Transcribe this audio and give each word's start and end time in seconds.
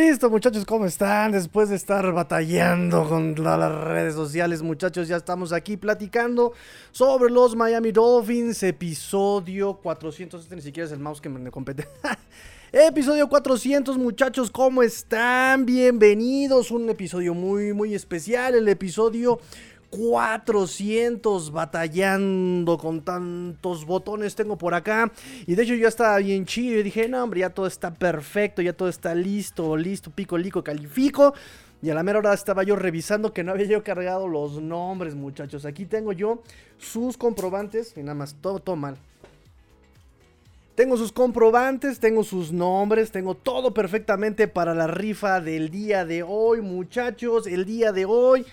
Listo, 0.00 0.30
muchachos, 0.30 0.64
¿cómo 0.64 0.86
están? 0.86 1.32
Después 1.32 1.68
de 1.68 1.76
estar 1.76 2.10
batallando 2.14 3.06
con 3.06 3.34
las 3.34 3.84
redes 3.84 4.14
sociales, 4.14 4.62
muchachos, 4.62 5.08
ya 5.08 5.16
estamos 5.16 5.52
aquí 5.52 5.76
platicando 5.76 6.54
sobre 6.90 7.30
los 7.30 7.54
Miami 7.54 7.92
Dolphins, 7.92 8.62
episodio 8.62 9.74
400. 9.74 10.42
Este 10.42 10.56
ni 10.56 10.62
siquiera 10.62 10.86
es 10.86 10.92
el 10.92 11.00
mouse 11.00 11.20
que 11.20 11.28
me 11.28 11.50
compete. 11.50 11.86
episodio 12.72 13.28
400, 13.28 13.98
muchachos, 13.98 14.50
¿cómo 14.50 14.82
están? 14.82 15.66
Bienvenidos. 15.66 16.70
Un 16.70 16.88
episodio 16.88 17.34
muy, 17.34 17.74
muy 17.74 17.94
especial. 17.94 18.54
El 18.54 18.68
episodio 18.68 19.38
400 19.90 21.50
batallando 21.50 22.78
con 22.78 23.02
tantos 23.02 23.84
botones 23.84 24.34
tengo 24.34 24.56
por 24.56 24.74
acá. 24.74 25.10
Y 25.46 25.54
de 25.54 25.62
hecho 25.62 25.74
yo 25.74 25.88
estaba 25.88 26.18
bien 26.18 26.46
chido 26.46 26.78
y 26.78 26.82
dije, 26.82 27.08
no 27.08 27.22
hombre, 27.22 27.40
ya 27.40 27.50
todo 27.50 27.66
está 27.66 27.92
perfecto, 27.92 28.62
ya 28.62 28.72
todo 28.72 28.88
está 28.88 29.14
listo, 29.14 29.76
listo, 29.76 30.10
pico, 30.10 30.38
lico, 30.38 30.62
califico. 30.62 31.34
Y 31.82 31.90
a 31.90 31.94
la 31.94 32.02
mera 32.02 32.18
hora 32.18 32.34
estaba 32.34 32.62
yo 32.62 32.76
revisando 32.76 33.32
que 33.32 33.42
no 33.42 33.52
había 33.52 33.66
yo 33.66 33.82
cargado 33.82 34.28
los 34.28 34.60
nombres, 34.60 35.14
muchachos. 35.14 35.64
Aquí 35.64 35.86
tengo 35.86 36.12
yo 36.12 36.42
sus 36.78 37.16
comprobantes. 37.16 37.94
Y 37.96 38.00
nada 38.00 38.14
más, 38.14 38.36
todo, 38.40 38.60
todo 38.60 38.76
mal. 38.76 38.96
Tengo 40.74 40.96
sus 40.96 41.12
comprobantes, 41.12 41.98
tengo 41.98 42.22
sus 42.22 42.52
nombres, 42.52 43.10
tengo 43.10 43.34
todo 43.34 43.74
perfectamente 43.74 44.46
para 44.46 44.74
la 44.74 44.86
rifa 44.86 45.40
del 45.40 45.70
día 45.70 46.04
de 46.04 46.22
hoy, 46.22 46.60
muchachos. 46.60 47.46
El 47.46 47.64
día 47.64 47.92
de 47.92 48.04
hoy 48.04 48.46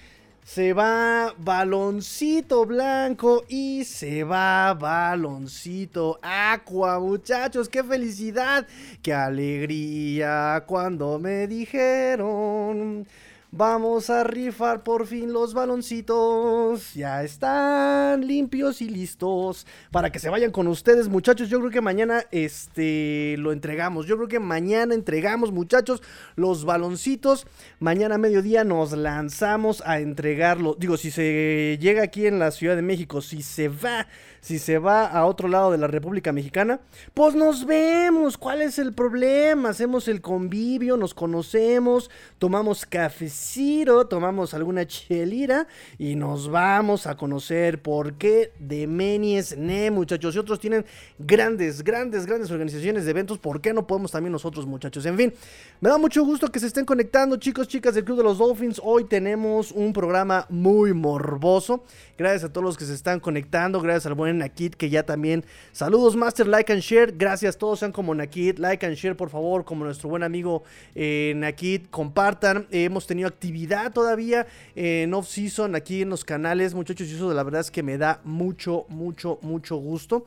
se 0.47 0.71
va 0.71 1.35
baloncito 1.37 2.65
blanco 2.65 3.43
y 3.49 3.83
se 3.83 4.23
va 4.23 4.73
baloncito 4.73 6.19
aqua, 6.21 7.01
muchachos. 7.01 7.67
¡Qué 7.67 7.83
felicidad! 7.83 8.65
¡Qué 9.01 9.13
alegría 9.13 10.63
cuando 10.65 11.19
me 11.19 11.47
dijeron! 11.47 13.05
Vamos 13.51 14.09
a 14.09 14.25
rifar 14.25 14.83
por 14.83 15.07
fin 15.07 15.31
los 15.31 15.53
baloncitos. 15.53 16.93
Ya 16.93 17.23
están 17.23 18.27
limpios 18.27 18.81
y 18.81 18.89
listos. 18.89 19.65
Para 19.89 20.11
que 20.11 20.19
se 20.19 20.29
vayan 20.29 20.51
con 20.51 20.67
ustedes, 20.67 21.07
muchachos. 21.07 21.47
Yo 21.47 21.59
creo 21.59 21.71
que 21.71 21.79
mañana 21.79 22.25
este 22.31 23.35
lo 23.37 23.53
entregamos. 23.53 24.05
Yo 24.05 24.17
creo 24.17 24.27
que 24.27 24.41
mañana 24.41 24.93
entregamos, 24.93 25.53
muchachos, 25.53 26.03
los 26.35 26.65
baloncitos. 26.65 27.47
Mañana 27.79 28.15
a 28.15 28.17
mediodía 28.17 28.65
nos 28.65 28.91
lanzamos 28.91 29.81
a 29.85 29.99
entregarlo. 29.99 30.75
Digo, 30.77 30.97
si 30.97 31.09
se 31.09 31.77
llega 31.79 32.03
aquí 32.03 32.27
en 32.27 32.39
la 32.39 32.51
Ciudad 32.51 32.75
de 32.75 32.81
México, 32.81 33.21
si 33.21 33.43
se 33.43 33.69
va 33.69 34.07
si 34.41 34.59
se 34.59 34.77
va 34.77 35.05
a 35.05 35.25
otro 35.25 35.47
lado 35.47 35.71
de 35.71 35.77
la 35.77 35.87
República 35.87 36.31
Mexicana, 36.31 36.79
pues 37.13 37.35
nos 37.35 37.65
vemos. 37.65 38.37
¿Cuál 38.37 38.61
es 38.61 38.79
el 38.79 38.93
problema? 38.93 39.69
Hacemos 39.69 40.07
el 40.07 40.21
convivio, 40.21 40.97
nos 40.97 41.13
conocemos, 41.13 42.09
tomamos 42.39 42.85
cafecito, 42.85 44.07
tomamos 44.07 44.53
alguna 44.53 44.85
chelira 44.85 45.67
y 45.97 46.15
nos 46.15 46.49
vamos 46.49 47.07
a 47.07 47.15
conocer 47.15 47.81
por 47.81 48.13
qué 48.13 48.51
Demenies 48.59 49.57
Ne, 49.57 49.91
muchachos. 49.91 50.35
Y 50.35 50.39
otros 50.39 50.59
tienen 50.59 50.85
grandes, 51.17 51.83
grandes, 51.83 52.25
grandes 52.25 52.51
organizaciones 52.51 53.05
de 53.05 53.11
eventos. 53.11 53.37
¿Por 53.37 53.61
qué 53.61 53.73
no 53.73 53.87
podemos 53.87 54.11
también 54.11 54.31
nosotros, 54.31 54.65
muchachos? 54.65 55.05
En 55.05 55.17
fin, 55.17 55.33
me 55.79 55.89
da 55.89 55.97
mucho 55.97 56.23
gusto 56.23 56.51
que 56.51 56.59
se 56.59 56.67
estén 56.67 56.85
conectando, 56.85 57.37
chicos, 57.37 57.67
chicas 57.67 57.95
del 57.95 58.03
Club 58.03 58.17
de 58.17 58.23
los 58.23 58.37
Dolphins. 58.37 58.81
Hoy 58.83 59.05
tenemos 59.05 59.71
un 59.71 59.93
programa 59.93 60.45
muy 60.49 60.93
morboso. 60.93 61.83
Gracias 62.17 62.45
a 62.45 62.53
todos 62.53 62.63
los 62.63 62.77
que 62.77 62.85
se 62.85 62.93
están 62.93 63.19
conectando. 63.19 63.81
Gracias 63.81 64.07
al 64.07 64.13
buen 64.13 64.26
Nakit, 64.33 64.75
que 64.75 64.89
ya 64.89 65.03
también. 65.03 65.45
Saludos, 65.71 66.15
Master, 66.15 66.47
like 66.47 66.71
and 66.71 66.81
share. 66.81 67.11
Gracias, 67.11 67.57
todos 67.57 67.79
sean 67.79 67.91
como 67.91 68.13
Nakit. 68.15 68.59
Like 68.59 68.85
and 68.85 68.95
share, 68.95 69.15
por 69.15 69.29
favor, 69.29 69.65
como 69.65 69.85
nuestro 69.85 70.09
buen 70.09 70.23
amigo 70.23 70.63
eh, 70.95 71.33
Nakit. 71.35 71.89
Compartan. 71.89 72.67
hemos 72.71 73.07
tenido 73.07 73.27
actividad 73.27 73.91
todavía 73.93 74.47
en 74.75 75.13
off-season 75.13 75.75
aquí 75.75 76.01
en 76.01 76.09
los 76.09 76.23
canales, 76.23 76.73
muchachos. 76.73 77.07
Y 77.07 77.15
eso 77.15 77.33
la 77.33 77.43
verdad 77.43 77.61
es 77.61 77.71
que 77.71 77.83
me 77.83 77.97
da 77.97 78.21
mucho, 78.23 78.85
mucho, 78.89 79.39
mucho 79.41 79.75
gusto 79.77 80.25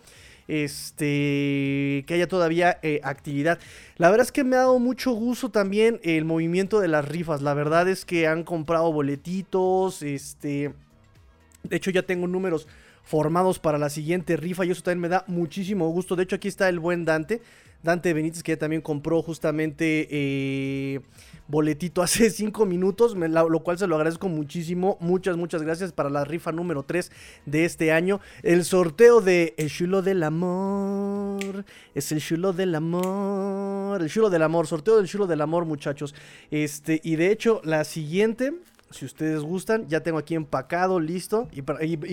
este 0.50 2.04
que 2.06 2.14
haya 2.14 2.26
todavía 2.26 2.78
eh, 2.82 3.00
actividad. 3.04 3.58
La 3.96 4.10
verdad 4.10 4.26
es 4.26 4.32
que 4.32 4.44
me 4.44 4.56
ha 4.56 4.60
dado 4.60 4.78
mucho 4.78 5.12
gusto 5.12 5.50
también 5.50 6.00
el 6.02 6.24
movimiento 6.24 6.80
de 6.80 6.88
las 6.88 7.06
rifas. 7.06 7.40
La 7.40 7.54
verdad 7.54 7.88
es 7.88 8.04
que 8.04 8.26
han 8.26 8.42
comprado 8.42 8.92
boletitos, 8.92 10.02
este 10.02 10.72
de 11.62 11.76
hecho 11.76 11.90
ya 11.90 12.02
tengo 12.02 12.26
números 12.26 12.66
formados 13.10 13.58
para 13.58 13.76
la 13.76 13.90
siguiente 13.90 14.36
rifa 14.36 14.64
y 14.64 14.70
eso 14.70 14.82
también 14.82 15.00
me 15.00 15.08
da 15.08 15.24
muchísimo 15.26 15.88
gusto. 15.88 16.14
De 16.14 16.22
hecho, 16.22 16.36
aquí 16.36 16.46
está 16.46 16.68
el 16.68 16.78
buen 16.78 17.04
Dante. 17.04 17.42
Dante 17.82 18.12
Benítez 18.12 18.42
que 18.44 18.56
también 18.56 18.82
compró 18.82 19.20
justamente 19.22 20.06
eh, 20.10 21.00
boletito 21.48 22.02
hace 22.04 22.30
5 22.30 22.66
minutos, 22.66 23.16
lo 23.16 23.60
cual 23.64 23.78
se 23.78 23.88
lo 23.88 23.96
agradezco 23.96 24.28
muchísimo. 24.28 24.96
Muchas, 25.00 25.36
muchas 25.36 25.62
gracias 25.62 25.90
para 25.90 26.08
la 26.08 26.24
rifa 26.24 26.52
número 26.52 26.84
3 26.84 27.10
de 27.46 27.64
este 27.64 27.90
año. 27.90 28.20
El 28.44 28.64
sorteo 28.64 29.20
de 29.20 29.54
El 29.56 29.70
Chulo 29.70 30.02
del 30.02 30.22
Amor. 30.22 31.64
Es 31.96 32.12
el 32.12 32.20
Chulo 32.20 32.52
del 32.52 32.76
Amor. 32.76 34.02
El 34.02 34.08
Chulo 34.08 34.30
del 34.30 34.42
Amor. 34.42 34.68
Sorteo 34.68 34.98
del 34.98 35.08
Chulo 35.08 35.26
del 35.26 35.40
Amor, 35.40 35.64
muchachos. 35.64 36.14
Este, 36.52 37.00
y 37.02 37.16
de 37.16 37.32
hecho, 37.32 37.60
la 37.64 37.82
siguiente 37.82 38.52
si 38.90 39.04
ustedes 39.04 39.42
gustan, 39.42 39.88
ya 39.88 40.02
tengo 40.02 40.18
aquí 40.18 40.34
empacado, 40.34 40.98
listo. 40.98 41.48
Y, 41.52 41.60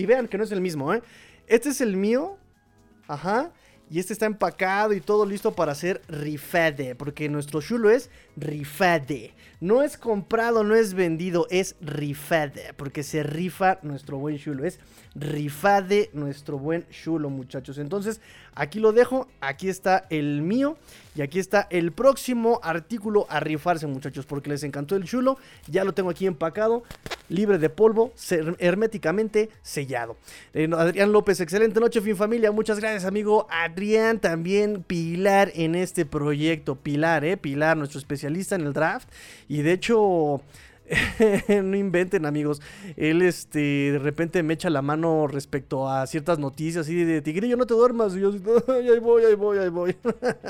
vean 0.06 0.28
que 0.28 0.38
no 0.38 0.44
es 0.44 0.52
el 0.52 0.60
mismo, 0.60 0.94
¿eh? 0.94 1.02
Este 1.46 1.70
es 1.70 1.80
el 1.80 1.96
mío. 1.96 2.36
Ajá. 3.08 3.52
Y 3.90 3.98
este 3.98 4.12
está 4.12 4.26
empacado 4.26 4.92
y 4.92 5.00
todo 5.00 5.24
listo 5.24 5.52
para 5.52 5.74
ser 5.74 6.02
rifade. 6.08 6.94
Porque 6.94 7.28
nuestro 7.28 7.62
chulo 7.62 7.90
es 7.90 8.10
rifade. 8.36 9.34
No 9.60 9.82
es 9.82 9.96
comprado, 9.96 10.62
no 10.62 10.74
es 10.74 10.92
vendido, 10.92 11.46
es 11.50 11.74
rifade. 11.80 12.74
Porque 12.76 13.02
se 13.02 13.22
rifa 13.22 13.78
nuestro 13.82 14.18
buen 14.18 14.38
chulo. 14.38 14.64
Es 14.64 14.78
rifade 15.14 16.10
nuestro 16.12 16.58
buen 16.58 16.86
chulo, 16.90 17.30
muchachos. 17.30 17.78
Entonces, 17.78 18.20
aquí 18.54 18.78
lo 18.78 18.92
dejo. 18.92 19.26
Aquí 19.40 19.70
está 19.70 20.06
el 20.10 20.42
mío. 20.42 20.76
Y 21.18 21.20
aquí 21.20 21.40
está 21.40 21.66
el 21.70 21.90
próximo 21.90 22.60
artículo 22.62 23.26
a 23.28 23.40
rifarse, 23.40 23.88
muchachos, 23.88 24.24
porque 24.24 24.50
les 24.50 24.62
encantó 24.62 24.94
el 24.94 25.02
chulo. 25.02 25.36
Ya 25.66 25.82
lo 25.82 25.92
tengo 25.92 26.10
aquí 26.10 26.26
empacado, 26.26 26.84
libre 27.28 27.58
de 27.58 27.68
polvo, 27.68 28.12
herméticamente 28.60 29.48
sellado. 29.60 30.16
Eh, 30.54 30.70
Adrián 30.72 31.10
López, 31.10 31.40
excelente 31.40 31.80
noche, 31.80 32.00
fin 32.02 32.14
familia. 32.14 32.52
Muchas 32.52 32.78
gracias, 32.78 33.04
amigo 33.04 33.48
Adrián. 33.50 34.20
También 34.20 34.84
Pilar 34.84 35.50
en 35.56 35.74
este 35.74 36.06
proyecto. 36.06 36.76
Pilar, 36.76 37.24
eh, 37.24 37.36
Pilar, 37.36 37.76
nuestro 37.76 37.98
especialista 37.98 38.54
en 38.54 38.60
el 38.60 38.72
draft. 38.72 39.08
Y 39.48 39.62
de 39.62 39.72
hecho. 39.72 40.40
no 41.62 41.76
inventen, 41.76 42.26
amigos. 42.26 42.60
Él, 42.96 43.22
este, 43.22 43.92
de 43.92 43.98
repente 43.98 44.42
me 44.42 44.54
echa 44.54 44.70
la 44.70 44.82
mano 44.82 45.26
respecto 45.26 45.88
a 45.88 46.06
ciertas 46.06 46.38
noticias 46.38 46.88
y 46.88 47.04
de 47.04 47.22
Tigrillo, 47.22 47.56
no 47.56 47.66
te 47.66 47.74
duermas. 47.74 48.14
Y 48.14 48.20
yo, 48.20 48.30
ahí 48.68 48.98
voy, 48.98 49.24
ahí 49.24 49.34
voy, 49.34 49.58
ahí 49.58 49.68
voy. 49.68 49.96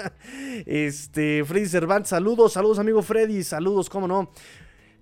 este, 0.67 1.45
Freddy 1.45 1.67
Cervantes, 1.67 2.11
saludos, 2.11 2.53
saludos, 2.53 2.79
amigo 2.79 3.03
Freddy, 3.03 3.43
saludos, 3.43 3.89
cómo 3.89 4.07
no. 4.09 4.31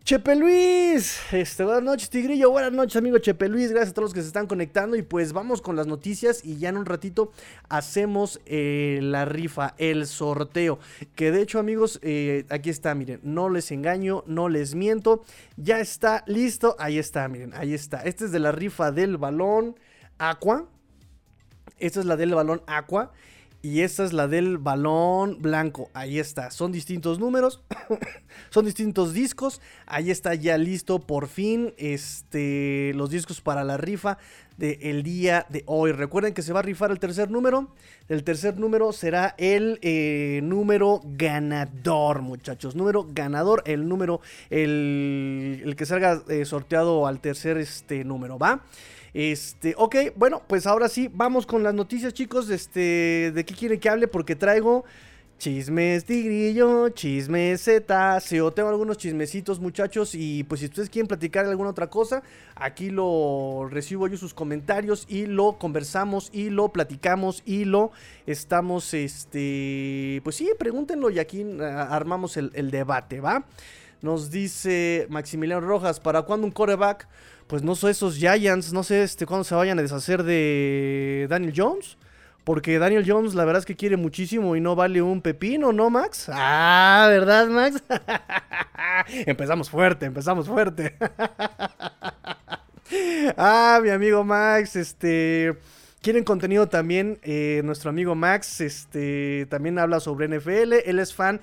Chepe 0.07 0.37
Luis, 0.37 1.19
este, 1.33 1.65
buenas 1.65 1.83
noches 1.83 2.11
Tigrillo, 2.11 2.53
buenas 2.53 2.71
noches 2.71 2.95
amigo 2.95 3.19
Chepe 3.19 3.49
Luis, 3.49 3.73
gracias 3.73 3.91
a 3.91 3.95
todos 3.95 4.05
los 4.05 4.15
que 4.15 4.21
se 4.21 4.29
están 4.29 4.47
conectando 4.47 4.95
y 4.95 5.03
pues 5.03 5.33
vamos 5.33 5.61
con 5.61 5.75
las 5.75 5.89
noticias 5.89 6.45
y 6.45 6.59
ya 6.59 6.69
en 6.69 6.77
un 6.77 6.87
ratito 6.87 7.33
hacemos 7.69 8.41
eh, 8.47 9.01
la 9.03 9.25
rifa, 9.25 9.75
el 9.79 10.07
sorteo, 10.07 10.79
que 11.17 11.33
de 11.33 11.43
hecho 11.43 11.59
amigos, 11.59 11.99
eh, 12.03 12.47
aquí 12.51 12.71
está, 12.71 12.95
miren, 12.95 13.19
no 13.25 13.49
les 13.49 13.73
engaño, 13.73 14.23
no 14.29 14.49
les 14.49 14.77
miento, 14.77 15.25
ya 15.57 15.81
está 15.81 16.23
listo, 16.29 16.77
ahí 16.79 16.99
está, 16.99 17.27
miren, 17.27 17.53
ahí 17.55 17.75
está, 17.75 18.03
este 18.03 18.27
es 18.27 18.31
de 18.31 18.39
la 18.39 18.53
rifa 18.53 18.93
del 18.93 19.17
balón 19.17 19.75
Aqua, 20.19 20.69
esta 21.81 21.99
es 21.99 22.07
la 22.07 22.17
del 22.17 22.33
balón 22.33 22.63
Aqua 22.69 23.11
y 23.67 23.83
esta 23.83 24.05
es 24.05 24.13
la 24.13 24.29
del 24.29 24.59
balón 24.59 25.43
blanco. 25.43 25.91
Ahí 25.93 26.21
está, 26.21 26.53
son 26.53 26.71
distintos 26.71 27.19
números, 27.19 27.65
son 28.51 28.65
distintos 28.65 29.13
discos. 29.13 29.61
Ahí 29.87 30.13
está 30.13 30.37
ya 30.37 30.57
listo 30.57 31.01
por 31.01 31.27
fin 31.27 31.75
este, 31.77 32.93
los 32.95 33.11
discos 33.11 33.41
para 33.41 33.65
la 33.65 33.77
rifa 33.77 34.19
del 34.57 35.03
día 35.03 35.47
de 35.49 35.65
hoy. 35.67 35.91
Recuerden 35.91 36.33
que 36.33 36.43
se 36.43 36.53
va 36.53 36.61
a 36.61 36.63
rifar 36.63 36.93
el 36.93 37.01
tercer 37.01 37.29
número. 37.29 37.75
El 38.09 38.23
tercer 38.23 38.57
número 38.57 38.93
será 38.93 39.35
el 39.37 39.81
eh, 39.83 40.39
número 40.45 41.01
ganador, 41.03 42.23
muchachos. 42.23 42.77
Número 42.77 43.09
ganador, 43.11 43.65
el 43.67 43.89
número, 43.89 44.21
el, 44.49 45.75
que 45.77 45.87
salga 45.87 46.23
eh, 46.29 46.45
sorteado 46.45 47.09
al 47.09 47.19
tercer 47.19 47.59
este, 47.59 48.05
número, 48.05 48.39
¿va? 48.39 48.63
Este, 49.17 49.75
ok, 49.79 49.97
bueno, 50.15 50.43
pues 50.47 50.67
ahora 50.67 50.91
sí, 50.91 51.09
vamos 51.11 51.47
con 51.47 51.63
las 51.63 51.73
noticias, 51.73 52.13
chicos. 52.13 52.51
Este, 52.51 53.33
¿de 53.35 53.45
qué 53.47 53.55
quieren 53.55 53.81
que 53.81 53.89
hable? 53.89 54.09
Porque 54.09 54.37
traigo 54.37 54.85
chismes 55.39 56.05
tigrillo, 56.05 56.91
chismes 56.91 57.65
cetáceo. 57.65 58.53
Tengo 58.53 58.69
algunos 58.69 58.99
chismecitos, 58.99 59.59
muchachos. 59.59 60.15
Y 60.15 60.45
pues 60.45 60.61
si 60.61 60.67
ustedes 60.67 60.91
quieren 60.91 61.09
platicar 61.09 61.47
alguna 61.47 61.71
otra 61.71 61.89
cosa, 61.89 62.23
aquí 62.57 62.91
lo 62.91 63.67
recibo 63.71 64.07
yo 64.07 64.19
sus 64.19 64.35
comentarios 64.35 65.07
y 65.09 65.25
lo 65.25 65.57
conversamos 65.57 66.29
y 66.35 66.51
lo 66.51 66.69
platicamos 66.69 67.43
y 67.47 67.65
lo 67.65 67.93
estamos, 68.27 68.93
este, 68.93 70.21
pues 70.25 70.37
sí, 70.37 70.51
pregúntenlo 70.59 71.09
y 71.09 71.21
aquí 71.21 71.43
ah, 71.63 71.89
armamos 71.91 72.37
el, 72.37 72.51
el 72.53 72.71
debate, 72.71 73.23
¿va? 73.23 73.47
Nos 74.03 74.31
dice 74.31 75.07
Maximiliano 75.09 75.67
Rojas, 75.67 76.01
¿para 76.01 76.21
cuándo 76.21 76.47
un 76.47 76.53
coreback? 76.53 77.09
Pues 77.47 77.63
no 77.63 77.75
sé, 77.75 77.91
esos 77.91 78.17
Giants, 78.17 78.73
no 78.73 78.83
sé 78.83 79.03
este, 79.03 79.27
cuándo 79.27 79.45
se 79.45 79.55
vayan 79.55 79.79
a 79.79 79.83
deshacer 79.83 80.23
de 80.23 81.27
Daniel 81.29 81.55
Jones. 81.57 81.97
Porque 82.47 82.79
Daniel 82.79 83.05
Jones 83.05 83.35
la 83.35 83.45
verdad 83.45 83.59
es 83.59 83.67
que 83.67 83.75
quiere 83.75 83.97
muchísimo 83.97 84.55
y 84.55 84.61
no 84.61 84.77
vale 84.77 85.03
un 85.03 85.21
pepino, 85.21 85.73
¿no, 85.73 85.91
Max? 85.91 86.31
Ah, 86.33 87.07
¿verdad, 87.09 87.49
Max? 87.49 87.83
empezamos 89.27 89.69
fuerte, 89.69 90.07
empezamos 90.07 90.47
fuerte. 90.47 90.95
ah, 93.37 93.81
mi 93.83 93.91
amigo 93.91 94.23
Max, 94.23 94.77
este... 94.77 95.59
Quieren 96.03 96.23
contenido 96.23 96.69
también, 96.69 97.19
eh, 97.25 97.63
nuestro 97.65 97.91
amigo 97.91 98.15
Max, 98.15 98.61
este, 98.61 99.49
también 99.51 99.77
habla 99.77 99.99
sobre 99.99 100.29
NFL, 100.29 100.75
él 100.85 101.01
es 101.01 101.13
fan 101.13 101.41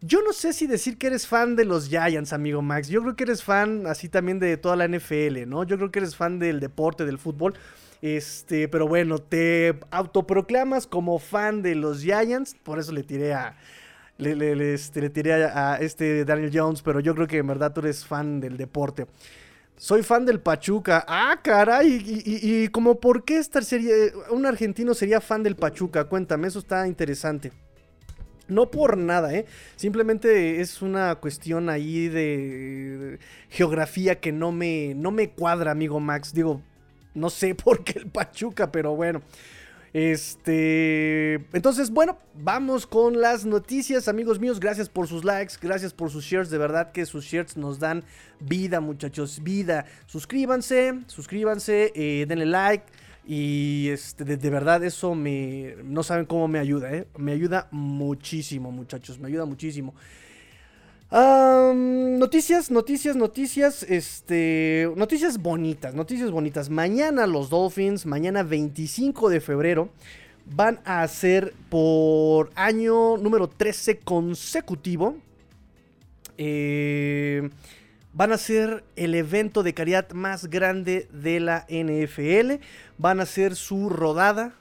yo 0.00 0.22
no 0.22 0.32
sé 0.32 0.52
si 0.52 0.66
decir 0.66 0.98
que 0.98 1.06
eres 1.06 1.26
fan 1.26 1.56
de 1.56 1.64
los 1.64 1.88
Giants, 1.88 2.32
amigo 2.32 2.62
Max. 2.62 2.88
Yo 2.88 3.02
creo 3.02 3.16
que 3.16 3.24
eres 3.24 3.42
fan 3.42 3.86
así 3.86 4.08
también 4.08 4.38
de 4.38 4.56
toda 4.56 4.76
la 4.76 4.86
NFL, 4.86 5.46
¿no? 5.46 5.64
Yo 5.64 5.76
creo 5.76 5.90
que 5.90 6.00
eres 6.00 6.16
fan 6.16 6.38
del 6.38 6.60
deporte, 6.60 7.04
del 7.04 7.18
fútbol. 7.18 7.54
Este, 8.02 8.68
pero 8.68 8.86
bueno, 8.86 9.18
te 9.18 9.78
autoproclamas 9.90 10.86
como 10.86 11.18
fan 11.18 11.62
de 11.62 11.74
los 11.74 12.02
Giants. 12.02 12.54
Por 12.62 12.78
eso 12.78 12.92
le 12.92 13.02
tiré 13.02 13.34
a. 13.34 13.56
Le, 14.18 14.74
este, 14.74 15.10
tiré 15.10 15.44
a, 15.44 15.76
este 15.76 16.24
Daniel 16.24 16.50
Jones. 16.52 16.82
Pero 16.82 17.00
yo 17.00 17.14
creo 17.14 17.26
que 17.26 17.38
en 17.38 17.46
verdad 17.46 17.72
tú 17.72 17.80
eres 17.80 18.04
fan 18.04 18.40
del 18.40 18.56
deporte. 18.56 19.06
Soy 19.76 20.02
fan 20.02 20.26
del 20.26 20.40
Pachuca. 20.40 21.04
Ah, 21.08 21.40
caray. 21.42 22.22
Y, 22.24 22.64
y 22.64 22.68
como 22.68 23.00
por 23.00 23.24
qué 23.24 23.38
estar 23.38 23.64
sería, 23.64 23.94
un 24.30 24.46
argentino 24.46 24.94
sería 24.94 25.20
fan 25.20 25.42
del 25.42 25.56
Pachuca. 25.56 26.04
Cuéntame, 26.04 26.48
eso 26.48 26.58
está 26.58 26.86
interesante. 26.86 27.52
No 28.48 28.70
por 28.70 28.96
nada, 28.96 29.34
¿eh? 29.34 29.46
Simplemente 29.74 30.60
es 30.60 30.80
una 30.82 31.16
cuestión 31.16 31.68
ahí 31.68 32.08
de 32.08 33.18
geografía 33.50 34.20
que 34.20 34.30
no 34.32 34.52
me, 34.52 34.94
no 34.94 35.10
me 35.10 35.30
cuadra, 35.30 35.72
amigo 35.72 35.98
Max. 35.98 36.32
Digo, 36.32 36.62
no 37.14 37.30
sé 37.30 37.54
por 37.64 37.82
qué 37.82 37.98
el 37.98 38.06
Pachuca, 38.06 38.70
pero 38.70 38.94
bueno. 38.94 39.22
Este. 39.92 41.34
Entonces, 41.54 41.90
bueno, 41.90 42.18
vamos 42.34 42.86
con 42.86 43.18
las 43.20 43.46
noticias, 43.46 44.08
amigos 44.08 44.38
míos. 44.38 44.60
Gracias 44.60 44.90
por 44.90 45.08
sus 45.08 45.24
likes, 45.24 45.54
gracias 45.60 45.94
por 45.94 46.10
sus 46.10 46.22
shares. 46.22 46.50
De 46.50 46.58
verdad 46.58 46.92
que 46.92 47.06
sus 47.06 47.24
shares 47.24 47.56
nos 47.56 47.78
dan 47.78 48.04
vida, 48.38 48.80
muchachos, 48.80 49.42
vida. 49.42 49.86
Suscríbanse, 50.04 51.00
suscríbanse, 51.06 51.92
eh, 51.94 52.26
denle 52.28 52.46
like. 52.46 52.84
Y 53.26 53.88
este, 53.88 54.24
de, 54.24 54.50
verdad 54.50 54.84
eso 54.84 55.16
me... 55.16 55.74
No 55.82 56.04
saben 56.04 56.26
cómo 56.26 56.46
me 56.46 56.60
ayuda, 56.60 56.94
¿eh? 56.94 57.08
Me 57.16 57.32
ayuda 57.32 57.66
muchísimo, 57.72 58.70
muchachos. 58.70 59.18
Me 59.18 59.26
ayuda 59.26 59.44
muchísimo. 59.46 59.94
noticias, 61.10 62.70
noticias, 62.70 63.16
noticias, 63.16 63.82
este, 63.82 64.88
noticias 64.94 65.38
bonitas, 65.38 65.94
noticias 65.94 66.30
bonitas. 66.30 66.70
Mañana 66.70 67.26
los 67.26 67.50
Dolphins, 67.50 68.06
mañana 68.06 68.44
25 68.44 69.28
de 69.28 69.40
febrero, 69.40 69.88
van 70.44 70.78
a 70.84 71.02
hacer 71.02 71.52
por 71.68 72.50
año 72.54 73.16
número 73.16 73.48
13 73.48 73.98
consecutivo. 73.98 75.16
Eh, 76.38 77.50
van 78.16 78.32
a 78.32 78.38
ser 78.38 78.82
el 78.96 79.14
evento 79.14 79.62
de 79.62 79.74
caridad 79.74 80.10
más 80.12 80.46
grande 80.46 81.06
de 81.12 81.38
la 81.38 81.66
NFL. 81.68 82.64
Van 82.96 83.20
a 83.20 83.26
ser 83.26 83.54
su 83.54 83.90
rodada 83.90 84.54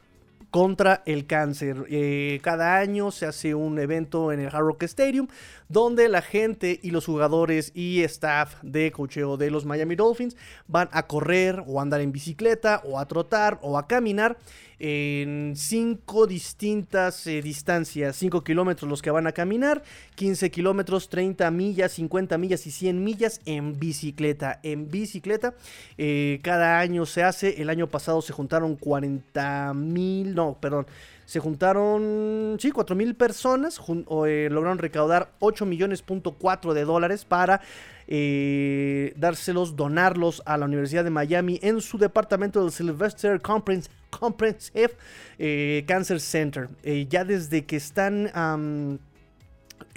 contra 0.52 1.04
el 1.06 1.26
cáncer. 1.26 1.86
Eh, 1.90 2.40
cada 2.44 2.76
año 2.78 3.12
se 3.12 3.26
hace 3.26 3.56
un 3.56 3.80
evento 3.80 4.34
en 4.34 4.42
el 4.42 4.48
Hard 4.48 4.66
Rock 4.66 4.84
Stadium 4.84 5.28
donde 5.70 6.10
la 6.10 6.22
gente 6.22 6.82
y 6.84 6.92
los 6.92 7.06
jugadores 7.06 7.72
y 7.74 8.04
staff 8.04 8.56
de 8.62 8.92
cocheo 8.92 9.38
de 9.38 9.52
los 9.52 9.66
Miami 9.66 9.96
Dolphins 9.96 10.36
van 10.68 10.90
a 10.92 11.08
correr 11.08 11.64
o 11.66 11.80
andar 11.80 12.02
en 12.02 12.12
bicicleta 12.12 12.82
o 12.84 13.00
a 13.00 13.08
trotar 13.08 13.58
o 13.62 13.78
a 13.78 13.88
caminar 13.88 14.38
en 14.80 15.54
cinco 15.56 16.28
distintas 16.28 17.28
eh, 17.28 17.42
distancias, 17.42 18.16
5 18.16 18.44
kilómetros 18.44 18.90
los 18.90 19.02
que 19.02 19.12
van 19.12 19.28
a 19.28 19.32
caminar, 19.32 19.84
15 20.16 20.52
kilómetros, 20.52 21.10
30 21.10 21.50
millas, 21.52 21.94
50 21.94 22.38
millas 22.38 22.68
y 22.68 22.72
100 22.72 23.04
millas 23.04 23.42
en 23.46 23.80
bicicleta. 23.80 24.60
En 24.64 24.90
bicicleta, 24.90 25.54
eh, 25.98 26.40
cada 26.44 26.80
año 26.80 27.06
se 27.06 27.24
hace, 27.24 27.62
el 27.62 27.70
año 27.70 27.88
pasado 27.88 28.22
se 28.22 28.34
juntaron 28.34 28.76
40 28.76 29.74
mil, 29.74 30.36
no, 30.36 30.58
perdón, 30.60 30.88
se 31.26 31.40
juntaron, 31.40 32.58
sí, 32.60 32.72
4 32.72 32.96
mil 32.96 33.16
personas, 33.16 33.80
eh, 34.28 34.48
lograron 34.52 34.78
recaudar 34.78 35.32
8 35.40 35.66
millones 35.66 36.02
punto 36.02 36.36
de 36.74 36.86
dólares 36.86 37.26
para 37.26 37.62
eh, 38.08 39.14
dárselos, 39.18 39.76
donarlos 39.76 40.42
a 40.46 40.58
la 40.58 40.66
Universidad 40.66 41.04
de 41.04 41.10
Miami 41.10 41.60
en 41.62 41.82
su 41.82 41.98
departamento 41.98 42.62
del 42.62 42.72
Sylvester 42.72 43.42
Comprehensive 43.42 44.92
eh, 45.38 45.84
Cancer 45.88 46.20
Center. 46.20 46.70
ya 47.10 47.24
desde 47.24 47.66
que 47.66 47.76
están... 47.78 49.00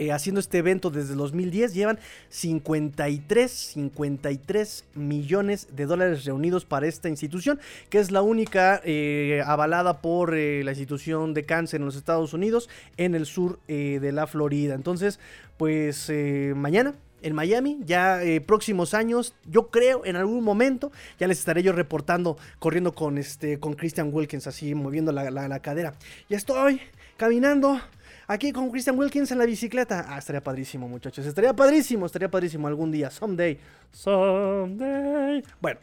Eh, 0.00 0.12
haciendo 0.12 0.41
este 0.41 0.58
evento 0.58 0.91
desde 0.91 1.15
2010. 1.17 1.74
Llevan 1.74 1.98
53, 2.29 3.50
53 3.50 4.84
millones 4.94 5.67
de 5.74 5.86
dólares 5.86 6.24
reunidos 6.24 6.65
para 6.65 6.86
esta 6.86 7.08
institución, 7.08 7.58
que 7.91 7.98
es 7.98 8.12
la 8.12 8.22
única 8.22 8.81
eh, 8.84 9.43
avalada 9.44 10.00
por 10.00 10.36
eh, 10.36 10.62
la 10.62 10.70
institución 10.70 11.34
de 11.34 11.44
cáncer 11.44 11.81
en 11.81 11.86
los 11.86 11.96
Estados 11.96 12.32
Unidos, 12.32 12.69
en 12.96 13.17
el 13.17 13.27
sur 13.27 13.58
de 13.67 14.12
la 14.12 14.29
Florida. 14.29 14.74
Entonces, 14.74 15.19
pues 15.56 16.12
mañana 16.55 16.94
en 17.22 17.34
Miami. 17.34 17.81
Ya 17.84 18.20
próximos 18.46 18.94
años, 18.94 19.34
yo 19.46 19.69
creo, 19.69 20.05
en 20.05 20.17
algún 20.17 20.44
momento, 20.44 20.93
ya 21.19 21.27
les 21.27 21.39
estaré 21.39 21.63
yo 21.63 21.72
reportando, 21.72 22.37
corriendo 22.58 22.94
con 22.94 23.19
este, 23.19 23.58
con 23.58 23.75
Christian 23.75 24.10
Wilkins, 24.13 24.46
así 24.46 24.75
moviendo 24.75 25.13
la, 25.13 25.31
la 25.31 25.60
cadera. 25.60 25.94
Ya 26.29 26.37
estoy 26.37 26.81
caminando 27.17 27.81
aquí 28.29 28.53
con 28.53 28.70
Christian 28.70 28.96
Wilkins 28.98 29.31
en 29.32 29.39
la 29.39 29.46
bicicleta. 29.46 30.06
Ah, 30.08 30.19
estaría 30.19 30.43
padrísimo, 30.43 30.89
muchachos. 30.89 31.27
Estaría 31.27 31.55
padrísimo, 31.55 32.06
estaría 32.06 32.31
padrísimo 32.31 32.69
algún 32.69 32.93
día. 32.93 33.10
Someday. 33.10 33.58
Someday. 33.91 35.43
Bueno, 35.60 35.81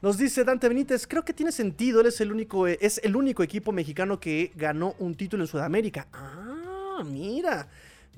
nos 0.00 0.16
dice 0.16 0.44
Dante 0.44 0.68
Benítez, 0.68 1.06
creo 1.06 1.24
que 1.24 1.34
tiene 1.34 1.52
sentido. 1.52 2.00
Él 2.00 2.06
es 2.06 2.20
el 2.20 2.32
único, 2.32 2.66
es 2.66 3.00
el 3.04 3.16
único 3.16 3.42
equipo 3.42 3.72
mexicano 3.72 4.18
que 4.18 4.52
ganó 4.54 4.94
un 4.98 5.14
título 5.14 5.42
en 5.42 5.48
Sudamérica. 5.48 6.06
Ah, 6.12 7.02
mira. 7.04 7.68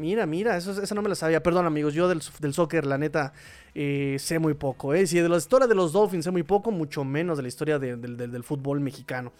Mira, 0.00 0.24
mira, 0.24 0.56
eso, 0.56 0.82
eso 0.82 0.94
no 0.94 1.02
me 1.02 1.10
lo 1.10 1.14
sabía. 1.14 1.42
Perdón, 1.42 1.66
amigos, 1.66 1.92
yo 1.92 2.08
del, 2.08 2.22
del 2.40 2.54
soccer, 2.54 2.86
la 2.86 2.96
neta, 2.96 3.34
eh, 3.74 4.16
sé 4.18 4.38
muy 4.38 4.54
poco. 4.54 4.94
¿eh? 4.94 5.06
Si 5.06 5.20
de 5.20 5.28
la 5.28 5.36
historia 5.36 5.66
de 5.66 5.74
los 5.74 5.92
Dolphins 5.92 6.24
sé 6.24 6.30
muy 6.30 6.42
poco, 6.42 6.70
mucho 6.70 7.04
menos 7.04 7.36
de 7.36 7.42
la 7.42 7.48
historia 7.48 7.78
del 7.78 8.42
fútbol 8.42 8.80
mexicano. 8.80 9.30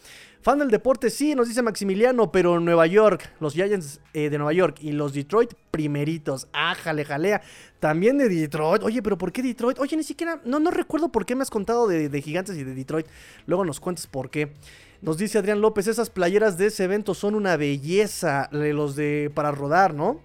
Fan 0.42 0.58
del 0.58 0.70
deporte, 0.70 1.08
sí, 1.08 1.34
nos 1.34 1.48
dice 1.48 1.62
Maximiliano, 1.62 2.30
pero 2.30 2.60
Nueva 2.60 2.86
York, 2.86 3.26
los 3.40 3.54
Giants 3.54 4.00
eh, 4.12 4.28
de 4.28 4.36
Nueva 4.36 4.52
York 4.52 4.76
y 4.82 4.92
los 4.92 5.14
Detroit 5.14 5.54
primeritos. 5.70 6.46
Ah, 6.52 6.74
jale, 6.74 7.06
jalea. 7.06 7.40
También 7.78 8.18
de 8.18 8.28
Detroit. 8.28 8.82
Oye, 8.82 9.02
pero 9.02 9.16
¿por 9.16 9.32
qué 9.32 9.42
Detroit? 9.42 9.78
Oye, 9.78 9.96
ni 9.96 10.04
siquiera, 10.04 10.42
no, 10.44 10.60
no 10.60 10.70
recuerdo 10.70 11.08
por 11.08 11.24
qué 11.24 11.34
me 11.34 11.42
has 11.42 11.50
contado 11.50 11.88
de, 11.88 12.10
de 12.10 12.20
Gigantes 12.20 12.56
y 12.58 12.64
de 12.64 12.74
Detroit. 12.74 13.06
Luego 13.46 13.64
nos 13.64 13.80
cuentes 13.80 14.06
por 14.06 14.28
qué. 14.28 14.52
Nos 15.00 15.16
dice 15.16 15.38
Adrián 15.38 15.62
López, 15.62 15.86
esas 15.86 16.10
playeras 16.10 16.58
de 16.58 16.66
ese 16.66 16.84
evento 16.84 17.14
son 17.14 17.34
una 17.34 17.56
belleza, 17.56 18.50
los 18.52 18.96
de 18.96 19.32
para 19.34 19.50
rodar, 19.50 19.94
¿no? 19.94 20.20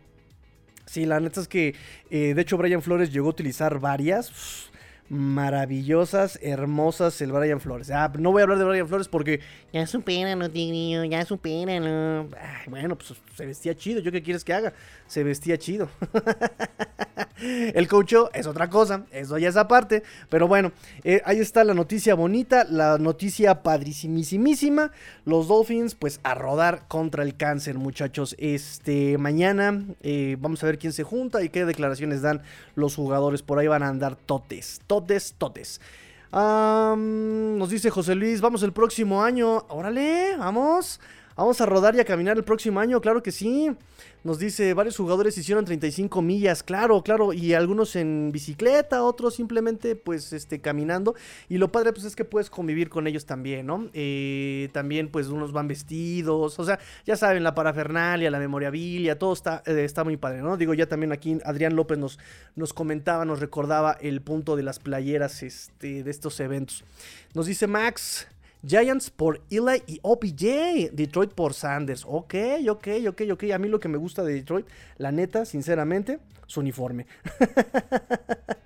Sí, 0.96 1.06
la 1.06 1.20
neta 1.20 1.42
es 1.42 1.50
que, 1.50 1.76
eh, 2.10 2.34
de 2.34 2.42
hecho, 2.42 2.56
Brian 2.56 2.82
Flores 2.82 3.12
llegó 3.12 3.28
a 3.28 3.32
utilizar 3.32 3.80
varias. 3.80 4.72
maravillosas, 5.10 6.40
hermosas 6.42 7.22
el 7.22 7.32
Brian 7.34 7.60
Flores. 7.60 7.92
Ah, 7.92 8.12
no 8.18 8.32
voy 8.32 8.40
a 8.40 8.44
hablar 8.44 8.58
de 8.58 8.64
Brian 8.64 8.88
Flores 8.88 9.08
porque 9.08 9.40
ya 9.72 9.86
supéralo, 9.86 10.50
tigrillo, 10.50 11.04
ya 11.04 11.24
supéralo. 11.26 12.30
Bueno, 12.68 12.98
pues 12.98 13.14
se 13.36 13.46
vestía 13.46 13.76
chido. 13.76 14.00
¿Yo 14.00 14.12
qué 14.12 14.24
quieres 14.24 14.44
que 14.46 14.54
haga? 14.54 14.74
Se 15.06 15.24
vestía 15.24 15.58
chido. 15.58 15.90
el 17.42 17.88
coach 17.88 18.14
es 18.34 18.48
otra 18.48 18.70
cosa, 18.70 19.06
eso 19.12 19.38
ya 19.38 19.50
es 19.50 19.58
aparte. 19.58 20.04
Pero 20.30 20.48
bueno, 20.48 20.72
eh, 21.04 21.22
ahí 21.26 21.40
está 21.40 21.64
la 21.64 21.74
noticia 21.74 22.16
bonita, 22.16 22.66
la 22.70 22.98
noticia 22.98 23.64
padrísimísima. 23.64 24.92
Los 25.26 25.48
Dolphins, 25.48 25.96
pues 25.96 26.20
a 26.24 26.34
rodar 26.34 26.88
contra 26.88 27.24
el 27.24 27.36
cáncer, 27.36 27.76
muchachos. 27.76 28.36
Este, 28.40 29.18
mañana 29.18 29.84
eh, 30.02 30.38
vamos 30.40 30.64
a 30.64 30.68
ver 30.68 30.78
quién 30.78 30.94
se 30.94 31.04
junta 31.04 31.44
y 31.44 31.50
qué 31.50 31.66
declaraciones 31.66 32.22
dan 32.22 32.42
los 32.76 32.96
jugadores. 32.96 33.42
Por 33.42 33.60
ahí 33.60 33.68
van 33.68 33.84
a 33.84 33.90
andar 33.90 34.16
totes 34.16 34.82
totes, 34.88 35.36
totes. 35.38 35.82
nos 36.32 37.70
dice 37.70 37.90
José 37.90 38.16
Luis, 38.16 38.42
vamos 38.42 38.64
el 38.64 38.74
próximo 38.74 39.24
año. 39.24 39.66
Órale, 39.70 40.36
vamos. 40.38 41.00
Vamos 41.36 41.60
a 41.60 41.66
rodar 41.66 41.94
y 41.96 42.00
a 42.00 42.06
caminar 42.06 42.38
el 42.38 42.46
próximo 42.46 42.80
año, 42.80 43.02
claro 43.02 43.22
que 43.22 43.32
sí. 43.32 43.70
Nos 44.24 44.40
dice, 44.40 44.74
varios 44.74 44.96
jugadores 44.96 45.38
hicieron 45.38 45.66
35 45.66 46.22
millas, 46.22 46.64
claro, 46.64 47.04
claro, 47.04 47.34
y 47.34 47.54
algunos 47.54 47.96
en 47.98 48.32
bicicleta, 48.32 49.04
otros 49.04 49.36
simplemente 49.36 49.98
pues 49.98 50.32
este 50.34 50.62
caminando. 50.62 51.14
Y 51.50 51.58
lo 51.58 51.72
padre 51.72 51.92
pues 51.92 52.06
es 52.06 52.16
que 52.16 52.24
puedes 52.24 52.50
convivir 52.50 52.90
con 52.90 53.06
ellos 53.06 53.26
también, 53.26 53.68
¿no? 53.68 53.90
Eh, 53.94 54.70
también 54.72 55.10
pues 55.10 55.28
unos 55.28 55.52
van 55.52 55.68
vestidos, 55.68 56.58
o 56.58 56.64
sea, 56.64 56.80
ya 57.06 57.18
saben, 57.18 57.44
la 57.44 57.54
parafernalia, 57.54 58.32
la 58.32 58.40
memorabilia, 58.40 59.20
todo 59.20 59.34
está, 59.34 59.62
eh, 59.66 59.84
está 59.84 60.06
muy 60.06 60.16
padre, 60.16 60.42
¿no? 60.42 60.56
Digo, 60.56 60.74
ya 60.74 60.88
también 60.88 61.12
aquí 61.12 61.38
Adrián 61.44 61.76
López 61.76 61.98
nos, 61.98 62.18
nos 62.56 62.74
comentaba, 62.74 63.26
nos 63.26 63.42
recordaba 63.42 63.98
el 64.00 64.22
punto 64.22 64.56
de 64.56 64.64
las 64.64 64.80
playeras 64.80 65.44
este, 65.44 66.02
de 66.02 66.10
estos 66.12 66.40
eventos. 66.40 66.86
Nos 67.34 67.46
dice 67.46 67.68
Max, 67.68 68.28
Giants 68.66 69.10
por 69.10 69.42
Eli 69.50 69.84
y 69.88 70.00
OBJ. 70.02 70.92
Detroit 70.92 71.34
por 71.34 71.54
Sanders. 71.54 72.04
Ok, 72.08 72.36
ok, 72.70 72.88
ok, 73.10 73.22
ok. 73.32 73.44
A 73.54 73.60
mí 73.60 73.68
lo 73.68 73.80
que 73.80 73.88
me 73.88 73.98
gusta 73.98 74.24
de 74.24 74.34
Detroit, 74.34 74.68
la 74.98 75.12
neta, 75.12 75.46
sinceramente, 75.46 76.20
su 76.48 76.62
uniforme. 76.62 77.06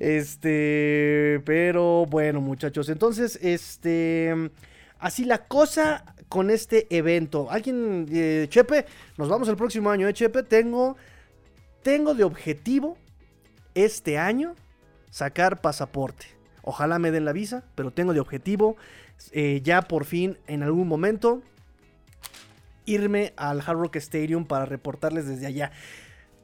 este, 0.00 1.42
pero 1.44 2.06
bueno, 2.06 2.40
muchachos. 2.40 2.88
Entonces, 2.88 3.38
este, 3.42 4.50
así 4.98 5.24
la 5.24 5.46
cosa 5.46 6.14
con 6.28 6.50
este 6.50 6.86
evento. 6.96 7.50
Alguien, 7.50 8.06
eh, 8.10 8.46
Chepe, 8.48 8.86
nos 9.18 9.28
vamos 9.28 9.48
el 9.48 9.56
próximo 9.56 9.90
año, 9.90 10.08
¿eh, 10.08 10.14
Chepe? 10.14 10.42
Tengo, 10.44 10.96
tengo 11.82 12.14
de 12.14 12.24
objetivo 12.24 12.96
este 13.74 14.18
año 14.18 14.54
sacar 15.10 15.60
pasaporte. 15.60 16.26
Ojalá 16.62 16.98
me 16.98 17.10
den 17.10 17.24
la 17.24 17.32
visa, 17.32 17.64
pero 17.74 17.90
tengo 17.90 18.14
de 18.14 18.20
objetivo 18.20 18.76
eh, 19.32 19.60
ya 19.62 19.82
por 19.82 20.04
fin 20.04 20.38
en 20.46 20.62
algún 20.62 20.88
momento 20.88 21.42
irme 22.84 23.32
al 23.36 23.60
Hard 23.60 23.78
Rock 23.78 23.96
Stadium 23.96 24.44
para 24.44 24.66
reportarles 24.66 25.26
desde 25.26 25.46
allá. 25.46 25.72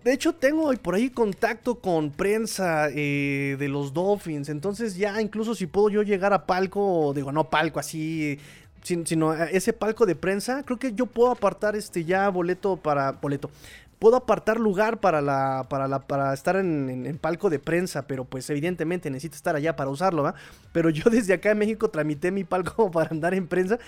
De 0.04 0.12
hecho, 0.12 0.32
tengo 0.34 0.72
por 0.74 0.94
ahí 0.94 1.10
contacto 1.10 1.80
con 1.80 2.10
prensa 2.10 2.88
eh, 2.90 3.56
de 3.58 3.68
los 3.68 3.92
Dolphins. 3.92 4.48
Entonces, 4.48 4.96
ya 4.96 5.20
incluso 5.20 5.54
si 5.54 5.66
puedo 5.66 5.90
yo 5.90 6.02
llegar 6.02 6.32
a 6.32 6.46
palco, 6.46 7.12
digo, 7.14 7.32
no 7.32 7.50
palco 7.50 7.80
así, 7.80 8.38
sino 8.82 9.34
ese 9.34 9.72
palco 9.72 10.06
de 10.06 10.14
prensa, 10.14 10.62
creo 10.62 10.78
que 10.78 10.92
yo 10.92 11.06
puedo 11.06 11.30
apartar 11.30 11.76
este 11.76 12.04
ya 12.04 12.28
boleto 12.28 12.76
para 12.76 13.12
boleto, 13.12 13.50
puedo 13.98 14.16
apartar 14.16 14.60
lugar 14.60 15.00
para 15.00 15.20
la 15.20 15.66
para 15.68 15.88
la 15.88 16.00
para 16.00 16.32
estar 16.32 16.56
en, 16.56 17.18
palco 17.20 17.50
de 17.50 17.58
prensa, 17.58 18.06
pero 18.06 18.24
pues 18.24 18.48
evidentemente 18.50 19.10
necesito 19.10 19.36
estar 19.36 19.56
allá 19.56 19.76
para 19.76 19.90
usarlo, 19.90 20.22
¿va? 20.22 20.34
Pero 20.72 20.90
yo 20.90 21.04
desde 21.10 21.34
acá 21.34 21.50
en 21.50 21.58
México 21.58 21.90
tramité 21.90 22.30
mi 22.30 22.44
palco 22.44 22.90
para 22.92 23.10
andar 23.10 23.34
en 23.34 23.46
prensa 23.46 23.78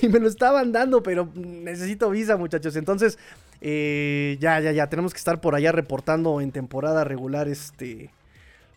y 0.00 0.08
me 0.08 0.18
lo 0.18 0.28
estaban 0.28 0.72
dando, 0.72 1.02
pero 1.02 1.28
necesito 1.34 2.10
visa, 2.10 2.36
muchachos. 2.36 2.76
Entonces, 2.76 3.18
eh, 3.60 4.36
ya, 4.40 4.60
ya, 4.60 4.72
ya, 4.72 4.88
tenemos 4.88 5.12
que 5.12 5.18
estar 5.18 5.40
por 5.40 5.54
allá 5.54 5.72
reportando 5.72 6.40
en 6.40 6.52
temporada 6.52 7.04
regular 7.04 7.48
este 7.48 8.10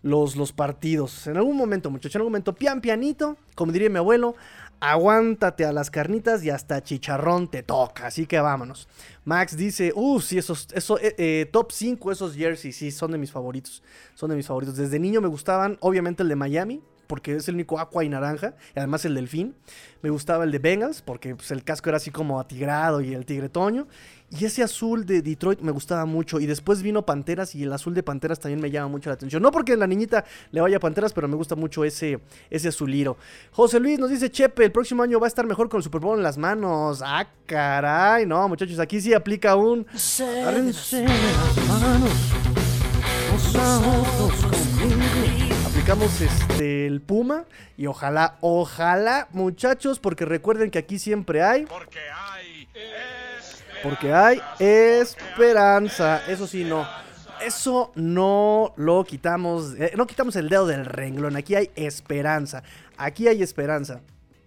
los, 0.04 0.36
los 0.36 0.52
partidos. 0.52 1.28
En 1.28 1.38
algún 1.38 1.58
momento, 1.58 1.90
muchachos, 1.90 2.16
en 2.16 2.22
algún 2.22 2.34
momento, 2.34 2.54
pian 2.54 2.82
pianito, 2.82 3.38
como 3.56 3.72
diría 3.72 3.90
mi 3.90 3.98
abuelo, 3.98 4.36
aguántate 4.84 5.64
a 5.64 5.72
las 5.72 5.90
carnitas 5.90 6.44
y 6.44 6.50
hasta 6.50 6.84
chicharrón 6.84 7.48
te 7.48 7.64
toca. 7.64 8.08
Así 8.08 8.28
que 8.28 8.40
vámonos. 8.42 8.90
Max 9.24 9.56
dice, 9.56 9.94
uh, 9.96 10.20
sí, 10.20 10.38
esos, 10.38 10.68
eso, 10.74 11.00
eh, 11.00 11.16
eh, 11.18 11.50
top 11.52 11.72
5 11.72 12.12
esos 12.12 12.36
jerseys, 12.36 12.76
sí, 12.76 12.92
son 12.92 13.12
de 13.12 13.18
mis 13.18 13.32
favoritos. 13.32 13.82
Son 14.14 14.30
de 14.30 14.36
mis 14.36 14.46
favoritos. 14.46 14.76
Desde 14.76 15.00
niño 15.00 15.22
me 15.22 15.30
gustaban, 15.30 15.78
obviamente 15.80 16.22
el 16.24 16.30
de 16.30 16.36
Miami, 16.36 16.82
porque 17.14 17.36
es 17.36 17.48
el 17.48 17.54
único 17.54 17.80
aqua 17.80 18.04
y 18.04 18.10
naranja, 18.10 18.56
y 18.76 18.80
además 18.80 19.06
el 19.06 19.14
delfín. 19.14 19.54
Me 20.02 20.10
gustaba 20.10 20.46
el 20.46 20.52
de 20.52 20.58
Bengals, 20.58 21.04
porque 21.04 21.36
pues, 21.36 21.52
el 21.52 21.64
casco 21.64 21.90
era 21.90 21.98
así 21.98 22.10
como 22.10 22.40
atigrado 22.40 23.02
y 23.02 23.14
el 23.14 23.24
tigre 23.24 23.50
toño. 23.50 23.86
Y 24.32 24.46
ese 24.46 24.64
azul 24.64 25.06
de 25.06 25.22
Detroit 25.22 25.60
me 25.60 25.72
gustaba 25.72 26.06
mucho. 26.08 26.40
Y 26.40 26.48
después 26.48 26.82
vino 26.82 27.06
Panteras 27.06 27.54
y 27.54 27.62
el 27.62 27.72
azul 27.72 27.94
de 27.94 28.02
Panteras 28.02 28.40
también 28.40 28.60
me 28.60 28.72
llama 28.72 28.88
mucho 28.88 29.12
la 29.12 29.14
atención. 29.14 29.44
No 29.44 29.52
porque 29.52 29.78
la 29.78 29.86
niñita 29.86 30.26
le 30.50 30.60
vaya 30.60 30.80
Panteras, 30.80 31.14
pero 31.14 31.28
me 31.28 31.36
gusta 31.36 31.54
mucho 31.54 31.86
ese, 31.86 32.20
ese 32.50 32.70
azuliro. 32.70 33.16
José 33.52 33.80
Luis 33.80 34.00
nos 34.00 34.10
dice, 34.10 34.32
Chepe, 34.32 34.66
el 34.66 34.72
próximo 34.72 35.04
año 35.04 35.20
va 35.20 35.28
a 35.28 35.30
estar 35.30 35.46
mejor 35.46 35.70
con 35.70 35.78
el 35.78 35.84
Super 35.84 36.02
Bowl 36.02 36.18
en 36.18 36.24
las 36.24 36.40
manos. 36.40 37.04
Ah, 37.06 37.28
caray. 37.46 38.26
No, 38.26 38.50
muchachos, 38.50 38.80
aquí 38.80 39.00
sí 39.00 39.14
aplica 39.14 39.56
un... 39.56 39.86
Aplicamos 45.84 46.22
este, 46.22 46.88
el 46.88 47.02
Puma 47.02 47.44
y 47.76 47.88
ojalá, 47.88 48.38
ojalá, 48.40 49.28
muchachos, 49.32 50.00
porque 50.00 50.24
recuerden 50.24 50.72
que 50.72 50.80
aquí 50.80 50.98
siempre 50.98 51.44
hay... 51.44 51.66
Porque 51.66 52.00
hay... 52.00 52.70
Porque 53.84 54.14
hay 54.14 54.42
esperanza. 54.60 56.24
Eso 56.30 56.48
sí, 56.48 56.64
no. 56.64 56.88
Eso 57.42 57.92
no 57.96 58.74
lo 58.78 59.04
quitamos. 59.04 59.74
Eh, 59.78 59.92
no 59.98 60.08
quitamos 60.08 60.38
el 60.38 60.48
dedo 60.48 60.68
del 60.68 60.86
renglón. 60.86 61.36
Aquí 61.36 61.54
hay 61.54 61.70
esperanza. 61.76 62.64
Aquí 62.96 63.28
hay 63.28 63.44
esperanza. 63.44 64.00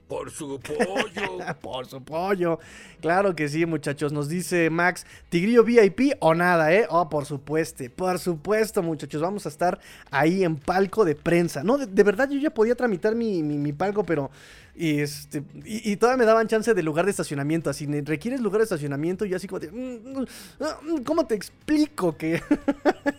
Por 0.09 0.31
su 0.31 0.61
pollo. 0.61 1.39
Por 1.61 1.87
su 1.87 2.03
pollo. 2.03 2.59
Claro 3.01 3.35
que 3.35 3.49
sí, 3.49 3.67
muchachos. 3.67 4.13
Nos 4.13 4.29
dice 4.29 4.71
Max, 4.71 5.07
¿Tigrillo 5.29 5.65
VIP 5.65 6.15
o 6.21 6.35
nada, 6.35 6.73
eh? 6.73 6.87
Oh, 6.89 7.09
por 7.09 7.27
supuesto. 7.27 7.85
Por 7.95 8.19
supuesto, 8.19 8.83
muchachos. 8.83 9.21
Vamos 9.21 9.47
a 9.47 9.49
estar 9.49 9.81
ahí 10.11 10.45
en 10.45 10.57
palco 10.57 11.05
de 11.05 11.15
prensa. 11.15 11.65
No, 11.65 11.79
de, 11.79 12.03
verdad 12.03 12.31
yo 12.31 12.39
ya 12.39 12.51
podía 12.51 12.75
tramitar 12.75 13.15
mi, 13.15 13.43
mi 13.43 13.73
palco, 13.73 14.05
pero 14.05 14.31
y, 14.79 15.01
este, 15.01 15.43
y, 15.65 15.97
todavía 15.97 16.19
me 16.19 16.27
daban 16.27 16.49
chance 16.49 16.75
de 16.75 16.83
lugar 16.83 17.07
de 17.07 17.11
estacionamiento. 17.11 17.71
Así, 17.71 17.87
requieres 18.03 18.41
lugar 18.41 18.59
de 18.59 18.65
estacionamiento. 18.65 19.25
Y 19.25 19.33
así 19.33 19.49
como 19.49 19.59
de, 19.59 19.71
mm, 19.73 20.21
mm, 20.21 21.03
¿cómo 21.03 21.27
te 21.27 21.35
explico 21.35 22.15
que 22.17 22.43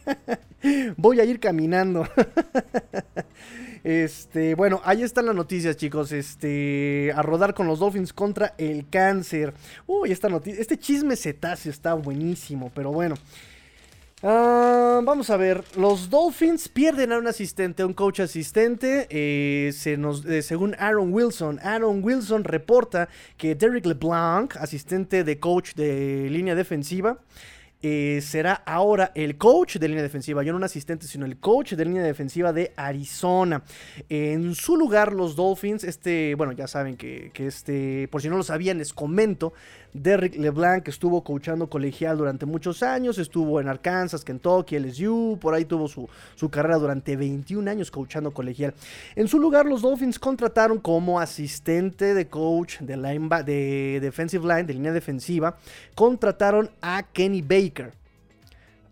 voy 0.98 1.20
a 1.20 1.26
ir 1.26 1.40
caminando? 1.40 2.08
Este, 3.88 4.54
bueno, 4.56 4.82
ahí 4.84 5.02
están 5.02 5.28
las 5.28 5.36
noticias, 5.36 5.78
chicos. 5.78 6.12
Este, 6.12 7.10
a 7.16 7.22
rodar 7.22 7.54
con 7.54 7.68
los 7.68 7.80
Dolphins 7.80 8.12
contra 8.12 8.54
el 8.58 8.86
cáncer. 8.90 9.54
Uy, 9.86 10.12
esta 10.12 10.28
noticia, 10.28 10.60
este 10.60 10.78
chisme 10.78 11.16
cetáceo 11.16 11.72
está 11.72 11.94
buenísimo, 11.94 12.70
pero 12.76 12.92
bueno. 12.92 13.16
Ah, 14.24 15.00
vamos 15.06 15.30
a 15.30 15.38
ver, 15.38 15.64
los 15.78 16.10
Dolphins 16.10 16.68
pierden 16.68 17.14
a 17.14 17.18
un 17.18 17.28
asistente, 17.28 17.84
a 17.84 17.86
un 17.86 17.94
coach 17.94 18.20
asistente, 18.20 19.08
eh, 19.10 19.72
se 19.72 19.96
nos, 19.96 20.26
eh, 20.26 20.42
según 20.42 20.76
Aaron 20.80 21.14
Wilson. 21.14 21.58
Aaron 21.64 22.04
Wilson 22.04 22.44
reporta 22.44 23.08
que 23.38 23.56
Derek 23.56 23.86
LeBlanc, 23.86 24.58
asistente 24.58 25.24
de 25.24 25.40
coach 25.40 25.76
de 25.76 26.30
línea 26.30 26.56
defensiva, 26.56 27.20
eh, 27.82 28.20
será 28.24 28.54
ahora 28.66 29.12
el 29.14 29.38
coach 29.38 29.78
de 29.78 29.88
línea 29.88 30.04
defensiva, 30.04 30.44
ya 30.44 30.52
no 30.52 30.58
un 30.58 30.64
asistente, 30.64 31.08
sino 31.08 31.26
el 31.26 31.38
coach 31.38 31.74
de 31.74 31.86
línea 31.86 32.04
defensiva 32.04 32.52
de 32.54 32.74
Arizona. 32.76 33.64
En 34.10 34.56
su 34.56 34.78
lugar, 34.78 35.14
los 35.14 35.36
Dolphins, 35.36 35.84
este, 35.84 36.36
bueno, 36.36 36.54
ya 36.54 36.68
saben 36.68 36.98
que, 36.98 37.32
que 37.34 37.48
este, 37.48 38.08
por 38.10 38.22
si 38.22 38.30
no 38.30 38.38
lo 38.38 38.44
sabían, 38.44 38.80
les 38.80 38.94
comento, 38.94 39.54
Derrick 40.02 40.36
LeBlanc 40.38 40.88
estuvo 40.88 41.24
coachando 41.24 41.70
colegial 41.70 42.18
durante 42.18 42.46
muchos 42.46 42.84
años, 42.84 43.18
estuvo 43.18 43.60
en 43.60 43.68
Arkansas, 43.68 44.24
Kentucky, 44.24 44.78
LSU, 44.78 45.38
por 45.40 45.54
ahí 45.54 45.66
tuvo 45.66 45.88
su, 45.88 46.08
carrera 46.50 46.78
durante 46.78 47.16
21 47.16 47.70
años 47.70 47.92
coachando 47.92 48.32
colegial. 48.32 48.74
En 49.16 49.28
su 49.28 49.40
lugar, 49.40 49.66
los 49.66 49.82
Dolphins 49.82 50.20
contrataron 50.20 50.80
como 50.80 51.20
asistente 51.20 52.14
de 52.14 52.28
coach 52.28 52.80
de, 52.80 52.96
de 53.46 54.00
defensive 54.02 54.48
line, 54.48 54.64
de 54.64 54.74
línea 54.74 54.92
defensiva, 54.92 55.58
contrataron 55.96 56.70
a 56.82 57.04
Kenny 57.04 57.42
Baker. 57.42 57.92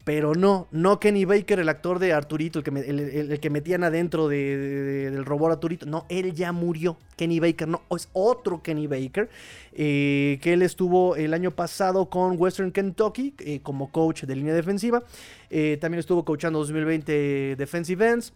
Pero 0.06 0.36
no, 0.36 0.68
no 0.70 1.00
Kenny 1.00 1.26
Baker, 1.26 1.60
el 1.60 1.68
actor 1.68 1.98
de 1.98 2.14
Arturito, 2.14 2.60
el 2.60 2.64
que, 2.64 2.70
el, 2.70 3.40
que 3.40 3.50
metían 3.50 3.84
adentro 3.84 4.28
del 4.28 5.26
robot 5.26 5.54
Arturito. 5.54 5.88
No, 5.88 6.06
él 6.10 6.34
ya 6.36 6.52
murió. 6.52 6.96
Kenny 7.18 7.40
Baker, 7.40 7.68
no, 7.68 7.82
es 7.90 8.08
otro 8.14 8.62
Kenny 8.62 8.86
Baker. 8.86 9.30
Eh, 9.74 10.38
que 10.44 10.54
él 10.54 10.62
estuvo 10.62 11.16
el 11.16 11.34
año 11.34 11.50
pasado 11.50 12.08
con 12.08 12.40
Western 12.40 12.72
Kentucky 12.72 13.34
eh, 13.40 13.62
como 13.64 13.92
coach 13.92 14.26
de 14.26 14.36
línea 14.36 14.54
defensiva. 14.54 15.02
Eh, 15.50 15.80
también 15.82 16.00
estuvo 16.00 16.24
coachando 16.24 16.60
2020 16.60 17.56
Defensive 17.58 18.08
Ends. 18.08 18.32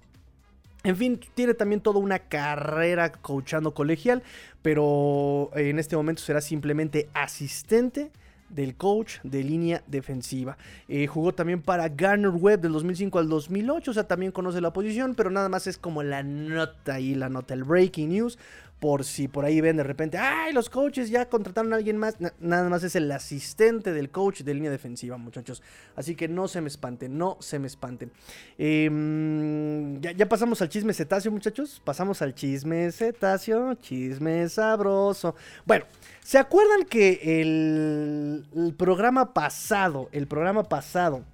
En 0.83 0.95
fin, 0.95 1.19
tiene 1.35 1.53
también 1.53 1.81
toda 1.81 1.99
una 1.99 2.17
carrera 2.17 3.11
coachando 3.11 3.75
colegial, 3.75 4.23
pero 4.63 5.51
en 5.53 5.77
este 5.77 5.95
momento 5.95 6.23
será 6.23 6.41
simplemente 6.41 7.09
asistente 7.13 8.11
del 8.49 8.75
coach 8.75 9.17
de 9.23 9.43
línea 9.43 9.83
defensiva. 9.87 10.57
Eh, 10.87 11.07
jugó 11.07 11.33
también 11.33 11.61
para 11.61 11.89
Garner 11.89 12.31
Webb 12.31 12.61
del 12.61 12.73
2005 12.73 13.19
al 13.19 13.29
2008, 13.29 13.91
o 13.91 13.93
sea, 13.93 14.03
también 14.05 14.31
conoce 14.31 14.61
la 14.61 14.73
posición, 14.73 15.15
pero 15.15 15.29
nada 15.29 15.49
más 15.49 15.67
es 15.67 15.77
como 15.77 16.03
la 16.03 16.23
nota 16.23 16.99
y 16.99 17.15
la 17.15 17.29
nota, 17.29 17.53
el 17.53 17.63
breaking 17.63 18.09
news 18.09 18.37
por 18.79 19.03
si 19.03 19.27
por 19.27 19.43
ahí 19.43 19.59
ven 19.59 19.77
de 19.77 19.83
repente, 19.83 20.17
ay, 20.17 20.53
los 20.53 20.69
coaches 20.69 21.09
ya 21.09 21.27
contrataron 21.27 21.73
a 21.73 21.75
alguien 21.75 21.97
más. 21.97 22.15
nada 22.39 22.69
más 22.69 22.83
es 22.83 22.95
el 22.95 23.11
asistente 23.11 23.91
del 23.91 24.09
coach 24.09 24.41
de 24.41 24.53
línea 24.53 24.71
defensiva, 24.71 25.17
muchachos. 25.17 25.61
Así 25.95 26.15
que 26.15 26.27
no 26.27 26.47
se 26.47 26.61
me 26.61 26.69
espanten, 26.69 27.17
no 27.17 27.37
se 27.41 27.59
me 27.59 27.67
espanten. 27.67 28.11
Em, 28.57 29.99
ya, 29.99 30.29
pasamos 30.29 30.61
al 30.61 30.69
chisme 30.69 30.93
cetáceo, 30.93 31.31
muchachos. 31.31 31.81
Pasamos 31.83 32.21
al 32.21 32.33
chisme 32.33 32.91
cetáceo, 32.91 33.75
chisme 33.75 34.47
sabroso. 34.47 35.35
Bueno, 35.65 35.85
¿se 36.23 36.37
acuerdan 36.37 36.85
que 36.85 37.41
el, 37.41 38.45
el 38.55 38.73
programa 38.75 39.33
pasado, 39.33 40.07
el 40.13 40.27
programa 40.27 40.63
pasado, 40.63 41.25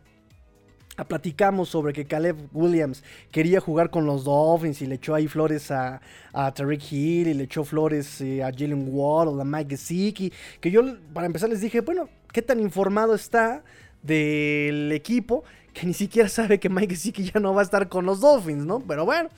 platicamos 1.03 1.69
sobre 1.69 1.93
que 1.93 2.05
Caleb 2.05 2.37
Williams 2.53 3.03
quería 3.31 3.59
jugar 3.59 3.89
con 3.89 4.05
los 4.05 4.23
Dolphins 4.23 4.81
y 4.81 4.87
le 4.87 4.95
echó 4.95 5.13
ahí 5.13 5.27
flores 5.27 5.69
a, 5.71 6.01
a 6.31 6.53
Tariq 6.53 6.91
Hill 6.91 7.27
y 7.27 7.33
le 7.33 7.43
echó 7.43 7.65
flores 7.65 8.21
eh, 8.21 8.41
a 8.43 8.51
Jalen 8.51 8.87
Ward 8.89 9.27
o 9.27 9.41
a 9.41 9.45
Mike 9.45 9.71
Gesicki. 9.71 10.31
Que 10.61 10.71
yo, 10.71 10.81
para 11.13 11.27
empezar, 11.27 11.49
les 11.49 11.61
dije, 11.61 11.81
bueno, 11.81 12.09
¿qué 12.31 12.41
tan 12.41 12.59
informado 12.59 13.13
está 13.13 13.63
del 14.01 14.91
equipo? 14.93 15.43
Que 15.73 15.85
ni 15.85 15.93
siquiera 15.93 16.29
sabe 16.29 16.59
que 16.59 16.69
Mike 16.69 16.95
Gesicki 16.95 17.31
ya 17.33 17.41
no 17.41 17.53
va 17.53 17.61
a 17.61 17.65
estar 17.65 17.89
con 17.89 18.05
los 18.05 18.21
Dolphins, 18.21 18.65
¿no? 18.65 18.79
Pero 18.79 19.03
bueno, 19.03 19.29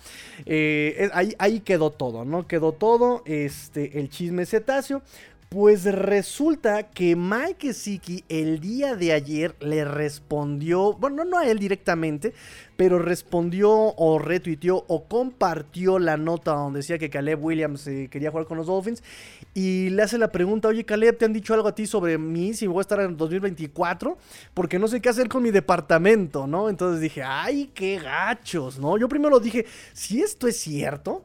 eh, 0.45 1.09
ahí, 1.13 1.33
ahí 1.39 1.61
quedó 1.61 1.89
todo, 1.89 2.25
¿no? 2.25 2.45
Quedó 2.45 2.73
todo, 2.73 3.23
este, 3.25 3.99
el 3.99 4.09
chisme 4.09 4.45
cetáceo. 4.45 5.01
Pues 5.49 5.85
resulta 5.85 6.83
que 6.91 7.15
Mike 7.15 7.73
Siki 7.73 8.25
el 8.27 8.59
día 8.59 8.97
de 8.97 9.13
ayer 9.13 9.55
le 9.61 9.85
respondió, 9.85 10.91
bueno, 10.95 11.23
no 11.23 11.37
a 11.37 11.47
él 11.47 11.57
directamente, 11.57 12.33
pero 12.75 12.99
respondió 12.99 13.71
o 13.71 14.19
retuiteó 14.19 14.83
o 14.89 15.05
compartió 15.05 15.99
la 15.99 16.17
nota 16.17 16.51
donde 16.51 16.79
decía 16.79 16.97
que 16.97 17.09
Caleb 17.09 17.41
Williams 17.41 17.87
eh, 17.87 18.09
quería 18.11 18.29
jugar 18.29 18.45
con 18.45 18.57
los 18.57 18.67
Dolphins 18.67 19.01
y 19.53 19.89
le 19.91 20.03
hace 20.03 20.17
la 20.17 20.33
pregunta, 20.33 20.67
oye 20.67 20.83
Caleb, 20.83 21.17
¿te 21.17 21.23
han 21.23 21.31
dicho 21.31 21.53
algo 21.53 21.69
a 21.69 21.75
ti 21.75 21.87
sobre 21.87 22.17
mí 22.17 22.53
si 22.53 22.67
voy 22.67 22.79
a 22.79 22.81
estar 22.81 22.99
en 22.99 23.15
2024? 23.15 24.17
Porque 24.53 24.77
no 24.77 24.89
sé 24.89 24.99
qué 24.99 25.07
hacer 25.07 25.29
con 25.29 25.43
mi 25.43 25.51
departamento, 25.51 26.45
¿no? 26.45 26.67
Entonces 26.67 26.99
dije, 26.99 27.23
ay, 27.23 27.71
qué 27.73 27.99
gachos, 27.99 28.79
¿no? 28.79 28.97
Yo 28.97 29.07
primero 29.07 29.39
dije, 29.39 29.65
si 29.93 30.21
esto 30.21 30.45
es 30.45 30.57
cierto 30.57 31.23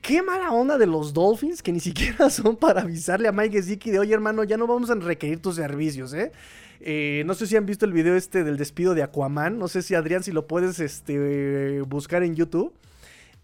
qué 0.00 0.22
mala 0.22 0.52
onda 0.52 0.78
de 0.78 0.86
los 0.86 1.12
Dolphins 1.12 1.62
que 1.62 1.72
ni 1.72 1.80
siquiera 1.80 2.30
son 2.30 2.56
para 2.56 2.82
avisarle 2.82 3.28
a 3.28 3.32
Mike 3.32 3.56
Gesicki 3.56 3.90
de, 3.90 3.98
oye 3.98 4.14
hermano, 4.14 4.44
ya 4.44 4.56
no 4.56 4.66
vamos 4.66 4.90
a 4.90 4.94
requerir 4.94 5.40
tus 5.40 5.56
servicios, 5.56 6.12
¿eh? 6.14 6.32
¿eh? 6.80 7.22
no 7.26 7.34
sé 7.34 7.46
si 7.46 7.56
han 7.56 7.66
visto 7.66 7.84
el 7.84 7.92
video 7.92 8.16
este 8.16 8.44
del 8.44 8.56
despido 8.56 8.94
de 8.94 9.02
Aquaman. 9.02 9.58
No 9.58 9.68
sé 9.68 9.82
si 9.82 9.94
Adrián, 9.94 10.22
si 10.22 10.32
lo 10.32 10.46
puedes 10.46 10.80
este, 10.80 11.80
buscar 11.82 12.22
en 12.22 12.34
YouTube. 12.34 12.72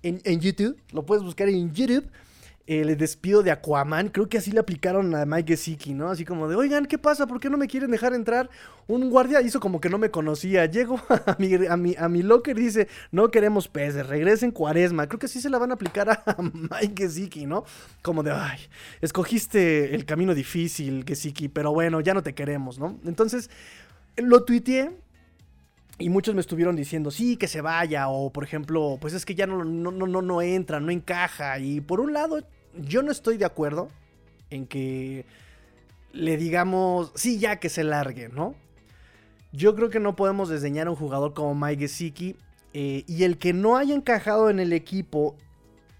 En, 0.02 0.20
en 0.24 0.40
YouTube, 0.40 0.76
lo 0.92 1.06
puedes 1.06 1.24
buscar 1.24 1.48
en 1.48 1.72
YouTube 1.72 2.04
el 2.66 2.96
despido 2.96 3.42
de 3.42 3.50
Aquaman, 3.50 4.08
creo 4.08 4.28
que 4.28 4.38
así 4.38 4.50
le 4.50 4.60
aplicaron 4.60 5.14
a 5.14 5.26
Mike 5.26 5.52
Gesicki, 5.52 5.92
¿no? 5.92 6.08
Así 6.08 6.24
como 6.24 6.48
de, 6.48 6.56
oigan, 6.56 6.86
¿qué 6.86 6.96
pasa? 6.96 7.26
¿Por 7.26 7.38
qué 7.38 7.50
no 7.50 7.58
me 7.58 7.66
quieren 7.66 7.90
dejar 7.90 8.14
entrar? 8.14 8.48
Un 8.86 9.10
guardia 9.10 9.42
hizo 9.42 9.60
como 9.60 9.82
que 9.82 9.90
no 9.90 9.98
me 9.98 10.10
conocía. 10.10 10.64
Llego 10.64 10.98
a 11.26 11.36
mi, 11.38 11.54
a 11.66 11.76
mi, 11.76 11.94
a 11.98 12.08
mi 12.08 12.22
locker 12.22 12.58
y 12.58 12.62
dice, 12.62 12.88
no 13.12 13.30
queremos 13.30 13.68
peces, 13.68 14.06
regresen 14.06 14.50
cuaresma. 14.50 15.06
Creo 15.06 15.18
que 15.18 15.26
así 15.26 15.42
se 15.42 15.50
la 15.50 15.58
van 15.58 15.72
a 15.72 15.74
aplicar 15.74 16.08
a 16.08 16.24
Mike 16.40 16.94
Gesicki, 16.96 17.44
¿no? 17.44 17.64
Como 18.00 18.22
de, 18.22 18.30
ay, 18.30 18.60
escogiste 19.02 19.94
el 19.94 20.06
camino 20.06 20.34
difícil, 20.34 21.04
Gesicki, 21.06 21.48
pero 21.48 21.72
bueno, 21.72 22.00
ya 22.00 22.14
no 22.14 22.22
te 22.22 22.34
queremos, 22.34 22.78
¿no? 22.78 22.98
Entonces, 23.04 23.50
lo 24.16 24.44
tuiteé, 24.44 24.90
y 25.98 26.08
muchos 26.08 26.34
me 26.34 26.40
estuvieron 26.40 26.74
diciendo, 26.74 27.10
sí, 27.10 27.36
que 27.36 27.46
se 27.46 27.60
vaya, 27.60 28.08
o 28.08 28.32
por 28.32 28.42
ejemplo, 28.42 28.98
pues 29.00 29.14
es 29.14 29.24
que 29.24 29.34
ya 29.34 29.46
no, 29.46 29.64
no, 29.64 29.92
no, 29.92 30.22
no 30.22 30.42
entra, 30.42 30.80
no 30.80 30.90
encaja. 30.90 31.58
Y 31.60 31.80
por 31.80 32.00
un 32.00 32.12
lado, 32.12 32.40
yo 32.80 33.02
no 33.02 33.10
estoy 33.10 33.36
de 33.36 33.44
acuerdo 33.44 33.88
en 34.50 34.66
que 34.66 35.24
le 36.12 36.36
digamos, 36.36 37.12
sí, 37.14 37.38
ya 37.38 37.56
que 37.56 37.68
se 37.68 37.84
largue, 37.84 38.28
¿no? 38.28 38.54
Yo 39.52 39.74
creo 39.74 39.90
que 39.90 40.00
no 40.00 40.16
podemos 40.16 40.48
desdeñar 40.48 40.86
a 40.86 40.90
un 40.90 40.96
jugador 40.96 41.34
como 41.34 41.54
Mike 41.54 41.82
Gesicki. 41.82 42.36
Eh, 42.76 43.04
y 43.06 43.22
el 43.22 43.38
que 43.38 43.52
no 43.52 43.76
haya 43.76 43.94
encajado 43.94 44.50
en 44.50 44.58
el 44.58 44.72
equipo, 44.72 45.36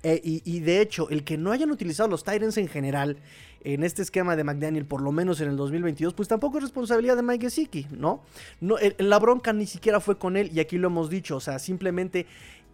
eh, 0.02 0.20
y, 0.22 0.60
de 0.60 0.80
hecho, 0.80 1.08
el 1.08 1.22
que 1.22 1.38
no 1.38 1.52
hayan 1.52 1.70
utilizado 1.70 2.08
los 2.08 2.24
Titans 2.24 2.58
en 2.58 2.66
general 2.66 3.16
en 3.62 3.84
este 3.84 4.02
esquema 4.02 4.34
de 4.34 4.42
McDaniel, 4.42 4.84
por 4.84 5.00
lo 5.00 5.12
menos 5.12 5.40
en 5.40 5.48
el 5.48 5.56
2022, 5.56 6.14
pues 6.14 6.28
tampoco 6.28 6.58
es 6.58 6.64
responsabilidad 6.64 7.16
de 7.16 7.22
Mike 7.22 7.46
Gesicki, 7.46 7.86
¿no? 7.92 8.22
no 8.60 8.76
la 8.98 9.18
bronca 9.18 9.54
ni 9.54 9.66
siquiera 9.66 10.00
fue 10.00 10.18
con 10.18 10.36
él, 10.36 10.50
y 10.52 10.60
aquí 10.60 10.76
lo 10.76 10.88
hemos 10.88 11.08
dicho, 11.08 11.36
o 11.36 11.40
sea, 11.40 11.58
simplemente 11.58 12.26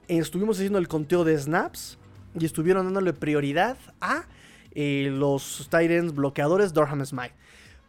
estuvimos 0.09 0.57
haciendo 0.57 0.81
el 0.81 0.89
conteo 0.89 1.23
de 1.23 1.39
snaps 1.39 2.00
y 2.39 2.45
estuvieron 2.45 2.87
dándole 2.87 3.13
prioridad 3.13 3.77
a 4.01 4.25
eh, 4.73 5.09
los 5.13 5.69
Titans 5.71 6.15
bloqueadores 6.15 6.73
Durham 6.73 7.05
Smite. 7.05 7.35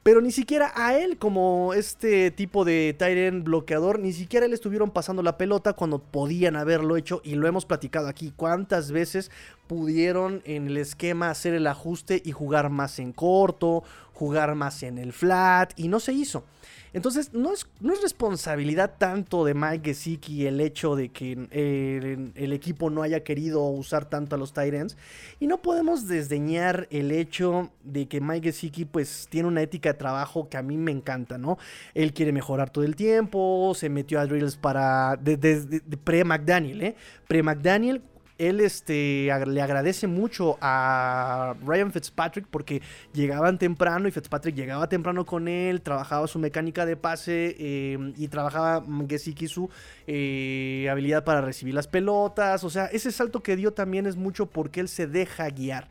Pero 0.04 0.20
ni 0.20 0.32
siquiera 0.32 0.72
a 0.76 0.98
él, 0.98 1.20
como 1.20 1.76
este 1.76 2.32
tipo 2.32 2.66
de 2.66 2.96
Tyrant 2.98 3.44
bloqueador, 3.44 4.00
ni 4.00 4.14
siquiera 4.14 4.48
le 4.48 4.56
estuvieron 4.56 4.90
pasando 4.90 5.22
la 5.22 5.38
pelota 5.38 5.74
cuando 5.74 6.00
podían 6.00 6.56
haberlo 6.56 6.98
hecho. 6.98 7.22
Y 7.24 7.36
lo 7.36 7.48
hemos 7.48 7.68
platicado 7.68 8.08
aquí. 8.08 8.34
¿Cuántas 8.36 8.92
veces 8.92 9.30
pudieron 9.68 10.42
en 10.46 10.68
el 10.68 10.78
esquema 10.78 11.30
hacer 11.30 11.54
el 11.54 11.68
ajuste 11.68 12.20
y 12.26 12.32
jugar 12.32 12.72
más 12.72 12.98
en 12.98 13.14
corto, 13.14 13.84
jugar 14.14 14.56
más 14.56 14.82
en 14.82 14.98
el 14.98 15.14
flat? 15.14 15.72
Y 15.76 15.88
no 15.88 16.00
se 16.00 16.14
hizo. 16.14 16.46
Entonces, 16.94 17.34
no 17.34 17.54
es, 17.54 17.68
no 17.80 17.94
es 17.94 18.02
responsabilidad 18.02 18.96
tanto 18.98 19.46
de 19.46 19.54
Mike 19.54 19.92
Gesicki 19.92 20.46
el 20.46 20.60
hecho 20.60 20.96
de 20.96 21.10
que 21.10 21.48
eh, 21.52 22.32
el 22.36 22.54
equipo 22.54 22.90
no 22.90 23.02
haya 23.02 23.24
querido 23.24 23.64
usar 23.64 24.06
tanto 24.06 24.36
a 24.36 24.38
los 24.38 24.54
Tyrants. 24.54 24.98
Y 25.40 25.48
no 25.48 25.62
podemos 25.62 26.08
desdeñar 26.08 26.88
el 26.92 27.12
hecho 27.12 27.72
de 27.84 28.08
que 28.08 28.20
Mike 28.20 28.52
Gesicki 28.52 28.86
pues 28.86 29.28
tiene 29.30 29.48
una 29.48 29.62
ética 29.62 29.94
de 29.94 29.98
trabajo 29.98 30.50
que 30.50 30.58
a 30.58 30.62
mí 30.62 30.78
me 30.78 30.92
encanta, 30.92 31.38
¿no? 31.38 31.58
Él 31.94 32.14
quiere 32.14 32.32
mejorar 32.32 32.70
todo 32.70 32.84
el 32.84 32.96
tiempo, 32.96 33.74
se 33.76 33.90
metió 33.90 34.20
a 34.20 34.26
drills 34.26 34.58
para... 34.58 35.18
desde 35.18 35.82
pre-McDaniel, 36.04 36.82
¿eh? 36.82 36.96
Pre-McDaniel 37.28 38.02
él 38.42 38.60
este, 38.60 39.30
le 39.46 39.62
agradece 39.62 40.08
mucho 40.08 40.58
a 40.62 41.56
Ryan 41.64 41.92
Fitzpatrick 41.92 42.48
porque 42.50 42.82
llegaban 43.14 43.60
temprano 43.60 44.08
y 44.08 44.12
Fitzpatrick 44.12 44.56
llegaba 44.56 44.90
temprano 44.90 45.26
con 45.26 45.48
él, 45.48 45.82
trabajaba 45.82 46.26
su 46.28 46.40
mecánica 46.40 46.88
de 46.88 46.98
pase 46.98 47.56
em, 47.60 48.14
y 48.18 48.28
trabajaba 48.30 48.84
Gesicki 49.08 49.48
su 49.48 49.70
eh, 50.08 50.88
habilidad 50.90 51.24
para 51.24 51.42
recibir 51.42 51.76
las 51.76 51.88
pelotas. 51.88 52.64
O 52.64 52.72
sea, 52.72 52.86
ese 52.88 53.12
salto 53.12 53.44
que 53.44 53.56
dio 53.56 53.74
también 53.74 54.08
es 54.08 54.16
mucho 54.16 54.48
porque 54.48 54.80
él 54.80 54.88
se 54.88 55.06
deja 55.06 55.48
guiar. 55.50 55.88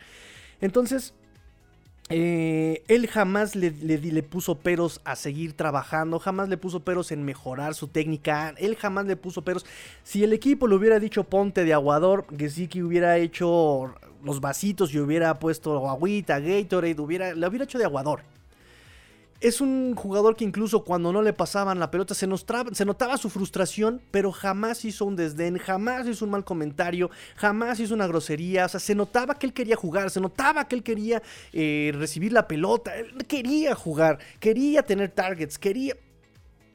Entonces, 0.60 1.14
eh, 2.10 2.82
él 2.88 3.06
jamás 3.06 3.54
le, 3.54 4.22
puso 4.22 4.56
peros 4.56 5.00
a 5.04 5.14
seguir 5.14 5.56
trabajando, 5.56 6.18
jamás 6.18 6.48
le 6.48 6.56
puso 6.56 6.80
peros 6.80 7.12
en 7.12 7.24
mejorar 7.24 7.74
su 7.74 7.86
técnica, 7.86 8.52
él 8.58 8.76
jamás 8.76 9.06
le 9.06 9.16
puso 9.16 9.42
peros. 9.42 9.64
Si 10.02 10.24
el 10.24 10.32
equipo 10.32 10.66
le 10.66 10.74
hubiera 10.74 10.98
dicho 10.98 11.24
ponte 11.24 11.64
de 11.64 11.72
aguador, 11.72 12.26
Gesicki 12.36 12.82
hubiera 12.82 13.16
hecho 13.18 13.94
los 14.24 14.40
vasitos 14.40 14.92
y 14.92 14.98
hubiera 14.98 15.38
puesto 15.38 15.88
agüita, 15.88 16.40
Gatorade, 16.40 17.00
hubiera, 17.00 17.32
le 17.32 17.46
hubiera 17.46 17.64
hecho 17.64 17.78
de 17.78 17.84
aguador 17.84 18.22
es 19.40 19.60
un 19.60 19.94
jugador 19.94 20.36
que 20.36 20.44
incluso 20.44 20.84
cuando 20.84 21.12
no 21.12 21.22
le 21.22 21.32
pasaban 21.32 21.78
la 21.78 21.90
pelota 21.90 22.14
se, 22.14 22.28
se, 22.72 22.84
notaba 22.84 23.16
su 23.16 23.30
frustración, 23.30 24.02
pero 24.10 24.32
jamás 24.32 24.84
hizo 24.84 25.06
un 25.06 25.16
desdén, 25.16 25.56
jamás 25.56 26.06
hizo 26.06 26.26
un 26.26 26.32
mal 26.32 26.44
comentario, 26.44 27.10
jamás 27.36 27.80
hizo 27.80 27.94
una 27.94 28.06
grosería. 28.06 28.66
O 28.66 28.68
sea, 28.68 28.80
se 28.80 28.94
notaba 28.94 29.34
que 29.36 29.46
él 29.46 29.54
quería 29.54 29.76
jugar, 29.76 30.10
se 30.10 30.20
notaba 30.20 30.68
que 30.68 30.76
él 30.76 30.82
quería 30.82 31.22
eh, 31.52 31.92
recibir 31.94 32.32
la 32.32 32.46
pelota, 32.46 32.96
él 32.96 33.26
quería 33.26 33.74
jugar, 33.74 34.18
quería 34.38 34.82
tener 34.82 35.10
targets, 35.10 35.58
quería... 35.58 35.96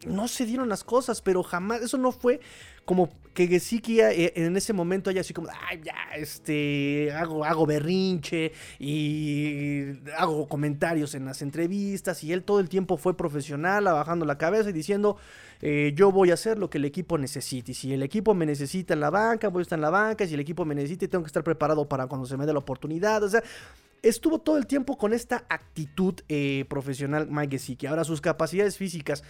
No 0.06 0.28
se 0.28 0.46
dieron 0.46 0.70
las 0.70 0.84
cosas, 0.84 1.22
pero 1.22 1.44
jamás, 1.44 1.82
eso 1.82 1.98
no 1.98 2.12
fue 2.12 2.39
como 2.86 3.10
que 3.34 3.48
Gesicki 3.48 4.00
eh, 4.00 4.32
en 4.36 4.56
ese 4.56 4.72
momento 4.72 5.10
haya 5.10 5.22
así 5.22 5.34
como, 5.34 5.50
ay, 5.68 5.82
ya, 5.84 6.15
este, 6.15 7.12
hago, 7.12 7.44
hago 7.44 7.65
berrinche 7.65 8.54
y 8.80 9.86
hago 10.15 10.48
comentarios 10.48 11.15
en 11.15 11.26
las 11.26 11.41
entrevistas 11.41 12.24
y 12.24 12.32
él 12.32 12.44
todo 12.44 12.60
el 12.60 12.70
tiempo 12.70 12.98
fue 12.98 13.18
profesional, 13.18 13.86
bajando 13.86 14.26
la 14.26 14.38
cabeza 14.38 14.70
y 14.70 14.74
diciendo, 14.74 15.18
eh, 15.62 15.94
yo 15.96 16.12
voy 16.12 16.32
a 16.32 16.36
hacer 16.36 16.60
lo 16.60 16.70
que 16.70 16.78
el 16.78 16.86
equipo 16.86 17.18
necesite. 17.18 17.72
Y 17.72 17.76
si 17.76 17.94
el 17.94 18.04
equipo 18.04 18.34
me 18.34 18.46
necesita 18.46 18.94
en 18.94 19.00
la 19.00 19.10
banca, 19.10 19.50
voy 19.50 19.62
a 19.62 19.63
estar 19.63 19.78
en 19.78 19.82
la 19.82 19.89
banca. 19.89 20.24
Y 20.24 20.28
si 20.28 20.34
el 20.36 20.39
equipo 20.39 20.63
me 20.63 20.76
necesita, 20.76 21.08
tengo 21.08 21.24
que 21.24 21.30
estar 21.30 21.44
preparado 21.44 21.88
para 21.89 22.08
cuando 22.08 22.28
se 22.28 22.38
me 22.38 22.46
dé 22.46 22.54
la 22.54 22.60
oportunidad. 22.60 23.24
O 23.24 23.30
sea, 23.30 23.44
estuvo 24.02 24.39
todo 24.39 24.58
el 24.58 24.68
tiempo 24.68 24.98
con 24.98 25.13
esta 25.13 25.46
actitud 25.50 26.13
eh, 26.30 26.65
profesional 26.70 27.28
Mike 27.30 27.58
Gesicki. 27.58 27.88
Ahora 27.88 28.04
sus 28.04 28.22
capacidades 28.22 28.78
físicas 28.78 29.24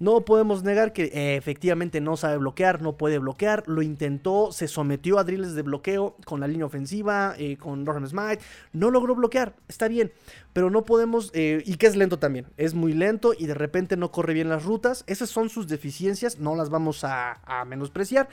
No 0.00 0.22
podemos 0.24 0.62
negar 0.62 0.94
que 0.94 1.04
eh, 1.12 1.36
efectivamente 1.36 2.00
no 2.00 2.16
sabe 2.16 2.38
bloquear, 2.38 2.80
no 2.80 2.96
puede 2.96 3.18
bloquear. 3.18 3.64
Lo 3.66 3.82
intentó, 3.82 4.50
se 4.50 4.66
sometió 4.66 5.18
a 5.18 5.24
drills 5.24 5.54
de 5.54 5.60
bloqueo 5.60 6.16
con 6.24 6.40
la 6.40 6.48
línea 6.48 6.64
ofensiva, 6.64 7.34
eh, 7.36 7.58
con 7.58 7.84
Rohan 7.84 8.08
Smite. 8.08 8.42
No 8.72 8.90
logró 8.90 9.14
bloquear, 9.14 9.54
está 9.68 9.88
bien. 9.88 10.10
Pero 10.54 10.70
no 10.70 10.86
podemos, 10.86 11.30
eh, 11.34 11.62
y 11.66 11.74
que 11.74 11.86
es 11.86 11.96
lento 11.96 12.18
también. 12.18 12.46
Es 12.56 12.72
muy 12.72 12.94
lento 12.94 13.34
y 13.38 13.46
de 13.46 13.52
repente 13.52 13.98
no 13.98 14.10
corre 14.10 14.32
bien 14.32 14.48
las 14.48 14.64
rutas. 14.64 15.04
Esas 15.06 15.28
son 15.28 15.50
sus 15.50 15.68
deficiencias, 15.68 16.38
no 16.38 16.56
las 16.56 16.70
vamos 16.70 17.04
a 17.04 17.36
menospreciar 17.66 18.30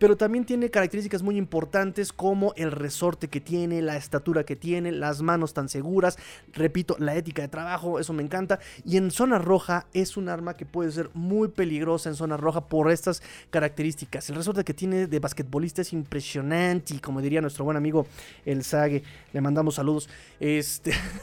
pero 0.00 0.16
también 0.16 0.46
tiene 0.46 0.70
características 0.70 1.22
muy 1.22 1.36
importantes 1.36 2.10
como 2.10 2.54
el 2.56 2.72
resorte 2.72 3.28
que 3.28 3.38
tiene, 3.38 3.82
la 3.82 3.98
estatura 3.98 4.44
que 4.44 4.56
tiene, 4.56 4.92
las 4.92 5.20
manos 5.20 5.52
tan 5.52 5.68
seguras, 5.68 6.18
repito, 6.54 6.96
la 6.98 7.14
ética 7.14 7.42
de 7.42 7.48
trabajo, 7.48 8.00
eso 8.00 8.14
me 8.14 8.22
encanta. 8.22 8.60
Y 8.86 8.96
en 8.96 9.10
zona 9.10 9.38
roja 9.38 9.86
es 9.92 10.16
un 10.16 10.30
arma 10.30 10.56
que 10.56 10.64
puede 10.64 10.90
ser 10.90 11.10
muy 11.12 11.48
peligrosa 11.48 12.08
en 12.08 12.14
zona 12.14 12.38
roja 12.38 12.66
por 12.66 12.90
estas 12.90 13.22
características. 13.50 14.30
El 14.30 14.36
resorte 14.36 14.64
que 14.64 14.72
tiene 14.72 15.06
de 15.06 15.18
basquetbolista 15.18 15.82
es 15.82 15.92
impresionante 15.92 16.94
y 16.94 16.98
como 16.98 17.20
diría 17.20 17.42
nuestro 17.42 17.66
buen 17.66 17.76
amigo 17.76 18.06
El 18.46 18.64
Sage, 18.64 19.02
le 19.34 19.40
mandamos 19.42 19.74
saludos. 19.74 20.08
Este... 20.40 20.92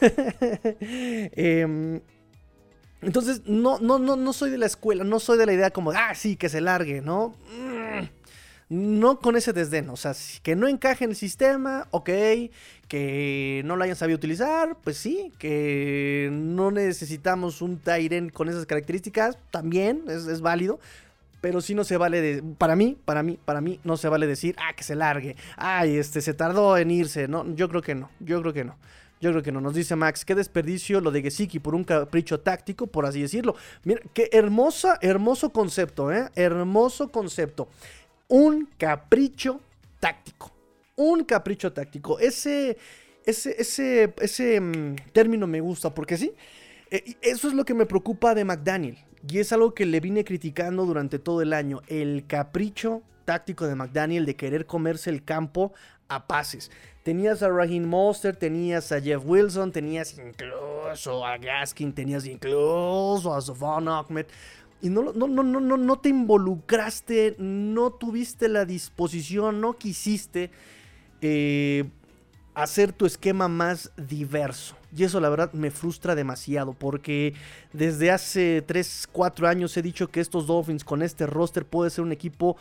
eh, 0.80 2.00
entonces, 3.00 3.42
no, 3.44 3.80
no, 3.80 3.98
no, 3.98 4.14
no 4.14 4.32
soy 4.32 4.50
de 4.50 4.58
la 4.58 4.66
escuela, 4.66 5.02
no 5.02 5.18
soy 5.18 5.38
de 5.38 5.46
la 5.46 5.52
idea 5.52 5.70
como, 5.70 5.90
ah, 5.92 6.14
sí, 6.14 6.36
que 6.36 6.48
se 6.48 6.60
largue, 6.60 7.00
¿no? 7.00 7.34
Mm 7.48 8.17
no 8.68 9.18
con 9.18 9.36
ese 9.36 9.52
desdén, 9.52 9.88
o 9.88 9.96
sea, 9.96 10.14
que 10.42 10.54
no 10.54 10.68
encaje 10.68 11.04
en 11.04 11.10
el 11.10 11.16
sistema, 11.16 11.88
ok, 11.90 12.10
que 12.86 13.62
no 13.64 13.76
lo 13.76 13.84
hayan 13.84 13.96
sabido 13.96 14.16
utilizar, 14.16 14.76
pues 14.84 14.98
sí, 14.98 15.32
que 15.38 16.28
no 16.32 16.70
necesitamos 16.70 17.62
un 17.62 17.78
Tyren 17.78 18.28
con 18.28 18.48
esas 18.48 18.66
características, 18.66 19.38
también 19.50 20.04
es, 20.08 20.40
válido. 20.40 20.80
Pero 21.40 21.60
sí 21.60 21.72
no 21.72 21.84
se 21.84 21.96
vale 21.96 22.20
de. 22.20 22.42
Para 22.42 22.74
mí, 22.74 22.96
para 23.04 23.22
mí, 23.22 23.38
para 23.44 23.60
mí, 23.60 23.78
no 23.84 23.96
se 23.96 24.08
vale 24.08 24.26
decir, 24.26 24.56
ah, 24.58 24.72
que 24.74 24.82
se 24.82 24.96
largue. 24.96 25.36
Ay, 25.56 25.96
este, 25.96 26.20
se 26.20 26.34
tardó 26.34 26.76
en 26.76 26.90
irse. 26.90 27.28
No, 27.28 27.46
yo 27.54 27.68
creo 27.68 27.80
que 27.80 27.94
no. 27.94 28.10
Yo 28.18 28.40
creo 28.40 28.52
que 28.52 28.64
no. 28.64 28.76
Yo 29.20 29.30
creo 29.30 29.44
que 29.44 29.52
no. 29.52 29.60
Nos 29.60 29.74
dice 29.74 29.94
Max, 29.94 30.24
qué 30.24 30.34
desperdicio 30.34 31.00
lo 31.00 31.12
de 31.12 31.22
Gesicki 31.22 31.60
por 31.60 31.76
un 31.76 31.84
capricho 31.84 32.40
táctico, 32.40 32.88
por 32.88 33.06
así 33.06 33.22
decirlo. 33.22 33.54
Mira, 33.84 34.00
qué 34.14 34.28
hermosa, 34.32 34.98
hermoso 35.00 35.50
concepto, 35.50 36.10
¿eh? 36.10 36.28
Hermoso 36.34 37.12
concepto 37.12 37.68
un 38.28 38.68
capricho 38.78 39.60
táctico. 40.00 40.52
Un 40.96 41.24
capricho 41.24 41.72
táctico. 41.72 42.18
Ese, 42.18 42.76
ese, 43.24 43.60
ese, 43.60 44.14
ese 44.20 44.60
mm, 44.60 44.96
término 45.12 45.46
me 45.46 45.60
gusta 45.60 45.92
porque 45.92 46.16
sí. 46.16 46.32
Eh, 46.90 47.16
eso 47.20 47.48
es 47.48 47.54
lo 47.54 47.64
que 47.64 47.74
me 47.74 47.86
preocupa 47.86 48.34
de 48.34 48.44
McDaniel. 48.44 48.98
Y 49.28 49.38
es 49.38 49.52
algo 49.52 49.74
que 49.74 49.84
le 49.86 50.00
vine 50.00 50.24
criticando 50.24 50.86
durante 50.86 51.18
todo 51.18 51.42
el 51.42 51.52
año. 51.52 51.82
El 51.88 52.26
capricho 52.26 53.02
táctico 53.24 53.66
de 53.66 53.74
McDaniel 53.74 54.24
de 54.24 54.36
querer 54.36 54.66
comerse 54.66 55.10
el 55.10 55.24
campo 55.24 55.72
a 56.08 56.26
pases. 56.26 56.70
Tenías 57.02 57.42
a 57.42 57.48
Raheem 57.48 57.84
Monster, 57.84 58.36
tenías 58.36 58.92
a 58.92 59.00
Jeff 59.00 59.22
Wilson, 59.24 59.72
tenías 59.72 60.18
incluso 60.18 61.24
a 61.24 61.38
Gaskin, 61.38 61.92
tenías 61.92 62.26
incluso 62.26 63.34
a 63.34 63.40
Sofon 63.40 63.88
Ahmed 63.88 64.26
y 64.80 64.90
no, 64.90 65.12
no, 65.12 65.26
no, 65.26 65.42
no, 65.42 65.76
no 65.76 65.98
te 65.98 66.08
involucraste, 66.08 67.36
no 67.38 67.90
tuviste 67.90 68.48
la 68.48 68.64
disposición, 68.64 69.60
no 69.60 69.76
quisiste 69.76 70.50
eh, 71.20 71.84
hacer 72.54 72.92
tu 72.92 73.06
esquema 73.06 73.48
más 73.48 73.90
diverso. 73.96 74.76
Y 74.96 75.04
eso 75.04 75.20
la 75.20 75.28
verdad 75.28 75.52
me 75.52 75.70
frustra 75.70 76.14
demasiado 76.14 76.72
porque 76.72 77.34
desde 77.72 78.10
hace 78.10 78.62
3, 78.62 79.08
4 79.12 79.48
años 79.48 79.76
he 79.76 79.82
dicho 79.82 80.08
que 80.08 80.20
estos 80.20 80.46
Dolphins 80.46 80.84
con 80.84 81.02
este 81.02 81.26
roster 81.26 81.66
puede 81.66 81.90
ser 81.90 82.04
un 82.04 82.12
equipo 82.12 82.56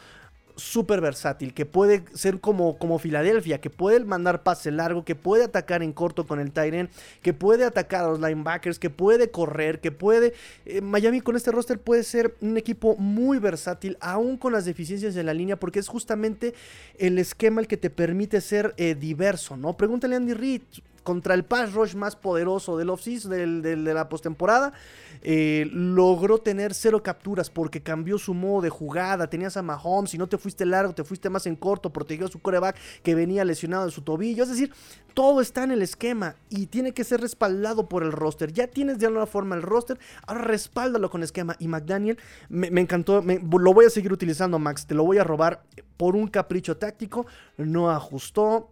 súper 0.57 1.01
versátil, 1.01 1.53
que 1.53 1.65
puede 1.65 2.03
ser 2.13 2.39
como, 2.39 2.77
como 2.77 2.99
Filadelfia, 2.99 3.61
que 3.61 3.69
puede 3.69 4.03
mandar 4.03 4.43
pase 4.43 4.71
largo, 4.71 5.05
que 5.05 5.15
puede 5.15 5.45
atacar 5.45 5.83
en 5.83 5.93
corto 5.93 6.27
con 6.27 6.39
el 6.39 6.51
Tyren, 6.51 6.89
que 7.21 7.33
puede 7.33 7.63
atacar 7.63 8.03
a 8.03 8.07
los 8.09 8.19
linebackers, 8.19 8.79
que 8.79 8.89
puede 8.89 9.31
correr, 9.31 9.79
que 9.79 9.91
puede... 9.91 10.33
Eh, 10.65 10.81
Miami 10.81 11.21
con 11.21 11.35
este 11.35 11.51
roster 11.51 11.79
puede 11.79 12.03
ser 12.03 12.35
un 12.41 12.57
equipo 12.57 12.95
muy 12.97 13.39
versátil, 13.39 13.97
aún 14.01 14.37
con 14.37 14.51
las 14.51 14.65
deficiencias 14.65 15.15
en 15.15 15.27
la 15.27 15.33
línea, 15.33 15.59
porque 15.59 15.79
es 15.79 15.87
justamente 15.87 16.53
el 16.97 17.19
esquema 17.19 17.61
el 17.61 17.67
que 17.67 17.77
te 17.77 17.89
permite 17.89 18.41
ser 18.41 18.73
eh, 18.77 18.95
diverso, 18.95 19.55
¿no? 19.55 19.77
Pregúntale 19.77 20.15
a 20.15 20.17
Andy 20.17 20.33
Reid, 20.33 20.61
contra 21.07 21.35
el 21.35 21.45
pass 21.45 21.71
rush 21.71 21.95
más 21.95 22.17
poderoso 22.17 22.75
del 22.75 22.89
offseason, 22.89 23.31
del, 23.31 23.61
de 23.61 23.93
la 23.93 24.09
postemporada, 24.09 24.73
eh, 25.21 25.65
logró 25.71 26.39
tener 26.39 26.73
cero 26.73 27.01
capturas 27.01 27.49
porque 27.49 27.81
cambió 27.81 28.17
su 28.17 28.33
modo 28.33 28.63
de 28.63 28.69
jugada. 28.69 29.29
Tenías 29.29 29.55
a 29.55 29.61
Mahomes 29.61 30.13
y 30.13 30.17
no 30.17 30.27
te 30.27 30.37
fuiste 30.37 30.65
largo, 30.65 30.93
te 30.93 31.05
fuiste 31.05 31.29
más 31.29 31.47
en 31.47 31.55
corto, 31.55 31.93
protegió 31.93 32.25
a 32.25 32.29
su 32.29 32.39
coreback 32.39 32.75
que 33.03 33.15
venía 33.15 33.45
lesionado 33.45 33.85
de 33.85 33.91
su 33.93 34.01
tobillo. 34.01 34.43
Es 34.43 34.49
decir, 34.49 34.73
todo 35.13 35.39
está 35.39 35.63
en 35.63 35.71
el 35.71 35.81
esquema 35.81 36.35
y 36.49 36.67
tiene 36.67 36.91
que 36.91 37.05
ser 37.05 37.21
respaldado 37.21 37.87
por 37.87 38.03
el 38.03 38.11
roster. 38.11 38.51
Ya 38.51 38.67
tienes 38.67 38.99
de 38.99 39.05
alguna 39.05 39.27
forma 39.27 39.55
el 39.55 39.61
roster, 39.61 39.97
ahora 40.25 40.41
respáldalo 40.41 41.09
con 41.09 41.23
esquema. 41.23 41.55
Y 41.57 41.69
McDaniel 41.69 42.17
me, 42.49 42.81
encantó, 42.81 43.21
lo 43.21 43.73
voy 43.73 43.85
a 43.85 43.89
seguir 43.89 44.11
utilizando, 44.11 44.59
Max. 44.59 44.85
Te 44.85 44.93
lo 44.93 45.05
voy 45.05 45.19
a 45.19 45.23
robar 45.23 45.63
por 45.95 46.17
un 46.17 46.27
capricho 46.27 46.75
táctico. 46.75 47.25
No 47.55 47.91
ajustó 47.91 48.69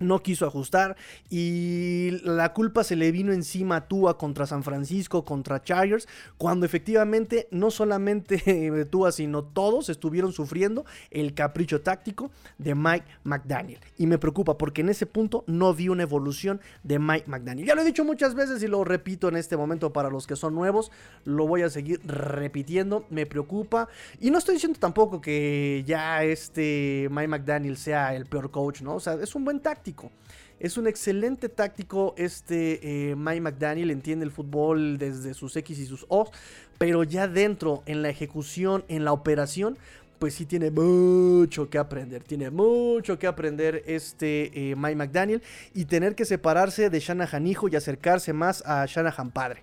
no 0.00 0.22
quiso 0.22 0.46
ajustar 0.46 0.96
y 1.28 2.10
la 2.24 2.52
culpa 2.52 2.82
se 2.82 2.96
le 2.96 3.12
vino 3.12 3.32
encima 3.32 3.76
a 3.76 3.88
Tua 3.88 4.18
contra 4.18 4.46
San 4.46 4.64
Francisco, 4.64 5.24
contra 5.24 5.62
Chargers, 5.62 6.08
cuando 6.38 6.66
efectivamente 6.66 7.46
no 7.50 7.70
solamente 7.70 8.86
Tua, 8.90 9.12
sino 9.12 9.44
todos 9.44 9.88
estuvieron 9.88 10.32
sufriendo 10.32 10.84
el 11.10 11.34
capricho 11.34 11.82
táctico 11.82 12.30
de 12.58 12.74
Mike 12.74 13.06
McDaniel. 13.24 13.80
Y 13.98 14.06
me 14.06 14.18
preocupa 14.18 14.58
porque 14.58 14.80
en 14.80 14.88
ese 14.88 15.06
punto 15.06 15.44
no 15.46 15.74
vi 15.74 15.88
una 15.88 16.02
evolución 16.02 16.60
de 16.82 16.98
Mike 16.98 17.30
McDaniel. 17.30 17.66
Ya 17.66 17.74
lo 17.74 17.82
he 17.82 17.84
dicho 17.84 18.04
muchas 18.04 18.34
veces 18.34 18.62
y 18.62 18.66
lo 18.66 18.82
repito 18.84 19.28
en 19.28 19.36
este 19.36 19.56
momento 19.56 19.92
para 19.92 20.10
los 20.10 20.26
que 20.26 20.36
son 20.36 20.54
nuevos, 20.54 20.90
lo 21.24 21.46
voy 21.46 21.62
a 21.62 21.70
seguir 21.70 22.00
repitiendo, 22.04 23.04
me 23.10 23.26
preocupa. 23.26 23.88
Y 24.18 24.30
no 24.30 24.38
estoy 24.38 24.54
diciendo 24.54 24.78
tampoco 24.80 25.20
que 25.20 25.84
ya 25.86 26.24
este 26.24 27.08
Mike 27.10 27.28
McDaniel 27.28 27.76
sea 27.76 28.14
el 28.14 28.26
peor 28.26 28.50
coach, 28.50 28.80
¿no? 28.80 28.94
O 28.94 29.00
sea, 29.00 29.14
es 29.14 29.34
un 29.34 29.44
buen 29.44 29.60
táctico 29.60 29.89
es 30.60 30.76
un 30.76 30.86
excelente 30.86 31.48
táctico 31.48 32.14
este 32.18 33.10
eh, 33.10 33.16
Mike 33.16 33.40
McDaniel, 33.40 33.90
entiende 33.90 34.26
el 34.26 34.30
fútbol 34.30 34.98
desde 34.98 35.32
sus 35.32 35.56
X 35.56 35.78
y 35.78 35.86
sus 35.86 36.04
O, 36.08 36.30
pero 36.76 37.02
ya 37.02 37.26
dentro, 37.26 37.82
en 37.86 38.02
la 38.02 38.10
ejecución, 38.10 38.84
en 38.88 39.04
la 39.04 39.12
operación, 39.12 39.78
pues 40.18 40.34
sí 40.34 40.44
tiene 40.44 40.70
mucho 40.70 41.70
que 41.70 41.78
aprender. 41.78 42.22
Tiene 42.22 42.50
mucho 42.50 43.18
que 43.18 43.26
aprender 43.26 43.82
este 43.86 44.70
eh, 44.70 44.76
Mike 44.76 44.96
McDaniel 44.96 45.42
y 45.72 45.86
tener 45.86 46.14
que 46.14 46.26
separarse 46.26 46.90
de 46.90 47.00
Shanahan 47.00 47.46
hijo 47.46 47.68
y 47.68 47.76
acercarse 47.76 48.34
más 48.34 48.62
a 48.66 48.84
Shanahan 48.84 49.30
padre. 49.30 49.62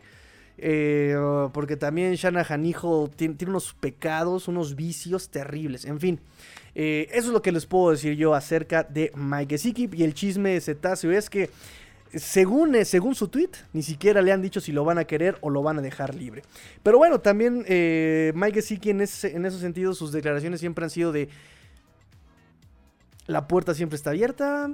Eh, 0.58 1.16
porque 1.54 1.78
también 1.78 2.16
Shanahan 2.16 2.66
hijo 2.66 3.10
tiene, 3.16 3.36
unos 3.48 3.74
pecados, 3.74 4.48
unos 4.48 4.76
vicios 4.76 5.30
terribles. 5.30 5.86
En 5.86 6.00
fin, 6.00 6.20
eh, 6.76 7.08
eso 7.12 7.28
es 7.28 7.34
lo 7.34 7.42
que 7.42 7.52
les 7.52 7.66
puedo 7.66 7.92
decir 7.92 8.16
yo 8.16 8.34
acerca 8.34 8.84
de 8.84 9.12
Mike 9.16 9.56
Gesicki. 9.56 9.90
Y 9.94 10.04
el 10.04 10.14
chisme 10.14 10.52
de 10.52 10.62
cetáceo 10.62 11.12
es 11.12 11.30
que, 11.30 11.50
según, 12.14 12.76
eh, 12.76 12.86
según 12.86 13.14
su 13.14 13.28
tweet, 13.28 13.52
ni 13.74 13.84
siquiera 13.84 14.22
le 14.22 14.32
han 14.32 14.42
dicho 14.42 14.60
si 14.60 14.72
lo 14.72 14.84
van 14.84 14.98
a 14.98 15.06
querer 15.06 15.38
o 15.42 15.50
lo 15.50 15.62
van 15.62 15.78
a 15.78 15.82
dejar 15.82 16.16
libre. 16.16 16.42
Pero 16.82 16.98
bueno, 16.98 17.20
también 17.20 17.58
Mike 17.60 18.54
Gesicki 18.54 18.90
en, 18.90 19.02
ese, 19.02 19.36
en 19.36 19.46
esos 19.46 19.62
sentidos, 19.62 19.98
sus 19.98 20.12
declaraciones 20.12 20.60
siempre 20.60 20.84
han 20.84 20.90
sido 20.90 21.12
de. 21.12 21.30
La 23.28 23.48
puerta 23.48 23.74
siempre 23.74 23.98
está 23.98 24.12
abierta. 24.12 24.72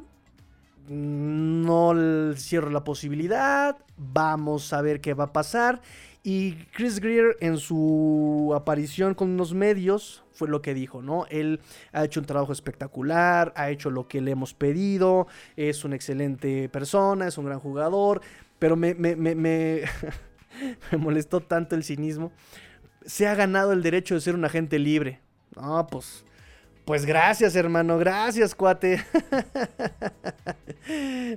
No 0.89 1.93
cierro 2.36 2.69
la 2.69 2.84
posibilidad. 2.84 3.78
Vamos 3.98 4.74
a 4.74 4.82
ver 4.82 5.02
qué 5.02 5.13
va 5.13 5.26
a 5.26 5.34
pasar. 5.34 5.82
Y 6.26 6.54
Chris 6.72 7.02
Greer 7.02 7.36
en 7.41 7.58
su 7.58 8.54
aparición 8.56 9.13
con 9.13 9.36
los 9.36 9.54
medios 9.54 10.24
fue 10.32 10.48
lo 10.48 10.62
que 10.62 10.74
dijo, 10.74 11.02
¿no? 11.02 11.26
Él 11.30 11.60
ha 11.91 12.06
hecho 12.06 12.22
un 12.22 12.26
trabajo 12.26 12.54
espectacular, 12.54 13.54
ha 13.58 13.69
hecho 13.69 13.89
lo 13.91 14.08
que 14.08 14.22
le 14.22 14.32
hemos 14.32 14.54
pedido, 14.54 15.28
es 15.58 15.84
una 15.84 15.98
excelente 15.98 16.69
persona, 16.69 17.28
es 17.28 17.38
un 17.38 17.46
gran 17.46 17.60
jugador, 17.60 18.22
pero 18.58 18.78
me, 18.78 18.93
me, 18.96 19.84
molestó 20.98 21.41
tanto 21.41 21.76
el 21.76 21.84
cinismo. 21.84 22.32
Se 23.06 23.28
ha 23.28 23.36
ganado 23.36 23.74
el 23.74 23.84
derecho 23.84 24.15
de 24.15 24.22
ser 24.22 24.36
un 24.36 24.46
agente 24.46 24.80
libre. 24.80 25.19
No, 25.58 25.86
pues 25.88 26.24
pues 26.86 27.06
gracias, 27.06 27.56
hermano, 27.56 27.98
gracias, 27.98 28.56
cuate. 28.56 29.04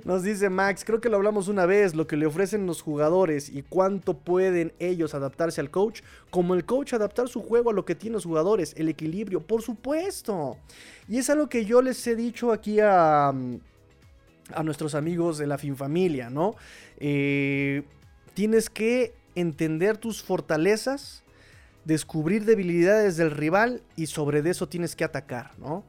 Nos 0.03 0.23
dice 0.23 0.49
Max, 0.49 0.83
creo 0.85 0.99
que 0.99 1.09
lo 1.09 1.15
hablamos 1.15 1.47
una 1.47 1.65
vez, 1.65 1.95
lo 1.95 2.05
que 2.05 2.17
le 2.17 2.25
ofrecen 2.25 2.65
los 2.65 2.81
jugadores 2.81 3.49
y 3.49 3.61
cuánto 3.61 4.13
pueden 4.13 4.73
ellos 4.79 5.13
adaptarse 5.13 5.61
al 5.61 5.71
coach, 5.71 6.01
como 6.29 6.53
el 6.53 6.65
coach 6.65 6.93
adaptar 6.93 7.29
su 7.29 7.41
juego 7.41 7.69
a 7.69 7.73
lo 7.73 7.85
que 7.85 7.95
tienen 7.95 8.13
los 8.13 8.25
jugadores, 8.25 8.73
el 8.77 8.89
equilibrio, 8.89 9.41
por 9.41 9.61
supuesto. 9.61 10.57
Y 11.07 11.17
es 11.17 11.29
algo 11.29 11.47
que 11.47 11.65
yo 11.65 11.81
les 11.81 12.05
he 12.07 12.15
dicho 12.15 12.51
aquí 12.51 12.79
a, 12.81 13.29
a 13.29 14.63
nuestros 14.63 14.95
amigos 14.95 15.37
de 15.37 15.47
la 15.47 15.57
FinFamilia, 15.57 16.29
¿no? 16.29 16.55
Eh, 16.99 17.83
tienes 18.33 18.69
que 18.69 19.13
entender 19.35 19.97
tus 19.97 20.23
fortalezas 20.23 21.23
descubrir 21.87 22.43
debilidades 22.43 23.15
del 23.15 23.31
rival 23.31 23.81
y 23.95 24.07
sobre 24.07 24.47
eso 24.47 24.67
tienes 24.67 24.95
que 24.95 25.05
atacar, 25.05 25.51
¿no? 25.57 25.85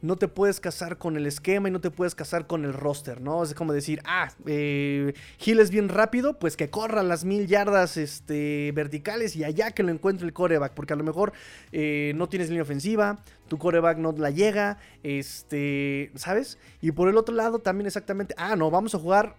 no 0.00 0.16
te 0.16 0.26
puedes 0.26 0.58
casar 0.58 0.98
con 0.98 1.16
el 1.16 1.26
esquema 1.26 1.68
y 1.68 1.70
no 1.70 1.80
te 1.80 1.90
puedes 1.90 2.16
casar 2.16 2.48
con 2.48 2.64
el 2.64 2.72
roster, 2.72 3.20
¿no? 3.20 3.44
Es 3.44 3.54
como 3.54 3.72
decir, 3.72 4.02
ah, 4.04 4.32
eh, 4.46 5.14
es 5.38 5.70
bien 5.70 5.88
rápido, 5.88 6.40
pues 6.40 6.56
que 6.56 6.70
corra 6.70 7.04
las 7.04 7.24
mil 7.24 7.46
yardas 7.46 7.96
este, 7.96 8.72
verticales 8.74 9.36
y 9.36 9.44
allá 9.44 9.70
que 9.70 9.84
lo 9.84 9.92
encuentre 9.92 10.26
el 10.26 10.32
coreback, 10.32 10.74
porque 10.74 10.92
a 10.92 10.96
lo 10.96 11.04
mejor 11.04 11.32
eh, 11.70 12.12
no 12.16 12.28
tienes 12.28 12.48
línea 12.48 12.64
ofensiva, 12.64 13.22
tu 13.46 13.58
coreback 13.58 13.98
no 13.98 14.10
la 14.10 14.30
llega, 14.30 14.78
este, 15.04 16.10
¿sabes? 16.16 16.58
Y 16.80 16.90
por 16.90 17.08
el 17.08 17.16
otro 17.16 17.34
lado 17.34 17.60
también 17.60 17.86
exactamente, 17.86 18.34
ah, 18.36 18.56
no, 18.56 18.72
vamos 18.72 18.96
a 18.96 18.98
jugar 18.98 19.36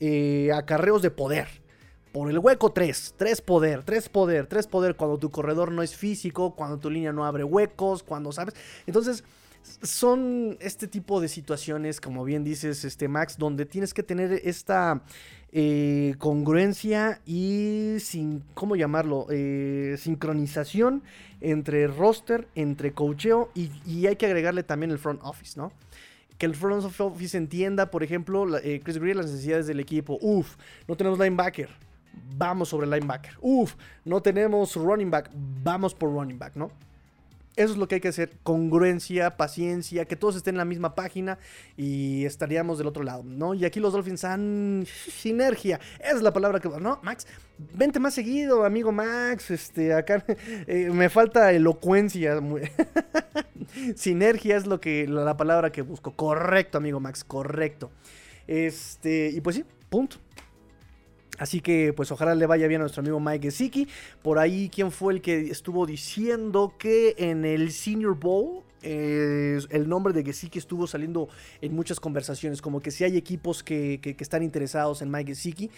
eh, 0.00 0.50
a 0.54 0.64
carreos 0.64 1.02
de 1.02 1.10
poder. 1.10 1.65
Por 2.16 2.30
el 2.30 2.38
hueco 2.38 2.72
3, 2.72 3.16
3 3.18 3.42
poder, 3.42 3.82
3 3.82 4.08
poder, 4.08 4.46
3 4.46 4.66
poder 4.68 4.96
cuando 4.96 5.18
tu 5.18 5.30
corredor 5.30 5.70
no 5.70 5.82
es 5.82 5.94
físico, 5.94 6.54
cuando 6.54 6.78
tu 6.78 6.88
línea 6.88 7.12
no 7.12 7.26
abre 7.26 7.44
huecos, 7.44 8.02
cuando 8.02 8.32
sabes. 8.32 8.54
Entonces, 8.86 9.22
son 9.82 10.56
este 10.60 10.88
tipo 10.88 11.20
de 11.20 11.28
situaciones, 11.28 12.00
como 12.00 12.24
bien 12.24 12.42
dices, 12.42 12.86
este 12.86 13.06
Max, 13.06 13.36
donde 13.36 13.66
tienes 13.66 13.92
que 13.92 14.02
tener 14.02 14.32
esta 14.44 15.02
eh, 15.52 16.14
congruencia 16.16 17.20
y 17.26 17.96
sin, 18.00 18.42
¿cómo 18.54 18.76
llamarlo? 18.76 19.26
Eh, 19.28 19.96
sincronización 19.98 21.02
entre 21.42 21.86
roster, 21.86 22.48
entre 22.54 22.92
coacheo 22.92 23.50
y, 23.54 24.06
hay 24.06 24.16
que 24.16 24.24
agregarle 24.24 24.62
también 24.62 24.90
el 24.90 24.98
front 24.98 25.20
office, 25.22 25.60
¿no? 25.60 25.70
Que 26.38 26.46
el 26.46 26.54
front 26.54 26.82
office 26.98 27.36
entienda, 27.36 27.90
por 27.90 28.02
ejemplo, 28.02 28.56
eh, 28.56 28.80
Chris 28.82 28.96
Greer, 28.96 29.16
las 29.16 29.26
necesidades 29.26 29.66
del 29.66 29.80
equipo. 29.80 30.16
Uf, 30.22 30.56
no 30.88 30.96
tenemos 30.96 31.18
linebacker. 31.18 31.84
Vamos 32.36 32.68
sobre 32.68 32.86
linebacker. 32.86 33.34
Uf, 33.40 33.74
no 34.04 34.20
tenemos 34.20 34.76
running 34.76 35.10
back. 35.10 35.30
Vamos 35.62 35.94
por 35.94 36.10
running 36.10 36.38
back, 36.38 36.56
¿no? 36.56 36.70
Eso 37.56 37.72
es 37.72 37.78
lo 37.78 37.88
que 37.88 37.94
hay 37.96 38.00
que 38.02 38.08
hacer, 38.08 38.32
congruencia, 38.42 39.38
paciencia, 39.38 40.04
que 40.04 40.14
todos 40.14 40.36
estén 40.36 40.56
en 40.56 40.58
la 40.58 40.66
misma 40.66 40.94
página 40.94 41.38
y 41.78 42.26
estaríamos 42.26 42.76
del 42.76 42.86
otro 42.86 43.02
lado, 43.02 43.22
¿no? 43.24 43.54
Y 43.54 43.64
aquí 43.64 43.80
los 43.80 43.94
Dolphins 43.94 44.24
han 44.24 44.84
sinergia, 44.86 45.80
es 45.98 46.20
la 46.20 46.34
palabra 46.34 46.60
que, 46.60 46.68
¿no? 46.68 47.00
Max, 47.02 47.26
vente 47.72 47.98
más 47.98 48.12
seguido, 48.12 48.66
amigo 48.66 48.92
Max, 48.92 49.50
este, 49.50 49.94
acá 49.94 50.22
eh, 50.66 50.90
me 50.92 51.08
falta 51.08 51.50
elocuencia. 51.50 52.38
sinergia 53.96 54.58
es 54.58 54.66
lo 54.66 54.78
que, 54.78 55.08
la 55.08 55.38
palabra 55.38 55.72
que 55.72 55.80
busco, 55.80 56.12
correcto, 56.12 56.76
amigo 56.76 57.00
Max, 57.00 57.24
correcto. 57.24 57.90
Este, 58.46 59.30
y 59.30 59.40
pues 59.40 59.56
sí, 59.56 59.64
punto. 59.88 60.18
Así 61.38 61.60
que 61.60 61.92
pues 61.92 62.10
ojalá 62.10 62.34
le 62.34 62.46
vaya 62.46 62.66
bien 62.66 62.80
a 62.80 62.84
nuestro 62.84 63.00
amigo 63.00 63.20
Mike 63.20 63.50
Gesicki. 63.50 63.88
Por 64.22 64.38
ahí, 64.38 64.70
¿quién 64.72 64.90
fue 64.90 65.14
el 65.14 65.20
que 65.20 65.50
estuvo 65.50 65.86
diciendo 65.86 66.74
que 66.78 67.14
en 67.18 67.44
el 67.44 67.72
Senior 67.72 68.18
Bowl 68.18 68.62
eh, 68.82 69.58
el 69.70 69.88
nombre 69.88 70.12
de 70.12 70.22
Gesicki 70.22 70.58
estuvo 70.58 70.86
saliendo 70.86 71.28
en 71.60 71.74
muchas 71.74 72.00
conversaciones? 72.00 72.62
Como 72.62 72.80
que 72.80 72.90
si 72.90 73.04
hay 73.04 73.16
equipos 73.16 73.62
que, 73.62 74.16
están 74.18 74.42
interesados 74.42 75.02
en 75.02 75.10
Mike 75.10 75.34
Gesicki. 75.34 75.70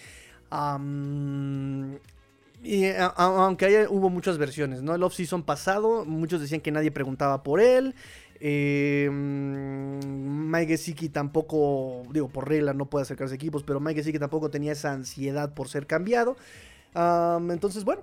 y, 2.63 2.85
aunque 3.15 3.65
haya, 3.65 3.89
hubo 3.89 4.09
muchas 4.09 4.37
versiones, 4.37 4.81
¿no? 4.81 4.95
El 4.95 5.03
off-season 5.03 5.43
pasado, 5.43 6.05
muchos 6.05 6.41
decían 6.41 6.61
que 6.61 6.71
nadie 6.71 6.91
preguntaba 6.91 7.43
por 7.43 7.59
él. 7.61 7.95
Eh, 8.39 9.09
Mike 9.11 10.67
Gesicki 10.77 11.09
tampoco, 11.09 12.03
digo, 12.11 12.29
por 12.29 12.47
regla 12.47 12.73
no 12.73 12.89
puede 12.89 13.03
acercarse 13.03 13.33
a 13.33 13.35
equipos, 13.35 13.63
pero 13.63 13.79
Mike 13.79 13.99
Gesicki 13.99 14.19
tampoco 14.19 14.49
tenía 14.49 14.71
esa 14.71 14.91
ansiedad 14.93 15.53
por 15.53 15.67
ser 15.67 15.87
cambiado. 15.87 16.37
entonces, 16.95 17.83
bueno, 17.83 18.01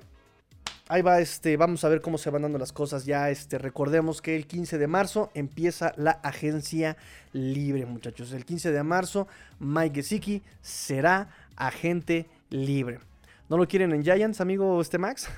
ahí 0.89 1.03
va, 1.03 1.21
este, 1.21 1.57
vamos 1.57 1.85
a 1.85 1.89
ver 1.89 2.01
cómo 2.01 2.19
se 2.19 2.31
van 2.31 2.43
dando 2.43 2.59
las 2.59 2.73
cosas. 2.73 3.05
Ya, 3.05 3.31
este, 3.31 3.59
recordemos 3.59 4.23
que 4.23 4.37
el 4.37 4.47
15 4.47 4.79
de 4.79 4.87
marzo 4.87 5.31
empieza 5.35 5.93
la 5.97 6.13
agencia 6.13 6.97
libre, 7.33 7.87
muchachos. 7.87 8.33
El 8.33 8.45
15 8.45 8.73
de 8.73 8.83
marzo, 8.83 9.29
Mike 9.59 10.03
Gesicki 10.03 10.43
será 10.61 11.31
agente 11.57 12.27
libre. 12.51 13.01
¿No 13.49 13.57
lo 13.57 13.67
quieren 13.69 13.93
en 13.93 14.03
Giants, 14.03 14.41
amigo 14.41 14.81
este 14.81 14.99
Max? 14.99 15.29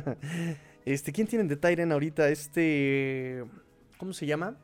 este, 0.84 1.12
¿quién 1.12 1.26
tienen 1.26 1.48
de 1.48 1.56
Tyren 1.56 1.92
ahorita? 1.92 2.28
Este... 2.28 3.44
¿Cómo 3.98 4.12
se 4.12 4.26
llama? 4.26 4.54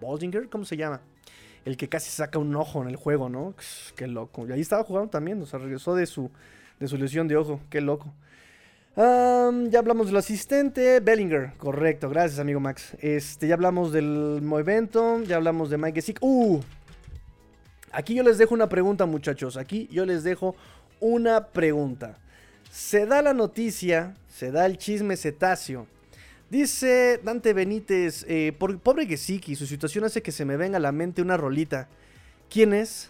Boldinger, 0.00 0.48
¿cómo 0.48 0.64
se 0.64 0.76
llama? 0.76 1.00
El 1.64 1.76
que 1.76 1.88
casi 1.88 2.08
saca 2.08 2.38
un 2.38 2.54
ojo 2.54 2.80
en 2.82 2.88
el 2.88 2.96
juego, 2.96 3.28
¿no? 3.28 3.54
Qué 3.96 4.06
loco. 4.06 4.46
Y 4.46 4.52
ahí 4.52 4.60
estaba 4.60 4.84
jugando 4.84 5.10
también, 5.10 5.42
o 5.42 5.46
sea, 5.46 5.58
regresó 5.58 5.94
de 5.96 6.06
su, 6.06 6.30
de 6.78 6.86
su 6.86 6.96
lesión 6.96 7.26
de 7.26 7.36
ojo. 7.36 7.60
Qué 7.68 7.80
loco. 7.80 8.14
ya 8.96 9.78
hablamos 9.78 10.06
del 10.06 10.16
asistente, 10.16 11.00
Bellinger, 11.00 11.52
correcto, 11.58 12.08
gracias 12.08 12.38
amigo 12.38 12.60
Max. 12.60 12.96
Este, 13.00 13.48
ya 13.48 13.54
hablamos 13.54 13.92
del 13.92 14.40
evento, 14.58 15.20
ya 15.24 15.36
hablamos 15.36 15.68
de 15.68 15.76
Mike 15.76 15.96
Gesick. 15.96 16.18
Uh, 16.20 16.60
aquí 17.90 18.14
yo 18.14 18.22
les 18.22 18.38
dejo 18.38 18.54
una 18.54 18.68
pregunta, 18.68 19.04
muchachos. 19.04 19.56
Aquí 19.56 19.88
yo 19.90 20.06
les 20.06 20.22
dejo 20.22 20.54
una 21.00 21.48
pregunta. 21.48 22.18
Se 22.70 23.04
da 23.04 23.20
la 23.20 23.34
noticia, 23.34 24.14
se 24.28 24.52
da 24.52 24.64
el 24.64 24.78
chisme 24.78 25.16
cetáceo 25.16 25.88
Dice 26.50 27.20
Dante 27.22 27.52
Benítez, 27.52 28.24
eh, 28.28 28.52
por, 28.58 28.76
pobre 28.80 29.06
Gesiki, 29.06 29.54
su 29.54 29.66
situación 29.66 30.02
hace 30.02 30.20
que 30.20 30.32
se 30.32 30.44
me 30.44 30.56
venga 30.56 30.78
a 30.78 30.80
la 30.80 30.90
mente 30.90 31.22
una 31.22 31.36
rolita. 31.36 31.88
¿Quién 32.50 32.74
es? 32.74 33.08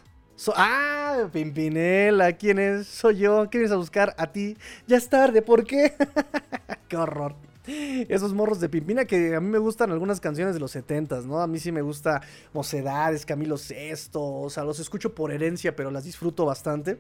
ah, 0.54 1.26
Pimpinela, 1.32 2.34
¿quién 2.34 2.58
es? 2.58 2.86
Soy 2.86 3.16
yo. 3.20 3.48
¿Quién 3.50 3.62
vienes 3.62 3.72
a 3.72 3.76
buscar? 3.76 4.14
A 4.18 4.30
ti. 4.30 4.58
Ya 4.86 4.98
es 4.98 5.08
tarde, 5.08 5.40
¿por 5.40 5.64
qué? 5.64 5.94
qué 6.88 6.98
horror. 6.98 7.34
Esos 7.66 8.34
morros 8.34 8.60
de 8.60 8.68
Pimpina 8.68 9.06
que 9.06 9.34
a 9.34 9.40
mí 9.40 9.48
me 9.48 9.58
gustan 9.58 9.90
algunas 9.90 10.20
canciones 10.20 10.52
de 10.54 10.60
los 10.60 10.72
70 10.72 11.22
¿no? 11.22 11.40
A 11.40 11.46
mí 11.46 11.58
sí 11.58 11.72
me 11.72 11.82
gusta 11.82 12.20
Mocedades, 12.52 13.24
Camilo 13.24 13.56
Sesto, 13.56 14.22
o 14.22 14.50
sea, 14.50 14.64
los 14.64 14.80
escucho 14.80 15.14
por 15.14 15.32
herencia, 15.32 15.74
pero 15.74 15.90
las 15.90 16.04
disfruto 16.04 16.44
bastante. 16.44 16.98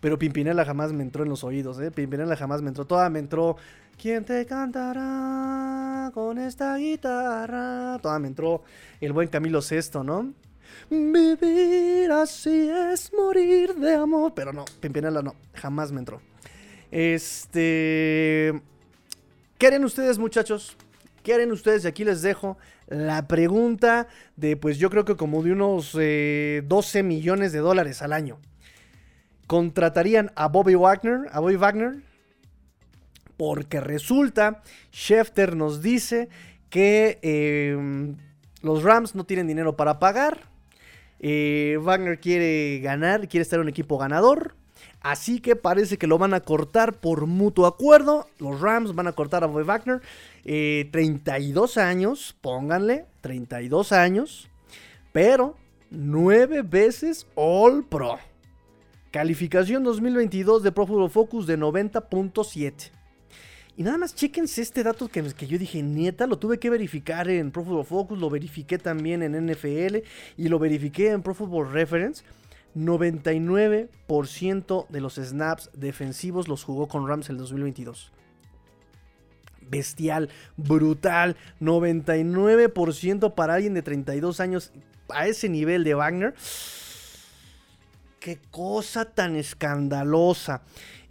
Pero 0.00 0.18
Pimpinela 0.18 0.64
jamás 0.64 0.92
me 0.92 1.02
entró 1.02 1.24
en 1.24 1.30
los 1.30 1.42
oídos, 1.42 1.80
¿eh? 1.80 1.90
Pimpinela 1.90 2.36
jamás 2.36 2.62
me 2.62 2.68
entró. 2.68 2.86
Toda 2.86 3.10
me 3.10 3.18
entró. 3.18 3.56
¿Quién 4.00 4.24
te 4.24 4.46
cantará 4.46 6.10
con 6.14 6.38
esta 6.38 6.76
guitarra? 6.76 7.98
Toda 8.00 8.18
me 8.20 8.28
entró 8.28 8.62
el 9.00 9.12
buen 9.12 9.28
Camilo 9.28 9.60
Sesto, 9.60 10.04
¿no? 10.04 10.32
Vivir 10.88 12.12
así 12.12 12.70
es 12.70 13.12
morir 13.12 13.74
de 13.74 13.94
amor. 13.94 14.32
Pero 14.36 14.52
no, 14.52 14.64
Pimpinela 14.80 15.20
no, 15.20 15.34
jamás 15.54 15.90
me 15.90 15.98
entró. 15.98 16.20
Este. 16.92 18.62
¿Qué 19.58 19.66
harán 19.66 19.84
ustedes, 19.84 20.18
muchachos? 20.18 20.76
¿Qué 21.24 21.34
harán 21.34 21.50
ustedes? 21.50 21.84
Y 21.84 21.88
aquí 21.88 22.04
les 22.04 22.22
dejo 22.22 22.56
la 22.86 23.26
pregunta 23.26 24.06
de, 24.36 24.56
pues 24.56 24.78
yo 24.78 24.88
creo 24.90 25.04
que 25.04 25.16
como 25.16 25.42
de 25.42 25.52
unos 25.52 25.92
12 25.92 25.98
eh, 26.00 27.02
millones 27.02 27.52
de 27.52 27.58
dólares 27.58 28.00
al 28.00 28.12
año 28.12 28.38
contratarían 29.48 30.30
a 30.36 30.46
Bobby 30.46 30.76
Wagner, 30.76 31.22
a 31.32 31.40
Bobby 31.40 31.56
Wagner, 31.56 32.02
porque 33.38 33.80
resulta, 33.80 34.62
Schefter 34.92 35.56
nos 35.56 35.80
dice 35.82 36.28
que 36.68 37.18
em, 37.22 38.16
los 38.62 38.82
Rams 38.82 39.14
no 39.14 39.24
tienen 39.24 39.48
dinero 39.48 39.74
para 39.74 39.98
pagar. 39.98 40.42
Eh, 41.18 41.78
Wagner 41.80 42.20
quiere 42.20 42.78
ganar, 42.80 43.26
quiere 43.26 43.42
estar 43.42 43.58
en 43.58 43.62
un 43.62 43.68
equipo 43.70 43.96
ganador. 43.96 44.54
Así 45.00 45.40
que 45.40 45.56
parece 45.56 45.96
que 45.96 46.06
lo 46.06 46.18
van 46.18 46.34
a 46.34 46.40
cortar 46.40 47.00
por 47.00 47.26
mutuo 47.26 47.66
acuerdo. 47.66 48.28
Los 48.38 48.60
Rams 48.60 48.94
van 48.94 49.06
a 49.06 49.12
cortar 49.12 49.44
a 49.44 49.46
Bobby 49.46 49.64
Wagner. 49.64 50.02
32 50.44 51.76
eh, 51.76 51.80
años, 51.80 52.36
pónganle, 52.42 53.06
32 53.22 53.92
años. 53.92 54.50
Pero 55.12 55.56
9 55.90 56.62
veces 56.62 57.26
All 57.34 57.86
Pro. 57.86 58.18
Calificación 59.18 59.82
2022 59.82 60.62
de 60.62 60.70
Pro 60.70 60.86
Football 60.86 61.10
Focus 61.10 61.48
de 61.48 61.58
90.7. 61.58 62.92
Y 63.76 63.82
nada 63.82 63.98
más 63.98 64.14
chequense 64.14 64.62
este 64.62 64.84
dato 64.84 65.08
que, 65.08 65.24
que, 65.34 65.48
yo 65.48 65.58
dije, 65.58 65.82
nieta, 65.82 66.28
lo 66.28 66.38
tuve 66.38 66.60
que 66.60 66.70
verificar 66.70 67.28
en 67.28 67.50
Pro 67.50 67.64
Football 67.64 67.84
Focus, 67.84 68.20
lo 68.20 68.30
verifiqué 68.30 68.78
también 68.78 69.24
en 69.24 69.32
NFL 69.44 69.96
y 70.36 70.46
lo 70.46 70.60
verifiqué 70.60 71.10
en 71.10 71.22
Pro 71.22 71.34
Football 71.34 71.72
Reference. 71.72 72.22
99% 72.76 74.88
de 74.88 75.00
los 75.00 75.16
snaps 75.16 75.68
defensivos 75.74 76.46
los 76.46 76.62
jugó 76.62 76.86
con 76.86 77.08
Rams 77.08 77.28
el 77.28 77.38
2022. 77.38 78.12
Bestial, 79.68 80.28
brutal, 80.56 81.34
99% 81.60 83.34
para 83.34 83.54
alguien 83.54 83.74
de 83.74 83.82
32 83.82 84.38
años 84.38 84.70
a 85.08 85.26
ese 85.26 85.48
nivel 85.48 85.82
de 85.82 85.94
Wagner 85.94 86.34
qué 88.20 88.38
cosa 88.50 89.04
tan 89.04 89.36
escandalosa. 89.36 90.62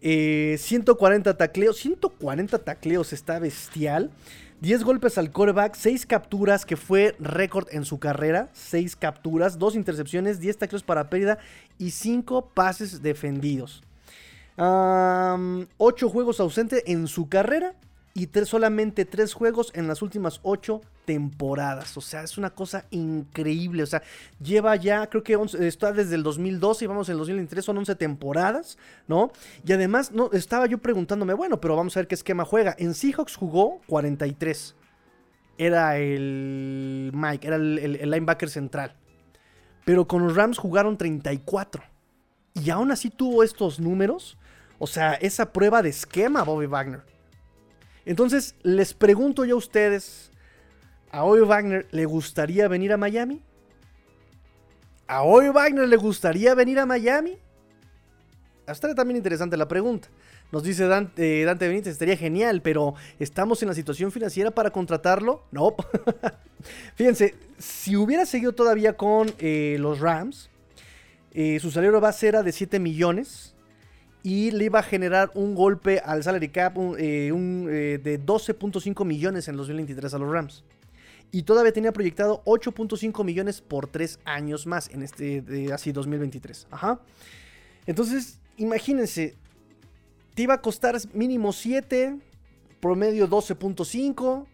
140 0.01 1.29
eh, 1.29 1.33
tacleos, 1.33 1.77
140 1.77 2.59
tacleos 2.59 3.13
está 3.13 3.39
bestial. 3.39 4.11
10 4.61 4.83
golpes 4.83 5.17
al 5.17 5.31
coreback, 5.31 5.75
6 5.75 6.05
capturas, 6.07 6.65
que 6.65 6.77
fue 6.77 7.15
récord 7.19 7.67
en 7.71 7.85
su 7.85 7.99
carrera. 7.99 8.49
6 8.53 8.95
capturas, 8.95 9.59
2 9.59 9.75
intercepciones, 9.75 10.39
10 10.39 10.57
tacleos 10.57 10.83
para 10.83 11.09
pérdida 11.09 11.37
y 11.77 11.91
5 11.91 12.49
pases 12.53 13.01
defendidos. 13.01 13.83
8 14.57 15.67
juegos 16.09 16.39
ausentes 16.39 16.81
en 16.87 17.07
su 17.07 17.29
carrera 17.29 17.75
y 18.17 18.27
solamente 18.45 19.05
tres 19.05 19.35
juegos 19.35 19.71
en 19.75 19.87
las 19.87 20.01
últimas 20.01 20.39
ocho 20.41 20.81
temporadas. 21.05 21.95
O 21.97 22.01
sea, 22.01 22.23
es 22.23 22.39
una 22.39 22.49
cosa 22.49 22.85
increíble. 22.89 23.83
O 23.83 23.85
sea, 23.85 24.01
lleva 24.41 24.75
ya, 24.75 25.07
creo 25.07 25.21
que 25.21 25.37
está 25.59 25.91
desde 25.91 26.15
el 26.15 26.23
2012 26.23 26.83
y 26.83 26.87
vamos 26.87 27.09
en 27.09 27.13
el 27.13 27.19
2023, 27.19 27.63
son 27.63 27.77
11 27.77 27.93
temporadas, 27.93 28.79
¿no? 29.07 29.31
Y 29.63 29.71
además, 29.71 30.11
no, 30.11 30.31
estaba 30.33 30.65
yo 30.65 30.79
preguntándome, 30.79 31.35
bueno, 31.35 31.61
pero 31.61 31.75
vamos 31.75 31.95
a 31.95 31.99
ver 31.99 32.07
qué 32.07 32.15
esquema 32.15 32.43
juega. 32.43 32.75
En 32.79 32.95
Seahawks 32.95 33.35
jugó 33.35 33.81
43. 33.85 34.75
Era 35.59 35.97
el 35.97 37.11
Mike, 37.13 37.45
era 37.45 37.57
el 37.57 38.09
linebacker 38.09 38.49
central. 38.49 38.95
Pero 39.85 40.07
con 40.07 40.23
los 40.23 40.35
Rams 40.35 40.57
jugaron 40.57 40.97
34. 40.97 41.83
Y 42.55 42.71
aún 42.71 42.91
así 42.91 43.11
tuvo 43.11 43.43
estos 43.43 43.79
números. 43.79 44.39
O 44.79 44.87
sea, 44.87 45.13
esa 45.13 45.53
prueba 45.53 45.83
de 45.83 45.89
esquema, 45.89 46.41
Bobby 46.41 46.65
Wagner. 46.65 47.16
Entonces, 48.07 48.55
les 48.63 48.93
pregunto 48.93 49.43
yo 49.43 49.55
a 49.55 49.57
ustedes, 49.57 50.31
¿a 51.11 51.23
Bobby 51.23 51.41
Wagner 51.41 51.87
le 51.91 52.05
gustaría 52.05 52.69
venir 52.69 52.93
a 52.93 52.97
Miami? 52.97 53.41
¿A 55.07 55.23
Bobby 55.23 55.49
Wagner 55.49 55.89
le 55.89 55.97
gustaría 55.97 56.55
venir 56.55 56.79
a 56.79 56.85
Miami? 56.85 57.37
Hasta 58.65 58.95
también 58.95 59.17
interesante 59.17 59.57
la 59.57 59.67
pregunta. 59.67 60.07
Nos 60.53 60.63
dice 60.63 60.87
Dante, 60.87 61.43
Dante 61.43 61.67
Benítez, 61.67 61.91
estaría 61.91 62.15
genial, 62.15 62.61
pero 62.61 62.95
¿estamos 63.19 63.61
en 63.61 63.67
la 63.67 63.73
situación 63.73 64.09
financiera 64.09 64.51
para 64.51 64.71
contratarlo? 64.71 65.43
No. 65.51 65.75
Fíjense, 66.95 67.35
si 67.57 67.97
hubiera 67.97 68.25
seguido 68.25 68.53
todavía 68.53 68.93
con 68.95 69.33
eh, 69.39 69.75
los 69.81 69.99
Rams, 69.99 70.49
eh, 71.33 71.59
su 71.59 71.71
salario 71.71 71.99
base 71.99 72.29
era 72.29 72.41
de 72.41 72.53
7 72.53 72.79
millones 72.79 73.53
y 74.27 74.51
le 74.51 74.65
iba 74.65 74.79
a 74.79 74.83
generar 74.83 75.31
un 75.35 75.55
golpe 75.55 75.99
al 75.99 76.21
salary 76.21 76.49
cap 76.49 76.75
eh, 76.97 77.31
de 78.03 78.21
12.5 78.21 79.05
millones 79.05 79.47
en 79.47 79.55
2023 79.55 80.13
a 80.13 80.17
los 80.17 80.29
Rams. 80.29 80.65
Y 81.31 81.43
todavía 81.43 81.71
tenía 81.71 81.93
proyectado 81.93 82.43
8.5 82.43 83.23
millones 83.23 83.61
por 83.61 83.87
3 83.87 84.19
años 84.25 84.67
más 84.67 84.89
en 84.89 85.03
este, 85.03 85.71
así 85.71 85.93
2023. 85.93 86.67
Ajá. 86.71 86.99
Entonces, 87.85 88.41
imagínense, 88.57 89.33
te 90.35 90.41
iba 90.41 90.55
a 90.55 90.61
costar 90.61 90.97
mínimo 91.13 91.53
7, 91.53 92.17
promedio 92.81 93.29
12.5. 93.29 94.45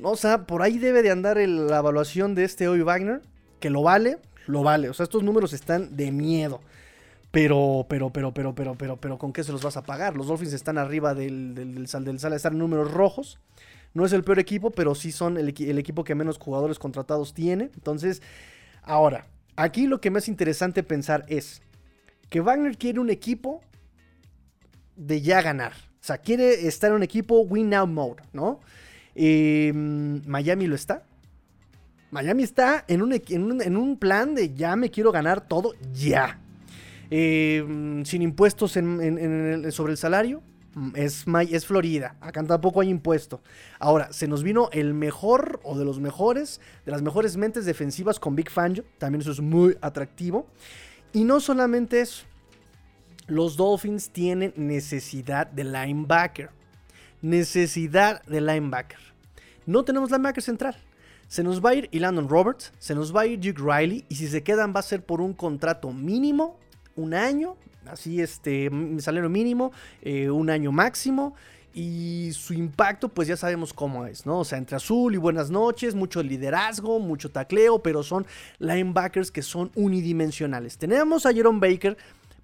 O 0.00 0.16
sea, 0.16 0.46
por 0.46 0.62
ahí 0.62 0.78
debe 0.78 1.02
de 1.02 1.10
andar 1.10 1.38
la 1.38 1.78
evaluación 1.78 2.36
de 2.36 2.44
este 2.44 2.68
hoy 2.68 2.82
Wagner, 2.82 3.20
que 3.58 3.68
lo 3.68 3.82
vale, 3.82 4.18
lo 4.46 4.62
vale. 4.62 4.88
O 4.88 4.94
sea, 4.94 5.02
estos 5.02 5.24
números 5.24 5.52
están 5.54 5.96
de 5.96 6.12
miedo. 6.12 6.60
Pero, 7.38 7.86
pero, 7.88 8.10
pero, 8.10 8.34
pero, 8.34 8.52
pero, 8.52 8.74
pero, 8.74 8.96
pero, 8.96 9.16
¿con 9.16 9.32
qué 9.32 9.44
se 9.44 9.52
los 9.52 9.62
vas 9.62 9.76
a 9.76 9.84
pagar? 9.84 10.16
Los 10.16 10.26
Dolphins 10.26 10.52
están 10.52 10.76
arriba 10.76 11.14
del, 11.14 11.54
del, 11.54 11.86
sal, 11.86 12.04
del 12.04 12.18
sal, 12.18 12.32
están 12.32 12.54
en 12.54 12.58
números 12.58 12.90
rojos. 12.90 13.38
No 13.94 14.04
es 14.04 14.12
el 14.12 14.24
peor 14.24 14.40
equipo, 14.40 14.72
pero 14.72 14.96
sí 14.96 15.12
son 15.12 15.36
el, 15.36 15.54
el 15.56 15.78
equipo 15.78 16.02
que 16.02 16.16
menos 16.16 16.36
jugadores 16.36 16.80
contratados 16.80 17.34
tiene. 17.34 17.70
Entonces, 17.76 18.22
ahora, 18.82 19.28
aquí 19.54 19.86
lo 19.86 20.00
que 20.00 20.10
más 20.10 20.26
interesante 20.26 20.82
pensar 20.82 21.24
es 21.28 21.62
que 22.28 22.40
Wagner 22.40 22.76
quiere 22.76 22.98
un 22.98 23.08
equipo 23.08 23.60
de 24.96 25.22
ya 25.22 25.40
ganar. 25.40 25.74
O 25.74 26.04
sea, 26.04 26.18
quiere 26.18 26.66
estar 26.66 26.90
en 26.90 26.96
un 26.96 27.02
equipo 27.04 27.42
win 27.42 27.70
now 27.70 27.86
mode, 27.86 28.20
¿no? 28.32 28.58
Em, 29.14 30.22
Miami 30.26 30.66
lo 30.66 30.74
está. 30.74 31.04
Miami 32.10 32.42
está 32.42 32.84
en 32.88 33.00
un, 33.00 33.12
en, 33.12 33.76
un, 33.76 33.96
plan 33.96 34.34
de 34.34 34.54
ya 34.54 34.74
me 34.74 34.90
quiero 34.90 35.12
ganar 35.12 35.46
todo 35.46 35.74
ya. 35.92 36.40
Em, 37.10 38.04
sin 38.04 38.22
impuestos 38.22 38.72
sobre 38.72 39.92
el 39.92 39.96
salario. 39.96 40.42
Mm, 40.74 40.90
es, 40.94 41.24
es 41.50 41.66
Florida. 41.66 42.16
Acá 42.20 42.42
tampoco 42.44 42.80
hay 42.80 42.88
impuesto. 42.88 43.40
Ahora, 43.78 44.12
se 44.12 44.28
nos 44.28 44.42
vino 44.42 44.68
el 44.72 44.94
mejor 44.94 45.60
o 45.64 45.78
de 45.78 45.84
los 45.84 46.00
mejores, 46.00 46.60
de 46.84 46.92
las 46.92 47.02
mejores 47.02 47.36
mentes 47.36 47.64
defensivas 47.64 48.20
con 48.20 48.36
Big 48.36 48.50
Fangio. 48.50 48.84
También 48.98 49.22
eso 49.22 49.32
es 49.32 49.40
muy 49.40 49.76
atractivo. 49.80 50.46
Y 51.12 51.24
no 51.24 51.40
solamente 51.40 52.00
eso 52.00 52.24
los 53.28 53.56
Dolphins 53.56 54.10
tienen 54.10 54.52
necesidad 54.56 55.46
de 55.46 55.64
linebacker. 55.64 56.50
Necesidad 57.20 58.22
de 58.24 58.40
linebacker. 58.40 58.98
No 59.66 59.84
tenemos 59.84 60.10
linebacker 60.10 60.42
central. 60.42 60.76
Se 61.28 61.42
nos 61.42 61.62
va 61.62 61.70
a 61.70 61.74
ir 61.74 61.90
Landon 61.92 62.28
Roberts, 62.28 62.72
se 62.78 62.94
nos 62.94 63.14
va 63.14 63.22
a 63.22 63.26
ir 63.26 63.38
Duke 63.38 63.60
Riley 63.62 64.06
y 64.08 64.14
si 64.14 64.28
se 64.28 64.42
quedan 64.42 64.72
va 64.74 64.80
a 64.80 64.82
ser 64.82 65.04
por 65.04 65.20
un 65.20 65.34
contrato 65.34 65.92
mínimo, 65.92 66.58
un 66.98 67.14
año, 67.14 67.56
así 67.86 68.20
este 68.20 68.70
salario 68.98 69.30
mínimo, 69.30 69.72
eh, 70.02 70.30
un 70.30 70.50
año 70.50 70.72
máximo 70.72 71.34
y 71.72 72.30
su 72.32 72.54
impacto 72.54 73.08
pues 73.08 73.28
ya 73.28 73.36
sabemos 73.36 73.72
cómo 73.72 74.06
es, 74.06 74.26
¿no? 74.26 74.40
O 74.40 74.44
sea, 74.44 74.58
entre 74.58 74.76
azul 74.76 75.14
y 75.14 75.18
buenas 75.18 75.50
noches, 75.50 75.94
mucho 75.94 76.22
liderazgo, 76.22 76.98
mucho 76.98 77.30
tacleo, 77.30 77.80
pero 77.82 78.02
son 78.02 78.26
linebackers 78.58 79.30
que 79.30 79.42
son 79.42 79.70
unidimensionales. 79.74 80.76
Tenemos 80.76 81.24
a 81.24 81.32
Jerome 81.32 81.60
Baker 81.60 81.96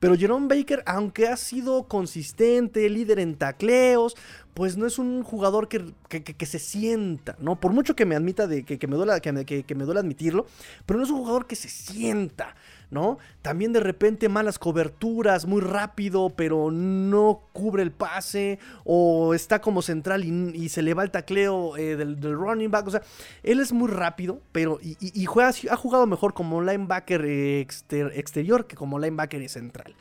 pero 0.04 0.18
Jerome 0.18 0.54
Baker, 0.54 0.82
aunque 0.84 1.28
ha 1.28 1.36
sido 1.38 1.84
consistente, 1.84 2.90
líder 2.90 3.18
en 3.20 3.36
tacleos, 3.36 4.14
pues 4.52 4.76
no 4.76 4.86
es 4.86 4.98
un 4.98 5.22
jugador 5.22 5.66
que, 5.66 6.46
se 6.46 6.58
sienta, 6.58 7.36
¿no? 7.40 7.58
Por 7.58 7.72
mucho 7.72 7.96
que 7.96 8.04
me 8.04 8.14
admita 8.14 8.46
de 8.46 8.64
que, 8.64 8.86
me 8.86 8.96
duela, 8.96 9.18
que, 9.20 9.32
me 9.32 9.84
duele 9.84 10.00
admitirlo, 10.00 10.44
pero 10.84 10.98
no 10.98 11.06
es 11.06 11.10
un 11.10 11.20
jugador 11.20 11.46
que 11.46 11.56
se 11.56 11.70
sienta. 11.70 12.54
¿No? 12.94 13.18
También 13.42 13.74
de 13.74 13.80
repente 13.80 14.30
malas 14.30 14.58
coberturas, 14.58 15.44
muy 15.44 15.60
rápido, 15.60 16.30
pero 16.34 16.70
no 16.70 17.42
cubre 17.52 17.82
el 17.82 17.92
pase, 17.92 18.58
o 18.84 19.34
está 19.34 19.60
como 19.60 19.82
central 19.82 20.24
y, 20.24 20.68
se 20.70 20.80
le 20.80 20.94
va 20.94 21.02
el 21.02 21.10
tacleo 21.10 21.76
eh, 21.76 21.96
del, 21.96 22.18
running 22.22 22.70
back. 22.70 22.86
O 22.86 22.90
sea, 22.90 23.02
él 23.42 23.60
es 23.60 23.72
muy 23.72 23.90
rápido, 23.90 24.40
pero 24.52 24.78
y, 24.80 25.24
juega, 25.26 25.50
ha 25.70 25.76
jugado 25.76 26.06
mejor 26.06 26.32
como 26.32 26.62
linebacker 26.62 27.24
eh, 27.26 27.60
exterior 27.60 28.66
que 28.66 28.76
como 28.76 28.98
linebacker 28.98 29.46
central. 29.48 29.94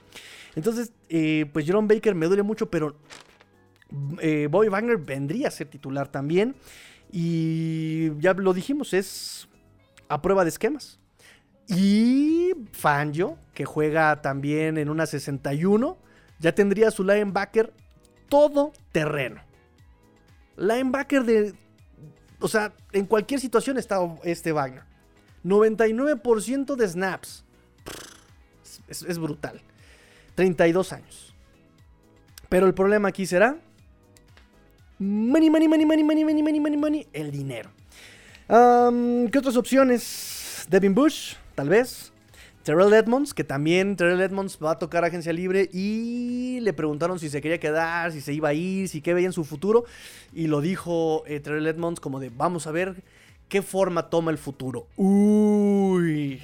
Entonces, 0.55 0.93
eh, 1.09 1.49
pues 1.51 1.65
Jerome 1.65 1.93
Baker 1.93 2.15
me 2.15 2.27
duele 2.27 2.43
mucho, 2.43 2.69
pero 2.69 2.95
Bobby 3.89 4.69
Wagner 4.69 4.97
vendría 4.97 5.49
a 5.49 5.51
ser 5.51 5.67
titular 5.67 6.07
también. 6.07 6.55
Y 7.11 8.17
ya 8.19 8.33
lo 8.33 8.53
dijimos, 8.53 8.93
es 8.93 9.47
a 10.07 10.21
prueba 10.21 10.43
de 10.43 10.49
esquemas. 10.49 10.99
Y 11.67 12.51
Fangio, 12.71 13.37
que 13.53 13.65
juega 13.65 14.21
también 14.21 14.77
en 14.77 14.89
una 14.89 15.05
61, 15.05 15.97
ya 16.39 16.53
tendría 16.53 16.91
su 16.91 17.03
linebacker 17.03 17.73
todo 18.29 18.73
terreno. 18.91 19.41
Linebacker 20.57 21.23
de... 21.23 21.53
O 22.39 22.47
sea, 22.47 22.73
en 22.91 23.05
cualquier 23.05 23.39
situación 23.39 23.77
está 23.77 23.99
este 24.23 24.51
Wagner. 24.51 24.83
99% 25.45 26.75
de 26.75 26.87
snaps. 26.87 27.45
Es, 28.87 29.17
brutal. 29.17 29.61
32 30.35 30.93
años. 30.93 31.33
Pero 32.49 32.67
el 32.67 32.73
problema 32.73 33.09
aquí 33.09 33.25
será... 33.25 33.57
Money, 34.99 35.49
money, 35.49 35.67
money, 35.67 35.85
money, 35.85 36.03
money, 36.03 36.23
money, 36.23 36.43
money, 36.43 36.59
money, 36.59 36.77
money. 36.77 37.07
El 37.13 37.31
dinero. 37.31 37.69
¿Qué 38.47 39.37
otras 39.37 39.55
opciones? 39.55 40.32
Devin 40.69 40.93
Bush, 40.93 41.35
tal 41.55 41.69
vez. 41.69 42.11
Terrell 42.63 42.93
Edmonds, 42.93 43.33
que 43.33 43.43
también 43.43 43.97
Terrell 43.97 44.21
Edmonds 44.21 44.57
va 44.63 44.71
a 44.71 44.79
tocar 44.79 45.03
agencia 45.03 45.33
libre 45.33 45.69
y 45.73 46.61
le 46.61 46.71
preguntaron 46.71 47.19
si 47.19 47.29
se 47.29 47.41
quería 47.41 47.59
quedar, 47.59 48.13
si 48.13 48.21
se 48.21 48.31
iba 48.31 48.49
a 48.49 48.53
ir, 48.53 48.87
si 48.87 49.01
qué 49.01 49.13
veía 49.13 49.27
en 49.27 49.33
su 49.33 49.43
futuro. 49.43 49.83
Y 50.33 50.47
lo 50.47 50.61
dijo 50.61 51.23
eh, 51.27 51.41
Terrell 51.41 51.67
Edmonds 51.67 51.99
como 51.99 52.21
de, 52.21 52.29
vamos 52.29 52.65
a 52.65 52.71
ver 52.71 53.03
qué 53.49 53.61
forma 53.61 54.09
toma 54.09 54.31
el 54.31 54.37
futuro. 54.37 54.87
Uy. 54.95 56.41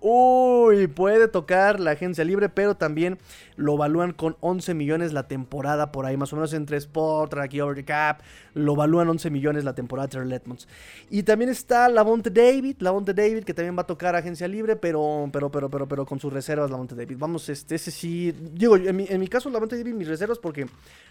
Uy, 0.00 0.88
puede 0.88 1.28
tocar 1.28 1.80
la 1.80 1.92
agencia 1.92 2.24
libre, 2.24 2.48
pero 2.48 2.74
también 2.74 3.16
lo 3.56 3.74
evalúan 3.74 4.12
con 4.12 4.36
11 4.40 4.74
millones 4.74 5.12
la 5.12 5.28
temporada 5.28 5.92
por 5.92 6.06
ahí, 6.06 6.16
más 6.16 6.32
o 6.32 6.36
menos 6.36 6.52
entre 6.52 6.76
Sport, 6.76 7.30
Track 7.30 7.54
y 7.54 7.60
Over 7.60 7.76
the 7.76 7.84
Cap. 7.84 8.20
Lo 8.54 8.74
evalúan 8.74 9.08
11 9.08 9.30
millones 9.30 9.64
la 9.64 9.74
temporada 9.74 10.08
Terrell 10.08 10.32
Edmonds. 10.32 10.68
Y 11.10 11.22
también 11.22 11.50
está 11.50 11.88
Lavonte 11.88 12.30
David, 12.30 12.76
Lavonte 12.80 13.14
David, 13.14 13.44
que 13.44 13.54
también 13.54 13.76
va 13.76 13.82
a 13.82 13.86
tocar 13.86 14.16
agencia 14.16 14.48
libre, 14.48 14.76
pero, 14.76 15.28
pero, 15.32 15.50
pero, 15.50 15.70
pero, 15.70 15.88
pero 15.88 16.06
con 16.06 16.18
sus 16.18 16.32
reservas, 16.32 16.70
Lavonte 16.70 16.94
David. 16.94 17.16
Vamos, 17.18 17.48
este, 17.48 17.76
ese 17.76 17.90
sí. 17.90 18.32
Digo, 18.32 18.76
en 18.76 18.96
mi, 18.96 19.06
en 19.08 19.20
mi 19.20 19.28
caso, 19.28 19.50
Lavonte 19.50 19.76
David, 19.76 19.94
mis 19.94 20.08
reservas, 20.08 20.38
porque 20.38 20.66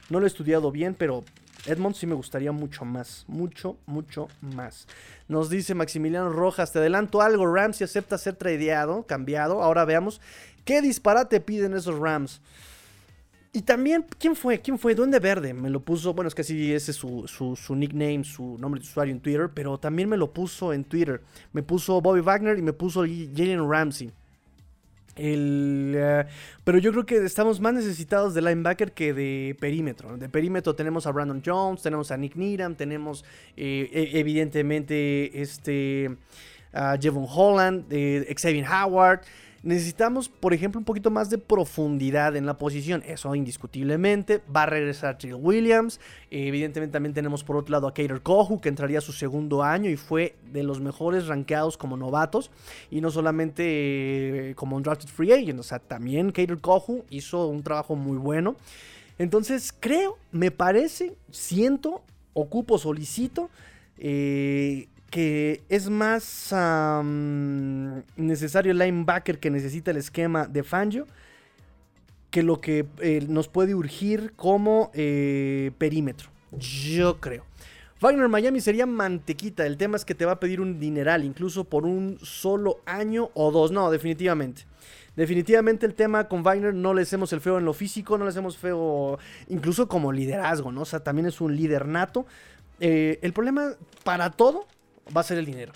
no 0.09 0.19
lo 0.19 0.25
he 0.25 0.27
estudiado 0.27 0.71
bien, 0.71 0.95
pero 0.97 1.23
Edmonds 1.65 1.97
sí 1.97 2.07
me 2.07 2.15
gustaría 2.15 2.51
mucho 2.51 2.83
más. 2.83 3.23
Mucho, 3.27 3.77
mucho 3.85 4.27
más. 4.41 4.87
Nos 5.29 5.49
dice 5.49 5.73
Maximiliano 5.75 6.29
Rojas, 6.29 6.73
te 6.73 6.79
adelanto 6.79 7.21
algo, 7.21 7.51
Ramsey 7.51 7.85
acepta 7.85 8.17
ser 8.17 8.35
tradeado, 8.35 9.03
cambiado. 9.03 9.63
Ahora 9.63 9.85
veamos 9.85 10.19
qué 10.65 10.81
disparate 10.81 11.39
piden 11.39 11.73
esos 11.73 11.97
Rams. 11.97 12.41
Y 13.55 13.61
también, 13.61 14.03
¿quién 14.17 14.35
fue? 14.35 14.59
¿Quién 14.59 14.79
fue? 14.79 14.95
Duende 14.95 15.19
Verde. 15.19 15.53
Me 15.53 15.69
lo 15.69 15.79
puso, 15.79 16.15
bueno, 16.15 16.27
es 16.27 16.33
que 16.33 16.43
sí, 16.43 16.73
ese 16.73 16.89
es 16.89 16.97
su, 16.97 17.27
su, 17.27 17.75
nickname, 17.75 18.23
su 18.23 18.57
nombre 18.57 18.81
de 18.81 18.87
usuario 18.87 19.13
en 19.13 19.19
Twitter, 19.19 19.51
pero 19.53 19.77
también 19.77 20.09
me 20.09 20.17
lo 20.17 20.33
puso 20.33 20.73
en 20.73 20.83
Twitter. 20.83 21.21
Me 21.53 21.61
puso 21.61 22.01
Bobby 22.01 22.21
Wagner 22.21 22.57
y 22.57 22.63
me 22.63 22.73
puso 22.73 23.01
Jalen 23.01 23.69
Ramsey. 23.69 24.11
El, 25.15 25.93
eh, 25.95 26.25
pero 26.63 26.79
yo 26.79 26.91
creo 26.91 27.05
que 27.05 27.17
estamos 27.17 27.59
más 27.59 27.75
necesitados 27.75 28.33
de 28.33 28.41
linebacker 28.41 28.91
que 28.91 29.13
de 29.13 29.55
perímetro. 29.59 30.17
De 30.17 30.29
perímetro 30.29 30.73
tenemos 30.73 31.05
a 31.05 31.11
Brandon 31.11 31.41
Jones, 31.45 31.83
tenemos 31.83 32.09
a 32.09 32.17
Nick 32.17 32.35
Needham, 32.35 32.73
tenemos 32.73 33.23
eh, 33.55 33.89
e- 33.93 34.19
evidentemente 34.19 35.39
este 35.39 36.17
a 36.73 36.97
Jevon 36.99 37.27
Holland, 37.29 37.85
eh, 37.91 38.33
Xavier 38.35 38.65
Howard. 38.65 39.21
Necesitamos, 39.63 40.27
por 40.27 40.53
ejemplo, 40.53 40.77
un 40.77 40.83
poquito 40.83 41.09
más 41.09 41.29
de 41.29 41.37
profundidad 41.37 42.35
en 42.35 42.45
la 42.45 42.57
posición. 42.57 43.01
Eso 43.07 43.33
indiscutiblemente. 43.33 44.41
Va 44.53 44.63
a 44.63 44.65
regresar 44.65 45.17
Trill 45.17 45.35
Williams. 45.35 46.01
Evidentemente 46.29 46.91
también 46.91 47.13
tenemos 47.13 47.45
por 47.45 47.55
otro 47.55 47.71
lado 47.71 47.87
a 47.87 47.93
Kater 47.93 48.21
Kohu, 48.21 48.59
que 48.59 48.67
entraría 48.67 48.97
a 48.97 49.01
su 49.01 49.13
segundo 49.13 49.63
año 49.63 49.89
y 49.89 49.95
fue 49.95 50.35
de 50.51 50.63
los 50.63 50.81
mejores 50.81 51.27
rankeados 51.27 51.77
como 51.77 51.95
novatos. 51.95 52.51
Y 52.91 52.99
no 52.99 53.09
solamente 53.09 54.49
eh, 54.49 54.55
como 54.55 54.75
un 54.75 54.83
drafted 54.83 55.07
free 55.07 55.31
agent. 55.31 55.59
O 55.61 55.63
sea, 55.63 55.79
también 55.79 56.31
Kater 56.31 56.59
Kohu 56.59 57.05
hizo 57.09 57.47
un 57.47 57.63
trabajo 57.63 57.95
muy 57.95 58.17
bueno. 58.17 58.57
Entonces, 59.17 59.73
creo, 59.79 60.17
me 60.33 60.51
parece, 60.51 61.15
siento, 61.31 62.03
ocupo, 62.33 62.77
solicito. 62.77 63.49
eh, 63.97 64.87
que 65.13 65.61
es 65.69 65.91
más 65.91 66.51
necesario 68.15 68.71
el 68.71 68.79
linebacker 68.79 69.37
que 69.37 69.51
necesita 69.51 69.91
el 69.91 69.97
esquema 69.97 70.47
de 70.47 70.63
Fangio 70.63 71.05
que 72.31 72.41
lo 72.41 72.59
que 72.59 72.87
eh, 72.97 73.23
nos 73.29 73.47
puede 73.47 73.75
urgir 73.75 74.33
como 74.35 74.89
eh, 74.95 75.69
perímetro. 75.77 76.31
Yo 76.57 77.19
creo. 77.19 77.45
Wagner 78.01 78.27
Miami 78.27 78.59
sería 78.59 78.87
mantequita. 78.87 79.67
El 79.67 79.77
tema 79.77 79.97
es 79.97 80.03
que 80.03 80.15
te 80.15 80.25
va 80.25 80.31
a 80.31 80.39
pedir 80.39 80.59
un 80.59 80.79
dineral, 80.79 81.23
incluso 81.23 81.63
por 81.65 81.85
un 81.85 82.17
solo 82.23 82.79
año 82.87 83.29
o 83.35 83.51
dos. 83.51 83.71
No, 83.71 83.91
definitivamente. 83.91 84.63
Definitivamente 85.15 85.85
el 85.85 85.93
tema 85.93 86.27
con 86.27 86.41
Wagner 86.41 86.73
no 86.73 86.95
le 86.95 87.03
hacemos 87.03 87.31
el 87.33 87.39
feo 87.39 87.59
en 87.59 87.65
lo 87.65 87.73
físico, 87.73 88.17
no 88.17 88.23
le 88.23 88.31
hacemos 88.31 88.57
feo 88.57 89.19
incluso 89.47 89.87
como 89.87 90.11
liderazgo, 90.11 90.71
¿no? 90.71 90.81
O 90.81 90.85
sea, 90.85 91.01
también 91.01 91.27
es 91.27 91.39
un 91.39 91.55
líder 91.55 91.87
nato. 91.87 92.25
Eh, 92.79 93.19
el 93.21 93.31
problema 93.31 93.75
para 94.03 94.31
todo 94.31 94.65
va 95.15 95.21
a 95.21 95.23
ser 95.23 95.37
el 95.37 95.45
dinero. 95.45 95.73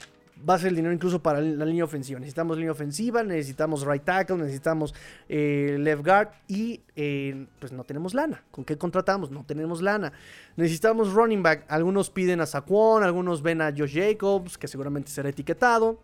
Va 0.47 0.53
a 0.53 0.59
ser 0.59 0.69
el 0.69 0.75
dinero 0.75 0.93
incluso 0.93 1.19
para 1.21 1.41
la 1.41 1.65
línea 1.65 1.83
ofensiva. 1.83 2.19
Necesitamos 2.19 2.57
línea 2.57 2.71
ofensiva, 2.71 3.23
necesitamos 3.23 3.85
right 3.85 4.03
tackle, 4.03 4.37
necesitamos 4.37 4.93
eh, 5.27 5.77
left 5.79 6.05
guard 6.05 6.29
y 6.47 6.81
eh, 6.95 7.47
pues 7.59 7.71
no 7.71 7.83
tenemos 7.83 8.13
lana. 8.13 8.43
¿Con 8.51 8.63
qué 8.63 8.77
contratamos? 8.77 9.31
No 9.31 9.43
tenemos 9.45 9.81
lana. 9.81 10.13
Necesitamos 10.55 11.13
running 11.13 11.41
back. 11.41 11.65
Algunos 11.67 12.11
piden 12.11 12.39
a 12.41 12.45
Saquon, 12.45 13.03
algunos 13.03 13.41
ven 13.41 13.61
a 13.61 13.73
Josh 13.75 13.95
Jacobs, 13.95 14.59
que 14.59 14.67
seguramente 14.67 15.09
será 15.09 15.29
etiquetado. 15.29 15.99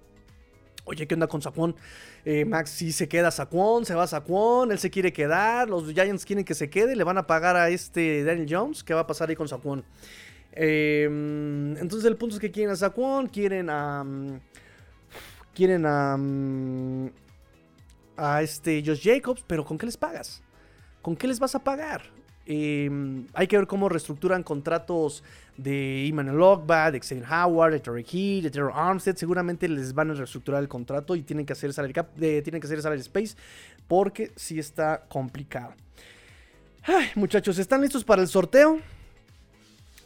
Oye, 0.86 1.07
¿qué 1.07 1.13
onda 1.13 1.28
con 1.28 1.41
Saquon? 1.41 1.76
Eh, 2.26 2.43
Max, 2.43 2.71
si 2.71 2.91
se 2.91 3.07
queda 3.07 3.32
Saquon, 3.32 3.86
se 3.86 3.95
va 3.95 4.07
Saquon, 4.07 4.71
él 4.71 4.80
se 4.80 4.89
quiere 4.89 5.13
quedar, 5.13 5.69
los 5.69 5.86
Giants 5.93 6.26
quieren 6.26 6.43
que 6.43 6.53
se 6.53 6.69
quede, 6.69 6.95
le 6.95 7.03
van 7.03 7.17
a 7.17 7.28
pagar 7.28 7.55
a 7.55 7.69
este 7.69 8.24
Daniel 8.24 8.47
Jones, 8.49 8.84
¿qué 8.84 8.93
va 8.93 9.01
a 9.01 9.07
pasar 9.07 9.30
ahí 9.30 9.36
con 9.36 9.47
Saquon? 9.47 9.84
Eh, 10.56 11.06
entonces 11.80 12.06
el 12.06 12.16
punto 12.16 12.36
es 12.36 12.39
que 12.41 12.51
quieren 12.51 12.72
a 12.72 12.76
Saquon, 12.76 13.28
quieren 13.28 13.70
a... 13.70 14.04
mm, 14.04 14.39
Quieren 15.54 15.86
a... 15.86 16.16
mm, 16.18 17.08
A 18.18 18.41
este 18.41 18.84
Josh 18.86 19.04
Jacobs, 19.04 19.43
pero 19.45 19.66
¿con 19.66 19.78
qué 19.78 19.86
les 19.86 19.97
pagas? 19.97 20.41
¿Con 21.01 21.16
qué 21.16 21.28
les 21.28 21.39
vas 21.39 21.56
a 21.56 21.64
pagar? 21.64 22.04
Eh, 22.45 22.89
hay 23.34 23.47
que 23.47 23.58
ver 23.58 23.68
cómo 23.68 23.88
reestructuran 23.89 24.43
contratos 24.43 25.24
de 25.58 26.08
Emmanuel 26.08 26.41
Ogba, 26.41 26.91
de 26.91 26.99
Xavier 26.99 27.26
Howard, 27.32 27.72
de 27.74 27.80
Terry 27.80 28.06
Hill, 28.12 28.43
de 28.43 28.51
Terrell 28.51 28.72
Armstead. 28.74 29.16
Seguramente 29.16 29.68
les 29.68 29.93
van 29.93 30.12
a 30.12 30.14
reestructurar 30.14 30.62
el 30.62 30.68
contrato 30.68 31.16
y 31.16 31.24
tienen 31.24 31.45
que 31.45 31.54
hacer 31.54 31.72
salary 31.74 31.93
cap, 31.93 32.10
tienen 32.16 32.60
que 32.60 32.68
hacer 32.68 32.82
salary 32.82 33.01
space 33.01 33.36
porque 33.88 34.32
sí 34.36 34.60
está 34.60 35.06
complicado. 35.08 35.74
Ay, 36.84 37.08
muchachos, 37.16 37.58
¿están 37.60 37.82
listos 37.82 38.04
para 38.04 38.22
el 38.22 38.28
sorteo? 38.28 38.80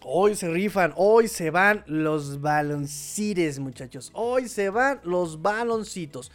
Hoy 0.10 0.36
se 0.36 0.48
rifan, 0.48 0.94
hoy 0.96 1.28
se 1.28 1.50
van 1.50 1.84
los 1.86 2.40
baloncitos, 2.40 3.60
muchachos. 3.60 4.10
Hoy 4.14 4.48
se 4.48 4.70
van 4.70 5.02
los 5.04 5.42
baloncitos. 5.42 6.32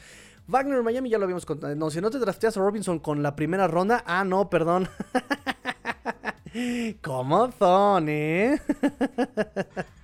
Wagner 0.46 0.82
Miami 0.82 1.08
ya 1.08 1.16
lo 1.16 1.24
habíamos 1.24 1.46
contado. 1.46 1.74
No, 1.74 1.88
si 1.88 1.98
no 2.02 2.10
te 2.10 2.18
drafteas 2.18 2.54
a 2.54 2.60
Robinson 2.60 2.98
con 2.98 3.22
la 3.22 3.34
primera 3.34 3.66
ronda. 3.68 4.04
Ah, 4.06 4.24
no, 4.24 4.50
perdón. 4.50 4.90
¿Cómo 7.00 7.50
son, 7.58 8.10
eh? 8.10 8.60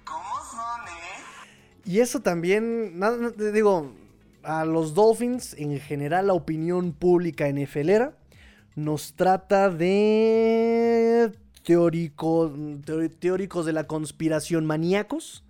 ¿Cómo 0.03 0.35
son, 0.51 0.89
eh? 0.89 1.83
Y 1.85 2.01
eso 2.01 2.21
también, 2.21 2.99
nada, 2.99 3.19
no, 3.19 3.31
digo, 3.33 3.93
a 4.45 4.65
los 4.65 4.95
Dolphins, 4.95 5.53
en 5.59 5.79
general, 5.79 6.29
la 6.29 6.33
opinión 6.33 6.93
pública 6.95 7.47
NFLera 7.53 8.17
nos 8.77 9.13
trata 9.13 9.69
de 9.69 11.33
teóricos, 11.69 12.51
teori- 12.87 13.15
teóricos 13.15 13.67
de 13.67 13.75
la 13.75 13.85
conspiración 13.85 14.65
maníacos. 14.65 15.45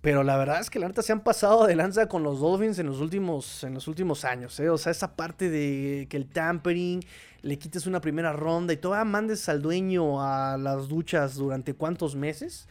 Pero 0.00 0.22
la 0.22 0.38
verdad 0.38 0.60
es 0.60 0.70
que 0.70 0.78
la 0.78 0.88
neta 0.88 1.02
se 1.02 1.12
han 1.12 1.20
pasado 1.20 1.66
de 1.66 1.76
lanza 1.76 2.08
con 2.08 2.22
los 2.22 2.40
Dolphins 2.40 2.78
en 2.78 2.86
los 2.86 3.00
últimos, 3.00 3.62
en 3.62 3.74
los 3.74 3.88
últimos 3.88 4.24
años. 4.24 4.58
¿eh? 4.58 4.70
O 4.70 4.78
sea, 4.78 4.90
esa 4.90 5.16
parte 5.16 5.50
de 5.50 6.06
que 6.08 6.16
el 6.16 6.24
tampering, 6.24 7.04
le 7.42 7.58
quites 7.58 7.86
una 7.86 8.00
primera 8.00 8.32
ronda 8.32 8.72
y 8.72 8.78
todavía 8.78 9.04
mandes 9.04 9.46
al 9.50 9.60
dueño 9.60 10.22
a 10.22 10.56
las 10.56 10.88
duchas 10.88 11.34
durante 11.34 11.74
cuántos 11.74 12.14
meses. 12.16 12.66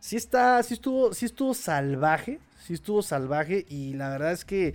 Sí 0.00 0.16
está, 0.16 0.60
sí 0.64 0.74
estuvo, 0.74 1.14
sí 1.14 1.26
estuvo 1.26 1.54
salvaje, 1.54 2.40
sí 2.66 2.74
estuvo 2.74 3.00
salvaje 3.02 3.64
y 3.68 3.92
la 3.92 4.08
verdad 4.08 4.32
es 4.32 4.44
que 4.44 4.74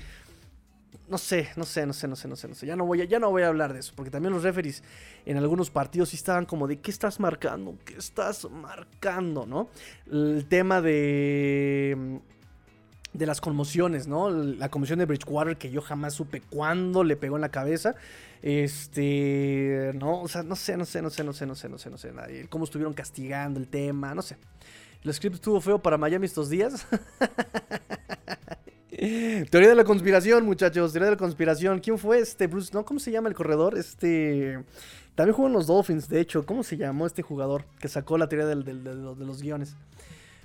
no 1.07 1.17
sé, 1.17 1.49
no 1.55 1.63
sé, 1.63 1.85
no 1.85 1.93
sé, 1.93 2.07
no 2.07 2.15
sé, 2.15 2.27
no 2.27 2.35
sé, 2.35 2.47
no 2.47 2.55
sé. 2.55 2.65
Ya 2.65 2.75
no 2.75 2.85
voy 2.85 3.01
a, 3.01 3.05
ya 3.05 3.19
no 3.19 3.29
voy 3.29 3.43
a 3.43 3.47
hablar 3.47 3.73
de 3.73 3.79
eso, 3.79 3.93
porque 3.95 4.11
también 4.11 4.33
los 4.33 4.43
referees 4.43 4.83
en 5.25 5.37
algunos 5.37 5.69
partidos 5.69 6.09
sí 6.09 6.15
estaban 6.15 6.45
como 6.45 6.67
de 6.67 6.79
¿qué 6.79 6.91
estás 6.91 7.19
marcando? 7.19 7.77
¿Qué 7.85 7.95
estás 7.95 8.49
marcando? 8.49 9.45
¿No? 9.45 9.69
El 10.11 10.45
tema 10.47 10.81
de 10.81 12.19
de 13.17 13.25
las 13.25 13.41
conmociones, 13.41 14.07
¿no? 14.07 14.29
La 14.29 14.69
conmoción 14.69 14.99
de 14.99 15.05
Bridgewater 15.05 15.57
que 15.57 15.71
yo 15.71 15.81
jamás 15.81 16.13
supe 16.13 16.41
cuándo 16.41 17.03
le 17.03 17.15
pegó 17.15 17.35
en 17.35 17.41
la 17.41 17.49
cabeza. 17.49 17.95
Este, 18.43 19.91
no, 19.95 20.21
o 20.21 20.27
sea, 20.27 20.43
no 20.43 20.55
sé, 20.55 20.77
no 20.77 20.85
sé, 20.85 21.01
no 21.01 21.09
sé, 21.09 21.23
no 21.23 21.33
sé, 21.33 21.47
no 21.47 21.55
sé, 21.55 21.67
no 21.69 21.77
sé, 21.77 21.89
no 21.89 21.97
sé, 21.97 22.11
nadie. 22.11 22.47
Cómo 22.47 22.65
estuvieron 22.65 22.93
castigando 22.93 23.59
el 23.59 23.67
tema, 23.67 24.13
no 24.13 24.21
sé. 24.21 24.37
El 25.03 25.13
script 25.13 25.35
estuvo 25.35 25.59
feo 25.61 25.79
para 25.79 25.97
Miami 25.97 26.25
estos 26.25 26.49
días. 26.49 26.85
Teoría 29.51 29.69
de 29.69 29.75
la 29.75 29.83
conspiración, 29.83 30.43
muchachos. 30.43 30.91
Teoría 30.91 31.05
de 31.05 31.11
la 31.11 31.19
conspiración. 31.19 31.79
¿Quién 31.79 31.99
fue 31.99 32.17
este 32.17 32.47
Bruce? 32.47 32.71
¿No? 32.73 32.83
¿Cómo 32.83 32.99
se 32.99 33.11
llama 33.11 33.29
el 33.29 33.35
corredor? 33.35 33.77
Este. 33.77 34.63
También 35.13 35.35
jugó 35.35 35.47
en 35.47 35.53
los 35.53 35.67
Dolphins, 35.67 36.09
de 36.09 36.19
hecho. 36.19 36.47
¿Cómo 36.47 36.63
se 36.63 36.77
llamó 36.77 37.05
este 37.05 37.21
jugador 37.21 37.65
que 37.79 37.89
sacó 37.89 38.17
la 38.17 38.27
teoría 38.27 38.47
de, 38.47 38.55
los, 38.55 39.41
guiones? 39.43 39.75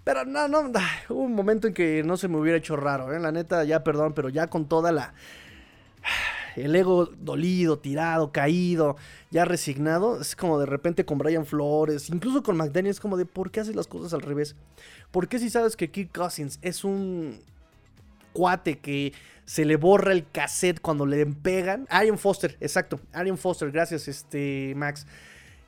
Pero 0.05 0.27
no, 0.27 0.49
no. 0.49 0.71
Hubo 1.09 1.23
un 1.23 1.35
momento 1.35 1.67
en 1.67 1.73
que 1.73 2.03
no 2.05 2.19
se 2.19 2.29
me 2.29 2.37
hubiera 2.37 2.59
hecho 2.59 2.77
raro, 2.77 3.15
¿eh? 3.15 3.21
La 3.21 3.33
neta, 3.33 3.65
ya 3.65 3.83
perdón, 3.83 4.13
pero 4.13 4.29
ya 4.29 4.49
con 4.49 4.67
toda 4.67 4.93
la. 4.93 5.15
El 6.55 6.77
ego 6.77 7.07
dolido, 7.07 7.79
tirado, 7.79 8.33
caído, 8.33 8.97
ya 9.31 9.47
resignado. 9.47 10.21
Es 10.21 10.37
como 10.37 10.61
de 10.61 10.67
repente 10.67 11.07
con 11.07 11.17
Brian 11.17 11.47
Flores, 11.47 12.11
incluso 12.11 12.43
con 12.43 12.59
McDaniel, 12.59 12.91
es 12.91 13.01
como 13.01 13.17
de 13.17 13.25
¿por 13.25 13.51
qué 13.51 13.61
haces 13.61 13.75
las 13.75 13.87
cosas 13.87 14.13
al 14.13 14.21
revés? 14.21 14.55
¿Por 15.11 15.29
qué 15.29 15.39
si 15.39 15.49
sabes 15.49 15.75
que 15.75 15.91
Kirk 15.91 16.13
Cousins 16.13 16.59
es 16.61 16.85
un 16.85 17.41
cuate 18.33 18.79
que 18.79 19.13
se 19.45 19.65
le 19.65 19.77
borra 19.77 20.13
el 20.13 20.27
cassette 20.31 20.81
cuando 20.81 21.07
le 21.07 21.25
pegan. 21.27 21.87
Arian 21.91 22.19
Foster, 22.19 22.57
exacto. 22.61 23.01
Arian 23.13 23.39
Foster, 23.39 23.71
gracias, 23.71 24.09
este 24.09 24.73
Max. 24.77 25.07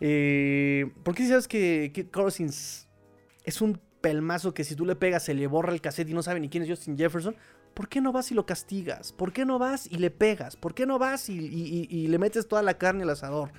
Eh, 0.01 0.91
¿Por 1.03 1.15
qué 1.15 1.27
sabes 1.29 1.49
que 1.49 1.91
Kirk 1.95 2.11
Cousins 2.11 2.89
es 3.45 3.61
un 3.61 3.81
pelmazo 4.01 4.53
que 4.53 4.65
si 4.65 4.75
tú 4.75 4.85
le 4.85 4.97
pegas 4.97 5.25
se 5.25 5.35
le 5.35 5.47
borra 5.47 5.73
el 5.73 5.81
cassette 5.81 6.09
y 6.11 6.15
no 6.15 6.23
sabe 6.23 6.41
ni 6.41 6.49
quién 6.49 6.63
es 6.63 6.69
Justin 6.69 6.97
Jefferson? 6.99 7.37
¿Por 7.75 7.89
qué 7.89 8.01
no 8.01 8.13
vas 8.13 8.31
y 8.31 8.35
lo 8.35 8.47
castigas? 8.47 9.13
¿Por 9.13 9.33
qué 9.33 9.45
no 9.45 9.59
vas 9.59 9.87
y 9.91 9.97
le 9.99 10.11
pegas? 10.11 10.57
¿Por 10.57 10.75
qué 10.75 10.87
no 10.87 10.99
vas 10.99 11.29
y- 11.29 11.87
y 11.91 12.07
le 12.07 12.19
metes 12.19 12.47
toda 12.47 12.63
la 12.63 12.75
carne 12.79 13.03
al 13.03 13.11
asador? 13.11 13.51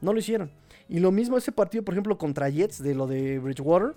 No 0.00 0.12
lo 0.12 0.18
hicieron. 0.18 0.50
Y 0.88 0.98
lo 0.98 1.12
mismo 1.12 1.38
ese 1.38 1.50
partido, 1.52 1.82
por 1.84 1.94
ejemplo, 1.94 2.18
contra 2.18 2.50
Jets 2.50 2.82
de 2.82 2.94
lo 2.94 3.06
de 3.06 3.38
Bridgewater. 3.38 3.94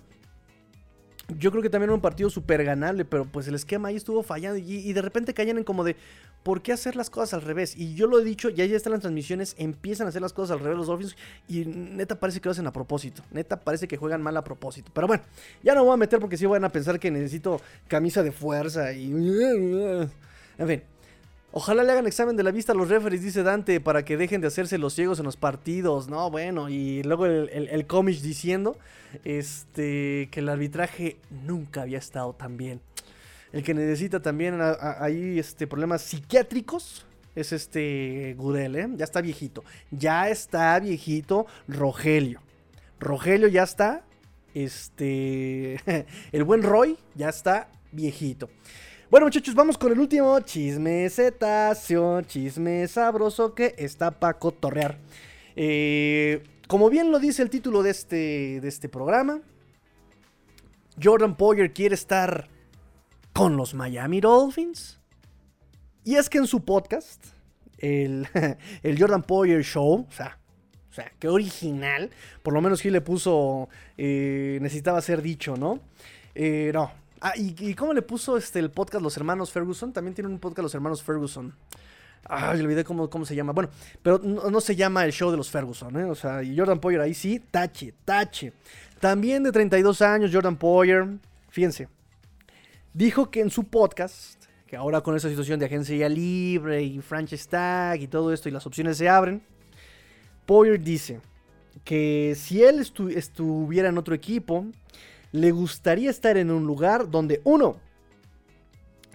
Yo 1.36 1.50
creo 1.50 1.62
que 1.62 1.68
también 1.68 1.90
era 1.90 1.94
un 1.94 2.00
partido 2.00 2.30
súper 2.30 2.64
ganable, 2.64 3.04
pero 3.04 3.26
pues 3.26 3.46
el 3.48 3.54
esquema 3.54 3.88
ahí 3.88 3.96
estuvo 3.96 4.22
fallando 4.22 4.58
y, 4.58 4.92
de 4.92 5.02
repente 5.02 5.34
caían 5.34 5.58
en 5.58 5.64
como 5.64 5.84
de, 5.84 5.94
¿por 6.42 6.62
qué 6.62 6.72
hacer 6.72 6.96
las 6.96 7.10
cosas 7.10 7.34
al 7.34 7.42
revés? 7.42 7.76
Y 7.76 7.94
yo 7.94 8.06
lo 8.06 8.18
he 8.18 8.24
dicho, 8.24 8.48
ya 8.48 8.64
ya 8.64 8.76
están 8.76 8.92
las 8.92 9.02
transmisiones, 9.02 9.54
empiezan 9.58 10.06
a 10.06 10.08
hacer 10.08 10.22
las 10.22 10.32
cosas 10.32 10.56
al 10.56 10.60
revés 10.60 10.78
los 10.78 10.86
Dolphins 10.86 11.16
y 11.46 11.66
neta 11.66 12.18
parece 12.18 12.40
que 12.40 12.48
lo 12.48 12.52
hacen 12.52 12.66
a 12.66 12.72
propósito, 12.72 13.22
neta 13.30 13.60
parece 13.60 13.86
que 13.86 13.98
juegan 13.98 14.22
mal 14.22 14.38
a 14.38 14.42
propósito. 14.42 14.90
Pero 14.94 15.06
bueno, 15.06 15.22
ya 15.62 15.74
no 15.74 15.84
voy 15.84 15.92
a 15.92 15.98
meter 15.98 16.18
porque 16.18 16.38
sí 16.38 16.46
van 16.46 16.64
a 16.64 16.70
pensar 16.70 16.98
que 16.98 17.10
necesito 17.10 17.60
camisa 17.88 18.22
de 18.22 18.32
fuerza 18.32 18.92
y... 18.94 19.12
En 19.12 20.66
fin. 20.66 20.82
Ojalá 21.50 21.82
le 21.82 21.92
hagan 21.92 22.06
examen 22.06 22.36
de 22.36 22.42
la 22.42 22.50
vista 22.50 22.72
a 22.72 22.74
los 22.74 22.88
referees, 22.88 23.22
dice 23.22 23.42
Dante, 23.42 23.80
para 23.80 24.04
que 24.04 24.16
dejen 24.16 24.40
de 24.40 24.48
hacerse 24.48 24.76
los 24.78 24.94
ciegos 24.94 25.18
en 25.18 25.24
los 25.24 25.36
partidos. 25.36 26.08
No, 26.08 26.30
bueno, 26.30 26.68
y 26.68 27.02
luego 27.02 27.26
el, 27.26 27.48
el, 27.50 27.68
el 27.68 27.86
cómic 27.86 28.20
diciendo 28.20 28.76
este, 29.24 30.28
que 30.30 30.40
el 30.40 30.48
arbitraje 30.48 31.16
nunca 31.30 31.82
había 31.82 31.98
estado 31.98 32.34
tan 32.34 32.56
bien. 32.56 32.80
El 33.52 33.62
que 33.62 33.74
necesita 33.74 34.20
también 34.20 34.58
ahí 34.60 35.38
este, 35.38 35.66
problemas 35.66 36.02
psiquiátricos 36.02 37.06
es 37.34 37.52
este 37.52 38.34
Gudel, 38.36 38.76
¿eh? 38.76 38.88
Ya 38.96 39.04
está 39.04 39.20
viejito. 39.20 39.64
Ya 39.90 40.28
está 40.28 40.78
viejito 40.80 41.46
Rogelio. 41.66 42.40
Rogelio 43.00 43.48
ya 43.48 43.62
está. 43.62 44.04
Este. 44.54 45.80
El 46.32 46.44
buen 46.44 46.62
Roy 46.62 46.98
ya 47.14 47.28
está 47.28 47.68
viejito. 47.92 48.50
Bueno, 49.10 49.24
muchachos, 49.24 49.54
vamos 49.54 49.78
con 49.78 49.90
el 49.90 50.00
último 50.00 50.38
chisme 50.40 51.08
cetáceo, 51.08 52.20
chisme 52.20 52.86
sabroso 52.88 53.54
que 53.54 53.74
está 53.78 54.10
para 54.10 54.38
cotorrear. 54.38 54.98
Eh, 55.56 56.44
como 56.66 56.90
bien 56.90 57.10
lo 57.10 57.18
dice 57.18 57.40
el 57.40 57.48
título 57.48 57.82
de 57.82 57.88
este, 57.88 58.60
de 58.60 58.68
este 58.68 58.90
programa, 58.90 59.40
Jordan 61.02 61.38
Poyer 61.38 61.72
quiere 61.72 61.94
estar 61.94 62.48
con 63.32 63.56
los 63.56 63.72
Miami 63.72 64.20
Dolphins. 64.20 65.00
Y 66.04 66.16
es 66.16 66.28
que 66.28 66.36
en 66.36 66.46
su 66.46 66.66
podcast, 66.66 67.28
el, 67.78 68.28
el 68.82 69.00
Jordan 69.00 69.22
Poyer 69.22 69.64
Show, 69.64 70.06
o 70.06 70.12
sea, 70.12 70.38
o 70.90 70.92
sea, 70.92 71.10
qué 71.18 71.28
original. 71.28 72.10
Por 72.42 72.52
lo 72.52 72.60
menos 72.60 72.82
que 72.82 72.90
le 72.90 73.00
puso, 73.00 73.70
eh, 73.96 74.58
necesitaba 74.60 75.00
ser 75.00 75.22
dicho, 75.22 75.56
¿no? 75.56 75.80
Eh, 76.34 76.72
no. 76.74 77.07
Ah, 77.20 77.32
¿y, 77.36 77.74
cómo 77.74 77.92
le 77.92 78.02
puso 78.02 78.36
este, 78.36 78.60
el 78.60 78.70
podcast 78.70 79.02
Los 79.02 79.16
Hermanos 79.16 79.50
Ferguson? 79.50 79.92
También 79.92 80.14
tiene 80.14 80.30
un 80.30 80.38
podcast 80.38 80.62
Los 80.62 80.74
Hermanos 80.74 81.02
Ferguson. 81.02 81.52
Ah, 82.24 82.50
olvidé 82.50 82.84
cómo, 82.84 83.10
cómo 83.10 83.24
se 83.24 83.34
llama. 83.34 83.52
Bueno, 83.52 83.70
pero 84.02 84.18
no, 84.18 84.60
se 84.60 84.76
llama 84.76 85.04
el 85.04 85.12
show 85.12 85.30
de 85.30 85.36
los 85.36 85.50
Ferguson, 85.50 85.98
¿eh? 85.98 86.04
O 86.04 86.14
sea, 86.14 86.42
y 86.42 86.56
Jordan 86.56 86.78
Poyer 86.78 87.00
ahí 87.00 87.14
sí, 87.14 87.40
tache, 87.40 87.94
tache. 88.04 88.52
También 89.00 89.42
de 89.42 89.52
32 89.52 90.02
años, 90.02 90.30
Jordan 90.32 90.56
Poyer, 90.56 91.06
fíjense, 91.48 91.88
dijo 92.92 93.30
que 93.30 93.40
en 93.40 93.50
su 93.50 93.64
podcast, 93.64 94.44
que 94.66 94.76
ahora 94.76 95.00
con 95.00 95.16
esa 95.16 95.28
situación 95.28 95.58
de 95.58 95.66
agencia 95.66 96.08
libre 96.08 96.82
y 96.82 97.00
franchise 97.00 97.48
tag 97.48 98.00
y 98.00 98.08
todo 98.08 98.32
esto 98.32 98.48
y 98.48 98.52
las 98.52 98.66
opciones 98.66 98.98
se 98.98 99.08
abren, 99.08 99.42
Poyer 100.46 100.82
dice 100.82 101.20
que 101.84 102.34
si 102.36 102.62
él 102.62 102.80
estuviera 102.80 103.88
en 103.88 103.98
otro 103.98 104.14
equipo, 104.14 104.66
le 105.32 105.50
gustaría 105.50 106.10
estar 106.10 106.36
en 106.36 106.50
un 106.50 106.66
lugar 106.66 107.10
donde 107.10 107.40
uno, 107.44 107.76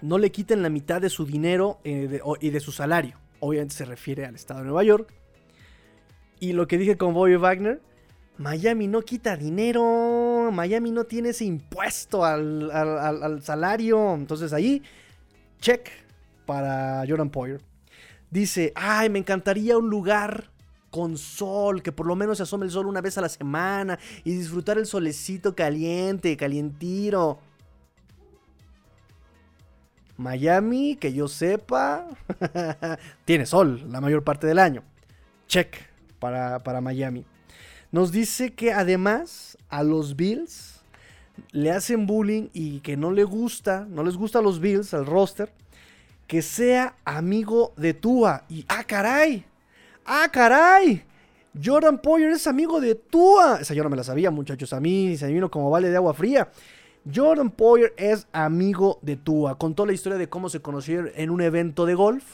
no 0.00 0.18
le 0.18 0.30
quiten 0.30 0.62
la 0.62 0.68
mitad 0.68 1.00
de 1.00 1.08
su 1.08 1.24
dinero 1.24 1.78
eh, 1.84 2.20
y 2.40 2.50
de 2.50 2.60
su 2.60 2.72
salario. 2.72 3.18
Obviamente 3.40 3.74
se 3.74 3.84
refiere 3.84 4.26
al 4.26 4.34
estado 4.34 4.60
de 4.60 4.66
Nueva 4.66 4.84
York. 4.84 5.12
Y 6.40 6.52
lo 6.52 6.66
que 6.66 6.78
dije 6.78 6.96
con 6.96 7.14
Bobby 7.14 7.36
Wagner, 7.36 7.80
Miami 8.36 8.88
no 8.88 9.02
quita 9.02 9.36
dinero, 9.36 10.50
Miami 10.52 10.90
no 10.90 11.04
tiene 11.04 11.30
ese 11.30 11.44
impuesto 11.44 12.24
al, 12.24 13.40
salario. 13.42 14.14
Entonces 14.14 14.52
ahí, 14.52 14.82
check 15.60 15.88
para 16.44 17.04
Jordan 17.08 17.30
Poyer. 17.30 17.60
Dice, 18.30 18.72
ay, 18.74 19.08
me 19.08 19.20
encantaría 19.20 19.78
un 19.78 19.88
lugar 19.88 20.50
con 20.94 21.18
sol, 21.18 21.82
que 21.82 21.90
por 21.90 22.06
lo 22.06 22.14
menos 22.14 22.36
se 22.36 22.44
asome 22.44 22.66
el 22.66 22.70
sol 22.70 22.86
una 22.86 23.00
vez 23.00 23.18
a 23.18 23.20
la 23.20 23.28
semana 23.28 23.98
y 24.22 24.32
disfrutar 24.32 24.78
el 24.78 24.86
solecito 24.86 25.52
caliente, 25.52 26.36
calientiro. 26.36 27.40
Miami, 30.16 30.94
que 30.94 31.12
yo 31.12 31.26
sepa, 31.26 32.06
tiene 33.24 33.44
sol 33.44 33.84
la 33.90 34.00
mayor 34.00 34.22
parte 34.22 34.46
del 34.46 34.60
año. 34.60 34.84
Check 35.48 35.74
para, 36.20 36.60
para 36.60 36.80
Miami. 36.80 37.24
Nos 37.90 38.12
dice 38.12 38.52
que 38.52 38.72
además 38.72 39.58
a 39.70 39.82
los 39.82 40.14
Bills 40.14 40.80
le 41.50 41.72
hacen 41.72 42.06
bullying 42.06 42.50
y 42.52 42.78
que 42.82 42.96
no 42.96 43.10
le 43.10 43.24
gusta, 43.24 43.84
no 43.90 44.04
les 44.04 44.16
gusta 44.16 44.38
a 44.38 44.42
los 44.42 44.60
Bills, 44.60 44.94
al 44.94 45.06
roster, 45.06 45.50
que 46.28 46.40
sea 46.40 46.94
amigo 47.04 47.72
de 47.76 47.94
Tua. 47.94 48.44
Y, 48.48 48.64
ah, 48.68 48.84
caray, 48.84 49.44
ah, 50.04 50.28
caray. 50.30 51.04
Jordan 51.62 51.98
Poyer 51.98 52.30
es 52.30 52.46
amigo 52.46 52.80
de 52.80 52.94
Tua. 52.94 53.58
Esa 53.60 53.74
yo 53.74 53.84
no 53.84 53.90
me 53.90 53.96
la 53.96 54.04
sabía, 54.04 54.30
muchachos. 54.30 54.72
A 54.72 54.80
mí 54.80 55.16
se 55.16 55.26
me 55.26 55.32
vino 55.32 55.50
como 55.50 55.70
vale 55.70 55.90
de 55.90 55.96
agua 55.96 56.14
fría. 56.14 56.48
Jordan 57.12 57.50
Poyer 57.50 57.94
es 57.96 58.26
amigo 58.32 58.98
de 59.02 59.16
Tua. 59.16 59.56
Contó 59.58 59.86
la 59.86 59.92
historia 59.92 60.18
de 60.18 60.28
cómo 60.28 60.48
se 60.48 60.60
conocieron 60.60 61.10
en 61.14 61.30
un 61.30 61.40
evento 61.40 61.86
de 61.86 61.94
golf 61.94 62.24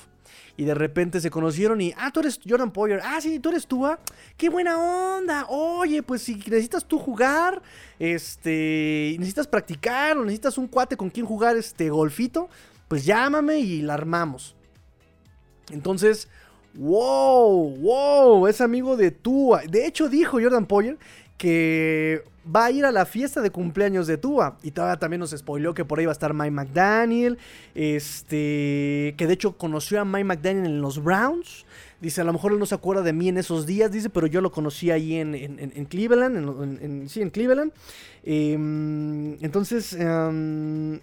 y 0.56 0.64
de 0.64 0.74
repente 0.74 1.20
se 1.20 1.30
conocieron 1.30 1.80
y, 1.80 1.94
ah, 1.96 2.10
tú 2.12 2.20
eres 2.20 2.38
Jordan 2.46 2.70
Poyer, 2.70 3.00
ah, 3.02 3.18
sí, 3.20 3.38
tú 3.38 3.48
eres 3.48 3.66
tú, 3.66 3.86
ah, 3.86 3.98
qué 4.36 4.50
buena 4.50 4.76
onda, 5.16 5.46
oye, 5.48 6.02
pues 6.02 6.22
si 6.22 6.34
necesitas 6.34 6.84
tú 6.84 6.98
jugar, 6.98 7.62
este, 7.98 9.16
necesitas 9.18 9.46
practicar 9.46 10.18
o 10.18 10.24
necesitas 10.24 10.58
un 10.58 10.66
cuate 10.66 10.98
con 10.98 11.08
quien 11.08 11.24
jugar 11.24 11.56
este 11.56 11.88
golfito, 11.88 12.50
pues 12.88 13.06
llámame 13.06 13.58
y 13.60 13.80
la 13.80 13.94
armamos. 13.94 14.54
Entonces, 15.70 16.28
wow, 16.74 17.76
wow, 17.76 18.46
es 18.46 18.60
amigo 18.60 18.96
de 18.96 19.10
Tua. 19.10 19.62
De 19.68 19.86
hecho, 19.86 20.08
dijo 20.08 20.40
Jordan 20.40 20.66
Poyer 20.66 20.98
que 21.36 22.22
va 22.54 22.66
a 22.66 22.70
ir 22.70 22.84
a 22.84 22.92
la 22.92 23.06
fiesta 23.06 23.40
de 23.40 23.50
cumpleaños 23.50 24.06
de 24.06 24.18
Tua. 24.18 24.58
Y 24.62 24.72
también 24.72 25.20
nos 25.20 25.30
spoileó 25.30 25.72
que 25.72 25.84
por 25.84 25.98
ahí 25.98 26.04
va 26.04 26.12
a 26.12 26.14
estar 26.14 26.34
Mike 26.34 26.50
McDaniel. 26.50 27.38
Este. 27.74 29.14
Que 29.16 29.26
de 29.26 29.32
hecho 29.32 29.56
conoció 29.56 30.00
a 30.00 30.04
Mike 30.04 30.24
McDaniel 30.24 30.66
en 30.66 30.80
los 30.82 31.02
Browns. 31.02 31.64
Dice, 32.00 32.22
a 32.22 32.24
lo 32.24 32.32
mejor 32.32 32.52
él 32.52 32.58
no 32.58 32.66
se 32.66 32.74
acuerda 32.74 33.02
de 33.02 33.12
mí 33.12 33.28
en 33.28 33.36
esos 33.36 33.66
días, 33.66 33.92
dice, 33.92 34.08
pero 34.08 34.26
yo 34.26 34.40
lo 34.40 34.50
conocí 34.50 34.90
ahí 34.90 35.16
en, 35.16 35.86
Cleveland. 35.86 37.08
sí, 37.08 37.20
en 37.20 37.28
Cleveland. 37.28 37.72
Em, 38.22 39.34
entonces, 39.44 39.92
em, 39.92 40.98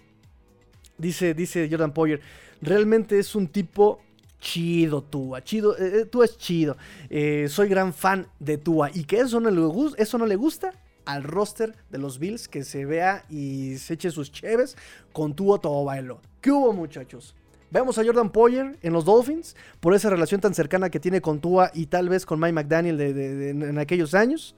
dice, 0.98 1.34
dice 1.34 1.68
Jordan 1.70 1.92
Poyer, 1.92 2.20
realmente 2.60 3.20
es 3.20 3.36
un 3.36 3.46
tipo 3.46 4.00
chido 4.38 5.02
Tua, 5.02 5.42
chido, 5.42 5.76
eh, 5.76 6.00
eh, 6.00 6.04
Tua 6.04 6.24
es 6.24 6.36
chido. 6.38 6.76
Eh, 7.10 7.46
soy 7.48 7.68
gran 7.68 7.92
fan 7.92 8.26
de 8.38 8.58
Tua 8.58 8.90
y 8.92 9.04
que 9.04 9.20
eso 9.20 9.40
no, 9.40 9.50
le, 9.50 9.92
eso 9.96 10.18
no 10.18 10.26
le 10.26 10.36
gusta 10.36 10.72
al 11.04 11.24
roster 11.24 11.74
de 11.90 11.98
los 11.98 12.18
Bills 12.18 12.48
que 12.48 12.64
se 12.64 12.84
vea 12.84 13.24
y 13.28 13.76
se 13.78 13.94
eche 13.94 14.10
sus 14.10 14.30
cheves 14.30 14.76
con 15.12 15.34
Tua 15.34 15.60
todo 15.60 15.84
bailo. 15.84 16.20
¿Qué 16.40 16.50
hubo 16.50 16.72
muchachos? 16.72 17.34
Vemos 17.70 17.98
a 17.98 18.04
Jordan 18.04 18.30
Poyer 18.30 18.78
en 18.82 18.92
los 18.92 19.04
Dolphins 19.04 19.54
por 19.80 19.94
esa 19.94 20.08
relación 20.08 20.40
tan 20.40 20.54
cercana 20.54 20.88
que 20.88 21.00
tiene 21.00 21.20
con 21.20 21.40
Tua 21.40 21.70
y 21.74 21.86
tal 21.86 22.08
vez 22.08 22.24
con 22.24 22.40
Mike 22.40 22.52
McDaniel 22.52 23.00
en 23.00 23.78
aquellos 23.78 24.14
años. 24.14 24.54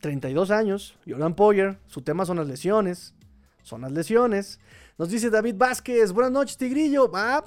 32 0.00 0.50
años, 0.50 0.96
Jordan 1.08 1.34
Poyer, 1.34 1.78
su 1.86 2.02
tema 2.02 2.24
son 2.26 2.36
las 2.36 2.46
lesiones, 2.46 3.14
son 3.62 3.80
las 3.80 3.92
lesiones. 3.92 4.60
Nos 4.98 5.10
dice 5.10 5.28
David 5.28 5.56
Vázquez, 5.58 6.10
buenas 6.10 6.32
noches, 6.32 6.56
Tigrillo. 6.56 7.10
Ah, 7.12 7.44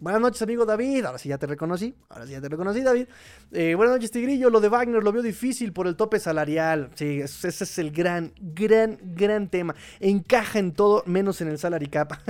buenas 0.00 0.20
noches, 0.20 0.42
amigo 0.42 0.66
David. 0.66 1.06
Ahora 1.06 1.16
sí 1.16 1.30
ya 1.30 1.38
te 1.38 1.46
reconocí. 1.46 1.94
Ahora 2.10 2.26
sí 2.26 2.32
ya 2.32 2.42
te 2.42 2.48
reconocí, 2.50 2.82
David. 2.82 3.06
Eh, 3.52 3.74
buenas 3.74 3.94
noches, 3.94 4.10
Tigrillo. 4.10 4.50
Lo 4.50 4.60
de 4.60 4.68
Wagner 4.68 5.02
lo 5.02 5.10
veo 5.10 5.22
difícil 5.22 5.72
por 5.72 5.86
el 5.86 5.96
tope 5.96 6.20
salarial. 6.20 6.90
Sí, 6.96 7.22
ese 7.22 7.48
es 7.48 7.78
el 7.78 7.90
gran, 7.90 8.34
gran, 8.38 8.98
gran 9.02 9.48
tema. 9.48 9.74
Encaja 9.98 10.58
en 10.58 10.72
todo, 10.72 11.02
menos 11.06 11.40
en 11.40 11.48
el 11.48 11.58
salary 11.58 11.86
cap. 11.86 12.12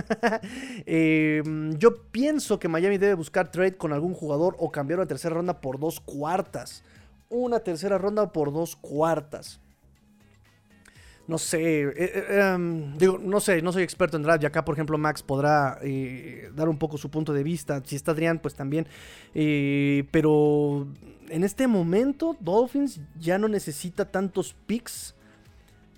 Eh, 0.87 1.43
yo 1.79 1.97
pienso 2.13 2.61
que 2.61 2.69
Miami 2.69 2.97
debe 2.97 3.15
buscar 3.15 3.51
trade 3.51 3.77
con 3.77 3.93
algún 3.93 4.15
jugador 4.15 4.55
o 4.59 4.71
cambiar 4.71 5.01
una 5.01 5.09
tercera 5.09 5.35
ronda 5.35 5.61
por 5.61 5.81
dos 5.81 5.99
cuartas. 5.99 6.85
Una 7.29 7.59
tercera 7.59 7.99
ronda 7.99 8.33
por 8.33 8.53
dos 8.53 8.77
cuartas 8.77 9.61
no 11.31 11.39
sé, 11.39 11.83
eh, 11.83 11.93
eh, 11.97 12.53
em, 12.55 12.99
digo, 12.99 13.17
no 13.17 13.39
sé, 13.39 13.63
no 13.63 13.71
soy 13.73 13.85
experto 13.85 14.17
en 14.17 14.25
draft 14.25 14.43
y 14.43 14.47
acá, 14.47 14.65
por 14.65 14.75
ejemplo, 14.75 14.99
Max 14.99 15.23
podrá 15.23 15.79
eh, 15.81 16.51
dar 16.57 16.69
un 16.69 16.77
poco 16.77 16.99
su 16.99 17.09
punto 17.09 17.33
de 17.33 17.45
vista. 17.45 17.81
Si 17.85 17.95
está 17.95 18.11
Adrián, 18.11 18.41
pues 18.41 18.57
también. 18.57 18.89
pero 20.11 20.89
en 21.29 21.45
este 21.45 21.69
momento, 21.69 22.37
Dolphins 22.41 23.01
ya 23.17 23.39
no 23.39 23.47
necesita 23.47 24.11
tantos 24.11 24.57
picks, 24.67 25.15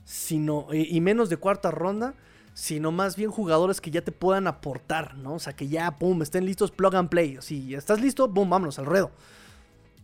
sino, 0.05 0.66
y 0.70 1.01
menos 1.01 1.30
de 1.30 1.39
cuarta 1.39 1.70
ronda, 1.70 2.12
sino 2.53 2.93
más 2.93 3.16
bien 3.16 3.30
jugadores 3.30 3.80
que 3.80 3.91
ya 3.91 4.03
te 4.03 4.12
puedan 4.12 4.47
aportar, 4.47 5.16
¿no? 5.16 5.37
O 5.37 5.39
sea, 5.39 5.55
que 5.55 5.66
ya, 5.66 5.93
pum, 5.93 6.20
estén 6.20 6.45
listos, 6.45 6.70
plug 6.70 6.95
and 6.95 7.09
play. 7.09 7.39
Si 7.41 7.74
estás 7.74 8.03
listo, 8.03 8.28
boom, 8.28 8.51
vámonos 8.51 8.78
al 8.78 8.85
ruedo. 8.85 9.11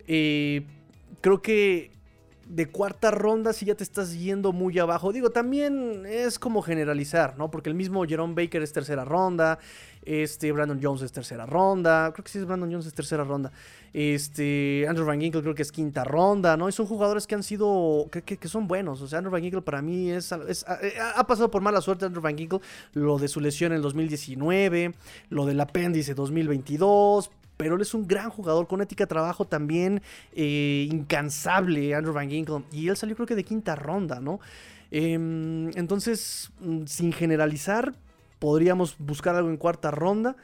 creo 0.07 1.43
que 1.43 1.98
de 2.49 2.67
cuarta 2.67 3.11
ronda 3.11 3.53
si 3.53 3.67
ya 3.67 3.75
te 3.75 3.85
estás 3.85 4.19
yendo 4.19 4.53
muy 4.53 4.79
abajo. 4.79 5.13
Digo, 5.13 5.31
también 5.31 6.05
es 6.07 6.39
como 6.39 6.63
generalizar, 6.63 7.37
¿no? 7.37 7.51
Porque 7.51 7.69
el 7.69 7.75
mismo 7.75 8.05
Jerome 8.05 8.35
Baker 8.35 8.63
es 8.63 8.73
tercera 8.73 9.05
ronda. 9.05 9.59
Este, 10.03 10.51
Brandon 10.51 10.81
Jones 10.83 11.03
es 11.03 11.13
tercera 11.13 11.45
ronda. 11.45 12.11
Creo 12.15 12.25
que 12.25 12.31
sí 12.31 12.39
es 12.39 12.47
Brandon 12.47 12.71
Jones 12.71 12.87
es 12.87 12.95
tercera 12.95 13.23
ronda. 13.23 13.53
Este, 13.93 14.87
Andrew 14.89 15.07
Van 15.07 15.21
Ginkle 15.21 15.43
creo 15.43 15.55
que 15.55 15.63
es 15.63 15.71
quinta 15.71 16.05
ronda, 16.05 16.57
¿no? 16.57 16.71
Y 16.71 16.73
son 16.73 16.87
jugadores 16.87 17.27
que 17.27 17.35
han 17.35 17.43
sido, 17.43 18.09
que, 18.11 18.49
son 18.49 18.67
buenos. 18.67 19.03
O 19.03 19.09
sea, 19.09 19.19
Andrew 19.19 19.33
Van 19.33 19.43
Ginkle 19.43 19.63
para 19.63 19.83
mí 19.83 20.11
es, 20.11 20.33
ha 20.33 21.27
pasado 21.27 21.51
por 21.51 21.61
mala 21.61 21.83
suerte 21.83 22.07
Andrew 22.07 22.23
Van 22.23 22.39
Ginkle. 22.39 22.61
Lo 22.95 23.19
de 23.19 23.29
su 23.29 23.41
lesión 23.41 23.73
en 23.73 23.77
el 23.77 23.83
2019, 23.83 24.95
lo 25.29 25.45
del 25.45 25.61
apéndice 25.61 26.15
2022 26.15 27.31
pero 27.59 27.75
él 27.75 27.83
es 27.83 27.93
un 27.93 28.07
gran 28.07 28.31
jugador 28.31 28.67
con 28.67 28.81
ética 28.81 29.05
de 29.05 29.09
trabajo 29.09 29.45
también 29.45 30.01
eh, 30.33 30.89
incansable, 30.91 31.95
Andrew 31.95 32.15
Van 32.15 32.31
Ginkle. 32.31 32.63
Y 32.73 32.89
él 32.89 32.97
salió 32.97 33.15
creo 33.17 33.27
que 33.27 33.35
de 33.35 33.45
quinta 33.45 33.75
ronda, 33.75 34.21
¿no? 34.21 34.41
Em, 34.91 35.69
entonces, 35.77 36.51
mm, 36.61 36.87
sin 36.87 37.13
generalizar, 37.13 37.93
podríamos 38.39 38.97
buscar 38.99 39.35
algo 39.35 39.51
en 39.51 39.59
cuarta 39.59 39.91
ronda. 39.91 40.37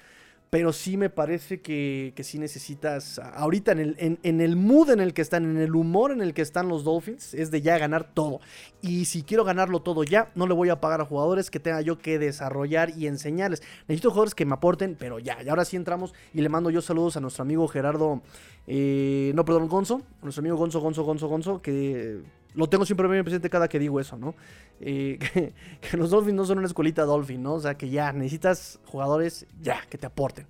Pero 0.55 0.73
sí 0.73 0.97
me 0.97 1.11
parece 1.11 1.61
que, 1.61 2.13
que 2.15 2.23
sí 2.23 2.39
necesitas, 2.39 3.19
ahorita 3.19 3.73
en 3.73 3.81
el, 3.81 3.97
en, 3.99 4.21
en 4.23 4.41
el 4.41 4.55
mood 4.55 4.91
en 4.91 5.01
el 5.01 5.13
que 5.13 5.21
están, 5.21 5.45
en 5.51 5.57
el 5.57 5.75
humor 5.75 6.13
en 6.13 6.23
el 6.23 6.33
que 6.33 6.43
están 6.43 6.69
los 6.69 6.85
Dolphins, 6.85 7.35
es 7.35 7.51
de 7.51 7.61
ya 7.61 7.77
ganar 7.77 8.15
todo. 8.15 8.39
Y 8.81 9.07
si 9.07 9.25
quiero 9.25 9.43
ganarlo 9.43 9.83
todo 9.83 10.05
ya, 10.05 10.31
no 10.37 10.47
le 10.47 10.55
voy 10.55 10.69
a 10.69 10.81
pagar 10.81 11.01
a 11.01 11.07
jugadores 11.07 11.51
que 11.51 11.59
tenga 11.59 11.81
yo 11.81 11.99
que 11.99 12.21
desarrollar 12.21 12.97
y 12.97 13.09
enseñarles. 13.09 13.65
Necesito 13.89 14.11
jugadores 14.11 14.37
que 14.37 14.47
me 14.47 14.55
aporten, 14.55 14.95
pero 14.97 15.19
ya. 15.19 15.43
Y 15.43 15.49
ahora 15.49 15.65
sí 15.65 15.75
entramos 15.75 16.15
y 16.33 16.41
le 16.41 16.49
mando 16.49 16.71
yo 16.71 16.81
saludos 16.83 17.17
a 17.17 17.21
nuestro 17.21 17.43
amigo 17.43 17.67
Gerardo, 17.67 18.23
eh, 18.69 19.33
no, 19.35 19.45
perdón, 19.45 19.67
Gonzo, 19.67 20.03
nuestro 20.23 20.41
amigo 20.41 20.57
Gonzo, 20.57 20.79
Gonzo, 20.79 21.03
Gonzo, 21.03 21.27
Gonzo, 21.27 21.63
que 21.63 22.23
lo 22.55 22.69
tengo 22.69 22.87
siempre 22.87 23.09
bien 23.09 23.25
presente 23.25 23.51
cada 23.51 23.69
que 23.69 23.79
digo 23.79 24.01
eso, 24.01 24.17
¿no? 24.17 24.35
Eh, 24.81 25.19
que, 25.81 25.97
los 25.97 26.11
Dolphins 26.11 26.35
no 26.35 26.45
son 26.45 26.59
una 26.59 26.67
escuelita 26.67 27.03
Dolphin, 27.05 27.43
¿no? 27.43 27.55
O 27.55 27.61
sea, 27.61 27.77
que 27.77 27.91
ya 27.91 28.13
necesitas 28.13 28.79
jugadores 28.87 29.47
ya 29.61 29.81
que 29.89 29.99
te 29.99 30.07
aporten. 30.07 30.47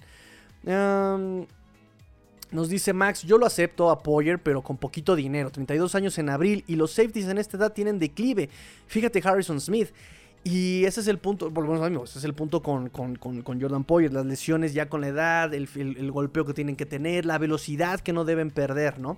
Um, 0.65 1.47
nos 2.51 2.69
dice 2.69 2.93
Max, 2.93 3.23
yo 3.23 3.39
lo 3.39 3.47
acepto 3.47 3.91
a 3.91 4.03
Poyer, 4.03 4.39
pero 4.39 4.63
con 4.63 4.77
poquito 4.77 5.17
dinero. 5.17 5.51
32 5.51 5.95
años 5.95 6.19
en 6.19 6.29
abril 6.29 6.65
y 6.67 6.77
los 6.77 6.93
safeties 6.93 7.27
en 7.27 7.39
esta 7.39 7.57
edad 7.57 7.73
tienen 7.73 7.99
declive. 7.99 8.49
Fíjate 8.87 9.21
Harrison 9.25 9.61
Smith. 9.61 9.91
Y 10.45 10.85
ese 10.85 11.01
es 11.01 11.09
el 11.09 11.17
punto, 11.17 11.51
volvemos 11.51 11.81
amigos, 11.81 12.11
ese 12.11 12.19
es 12.19 12.25
el 12.27 12.35
punto 12.35 12.63
con, 12.63 12.91
con, 12.91 13.17
con, 13.17 13.61
Jordan 13.61 13.83
Poyer, 13.83 14.13
las 14.13 14.27
lesiones 14.27 14.75
ya 14.75 14.91
con 14.91 15.01
la 15.01 15.09
edad, 15.09 15.55
el, 15.55 15.67
el, 15.75 16.13
golpeo 16.13 16.45
que 16.45 16.53
tienen 16.53 16.77
que 16.77 16.85
tener, 16.85 17.25
la 17.25 17.39
velocidad 17.39 18.01
que 18.01 18.13
no 18.13 18.27
deben 18.27 18.51
perder, 18.51 18.99
¿no? 18.99 19.17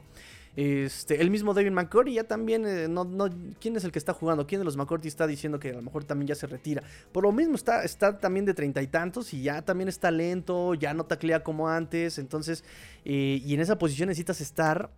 Este, 0.57 1.21
el 1.21 1.31
mismo 1.31 1.53
David 1.53 1.73
McCurdy 1.73 2.15
ya 2.15 2.25
también, 2.25 2.67
eh, 2.67 2.89
no, 2.89 3.05
no, 3.05 3.29
¿quién 3.61 3.77
es 3.77 3.85
el 3.85 3.93
que 3.93 3.99
está 3.99 4.15
jugando? 4.15 4.47
¿Quién 4.47 4.61
de 4.61 4.65
los 4.65 4.77
McCurdy 4.77 5.07
está 5.07 5.27
diciendo 5.27 5.61
que 5.61 5.71
a 5.71 5.75
lo 5.75 5.83
mejor 5.83 6.05
también 6.05 6.29
ya 6.29 6.35
se 6.35 6.47
retira? 6.47 6.83
Por 7.13 7.25
lo 7.25 7.33
mismo 7.33 7.57
está, 7.57 7.85
está 7.85 8.19
también 8.19 8.47
de 8.47 8.55
treinta 8.55 8.81
y 8.81 8.87
tantos 8.87 9.35
y 9.35 9.43
ya 9.43 9.61
también 9.63 9.89
está 9.89 10.11
lento, 10.11 10.73
ya 10.75 10.95
no 10.95 11.05
taclea 11.05 11.45
como 11.45 11.69
antes, 11.69 12.19
entonces, 12.19 12.65
eh, 13.05 13.43
y 13.45 13.53
en 13.53 13.61
esa 13.61 13.77
posición 13.77 14.09
necesitas 14.09 14.41
estar 14.41 14.91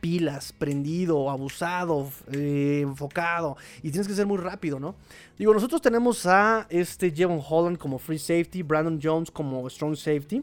pilas, 0.00 0.52
prendido, 0.52 1.30
abusado, 1.30 2.10
eh, 2.32 2.80
enfocado. 2.82 3.56
Y 3.84 3.90
tienes 3.90 4.08
que 4.08 4.14
ser 4.14 4.26
muy 4.26 4.38
rápido, 4.38 4.80
¿no? 4.80 4.96
Digo, 5.38 5.54
nosotros 5.54 5.80
tenemos 5.80 6.26
a 6.26 6.66
este 6.70 7.12
Jevon 7.12 7.40
Holland 7.46 7.78
como 7.78 8.00
free 8.00 8.18
safety, 8.18 8.62
Brandon 8.62 8.98
Jones 9.00 9.30
como 9.30 9.68
strong 9.70 9.94
safety. 9.94 10.42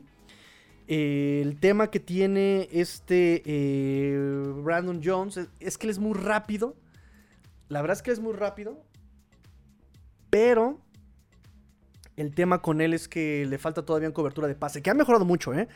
Eh, 0.91 1.41
el 1.43 1.59
tema 1.59 1.91
que 1.91 1.99
tiene 1.99 2.67
este 2.71 3.43
eh, 3.45 4.17
Brandon 4.63 4.99
Jones 5.03 5.39
es, 5.59 5.77
que 5.77 5.85
él 5.85 5.91
es 5.91 5.99
muy 5.99 6.17
rápido. 6.17 6.75
La 7.67 7.83
verdad 7.83 7.97
es 7.97 8.01
que 8.01 8.09
es 8.09 8.19
muy 8.19 8.33
rápido. 8.33 8.83
Pero 10.31 10.79
el 12.17 12.33
tema 12.33 12.63
con 12.63 12.81
él 12.81 12.95
es 12.95 13.07
que 13.07 13.45
le 13.45 13.59
falta 13.59 13.85
todavía 13.85 14.07
en 14.07 14.13
cobertura 14.13 14.47
de 14.47 14.55
pase. 14.55 14.81
Que 14.81 14.89
ha 14.89 14.95
mejorado 14.95 15.25
mucho, 15.25 15.53
¿eh? 15.53 15.67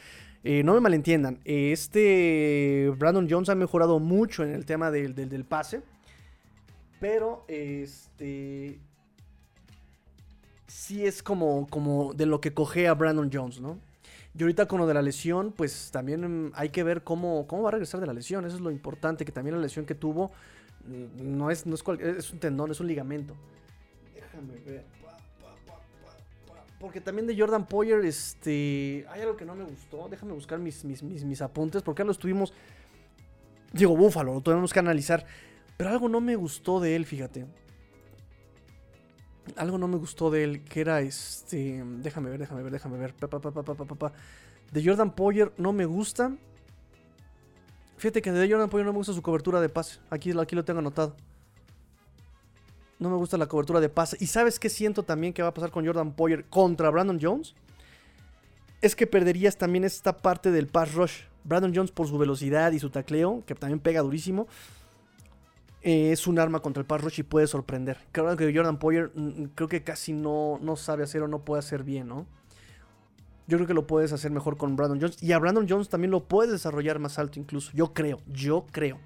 Eh, 0.43 0.63
no 0.63 0.73
me 0.73 0.81
malentiendan, 0.81 1.39
este 1.45 2.91
Brandon 2.97 3.27
Jones 3.29 3.47
ha 3.47 3.55
mejorado 3.55 3.99
mucho 3.99 4.43
en 4.43 4.49
el 4.49 4.65
tema 4.65 4.89
del, 4.89 5.13
del, 5.13 5.29
del 5.29 5.45
pase. 5.45 5.83
Pero, 6.99 7.45
este... 7.47 8.79
Sí 10.67 11.05
es 11.05 11.21
como, 11.21 11.67
como 11.67 12.13
de 12.15 12.25
lo 12.25 12.41
que 12.41 12.53
coge 12.53 12.87
a 12.87 12.95
Brandon 12.95 13.29
Jones, 13.31 13.61
¿no? 13.61 13.79
Y 14.35 14.41
ahorita 14.41 14.67
con 14.67 14.79
lo 14.79 14.87
de 14.87 14.93
la 14.95 15.01
lesión, 15.01 15.51
pues 15.51 15.91
también 15.91 16.51
hay 16.55 16.69
que 16.69 16.83
ver 16.83 17.03
cómo, 17.03 17.45
cómo 17.47 17.63
va 17.63 17.69
a 17.69 17.71
regresar 17.73 17.99
de 17.99 18.07
la 18.07 18.13
lesión. 18.13 18.45
Eso 18.45 18.55
es 18.55 18.61
lo 18.61 18.71
importante, 18.71 19.25
que 19.25 19.31
también 19.31 19.55
la 19.55 19.61
lesión 19.61 19.85
que 19.85 19.95
tuvo 19.95 20.31
no 20.85 21.49
es, 21.49 21.65
no 21.65 21.75
es, 21.75 22.31
un 22.31 22.39
tendón, 22.39 22.71
es 22.71 22.79
un 22.79 22.87
ligamento. 22.87 23.35
Déjame 24.13 24.59
ver. 24.65 24.85
Porque 26.79 26.99
también 26.99 27.25
de 27.25 27.37
Jordan 27.37 27.65
Poyer, 27.65 28.03
este. 28.03 29.05
Hay 29.09 29.21
algo 29.21 29.37
que 29.37 29.45
no 29.45 29.55
me 29.55 29.63
gustó. 29.63 30.09
Déjame 30.09 30.33
buscar 30.33 30.59
mis, 30.59 30.83
mis, 30.83 31.01
mis, 31.01 31.23
mis 31.23 31.41
apuntes. 31.41 31.81
Porque 31.81 32.03
lo 32.03 32.11
estuvimos. 32.11 32.53
Digo, 33.71 33.95
Búfalo, 33.95 34.33
lo 34.33 34.41
tuvimos 34.41 34.73
que 34.73 34.79
analizar. 34.79 35.25
Pero 35.77 35.91
algo 35.91 36.09
no 36.09 36.19
me 36.19 36.35
gustó 36.35 36.81
de 36.81 36.97
él, 36.97 37.05
fíjate. 37.05 37.45
Algo 39.55 39.77
no 39.77 39.87
me 39.87 39.97
gustó 39.97 40.31
de 40.31 40.43
él. 40.43 40.63
Que 40.63 40.81
era 40.81 41.01
este. 41.01 41.83
Déjame 41.99 42.29
ver, 42.29 42.39
déjame 42.39 42.63
ver, 42.63 42.71
déjame 42.71 42.97
ver. 42.97 43.13
De 44.71 44.83
Jordan 44.83 45.11
Poyer 45.11 45.53
no 45.57 45.73
me 45.73 45.85
gusta. 45.85 46.35
Fíjate 47.97 48.21
que 48.21 48.31
de 48.31 48.49
Jordan 48.49 48.69
Poyer 48.69 48.85
no 48.85 48.91
me 48.91 48.97
gusta 48.97 49.13
su 49.13 49.21
cobertura 49.21 49.61
de 49.61 49.69
pase. 49.69 49.99
Aquí, 50.09 50.31
aquí 50.37 50.55
lo 50.55 50.65
tengo 50.65 50.79
anotado. 50.79 51.15
No 52.99 53.09
me 53.09 53.17
gusta 53.17 53.37
la 53.37 53.47
cobertura 53.47 53.79
de 53.79 53.89
pase. 53.89 54.17
¿Y 54.19 54.27
sabes 54.27 54.59
qué 54.59 54.69
siento 54.69 55.03
también 55.03 55.33
que 55.33 55.41
va 55.41 55.49
a 55.49 55.53
pasar 55.53 55.71
con 55.71 55.85
Jordan 55.85 56.13
Poyer 56.13 56.45
contra 56.45 56.89
Brandon 56.89 57.19
Jones? 57.21 57.53
Es 58.81 58.95
que 58.95 59.07
perderías 59.07 59.57
también 59.57 59.83
esta 59.83 60.17
parte 60.17 60.51
del 60.51 60.67
pass 60.67 60.93
rush. 60.93 61.21
Brandon 61.43 61.73
Jones 61.75 61.91
por 61.91 62.07
su 62.07 62.17
velocidad 62.17 62.71
y 62.71 62.79
su 62.79 62.89
tacleo, 62.89 63.43
que 63.45 63.55
también 63.55 63.79
pega 63.79 64.01
durísimo, 64.01 64.47
eh, 65.83 66.13
es 66.13 66.27
un 66.27 66.39
arma 66.39 66.61
contra 66.61 66.79
el 66.79 66.87
pass 66.87 67.01
rush 67.01 67.19
y 67.19 67.23
puede 67.23 67.45
sorprender. 67.45 67.97
Creo 68.13 68.37
que 68.37 68.53
Jordan 68.55 68.79
Poyer 68.79 69.11
mm, 69.13 69.43
creo 69.53 69.67
que 69.67 69.83
casi 69.83 70.13
no, 70.13 70.57
no 70.61 70.77
sabe 70.77 71.03
hacer 71.03 71.21
o 71.23 71.27
no 71.27 71.39
puede 71.43 71.59
hacer 71.59 71.83
bien, 71.83 72.07
¿no? 72.07 72.25
Yo 73.47 73.57
creo 73.57 73.67
que 73.67 73.73
lo 73.73 73.85
puedes 73.85 74.13
hacer 74.13 74.31
mejor 74.31 74.55
con 74.55 74.77
Brandon 74.77 75.01
Jones. 75.01 75.21
Y 75.21 75.33
a 75.33 75.39
Brandon 75.39 75.67
Jones 75.67 75.89
también 75.89 76.11
lo 76.11 76.23
puedes 76.23 76.53
desarrollar 76.53 76.99
más 76.99 77.19
alto 77.19 77.37
incluso. 77.37 77.71
Yo 77.73 77.93
creo, 77.93 78.21
yo 78.27 78.65
creo. 78.71 78.97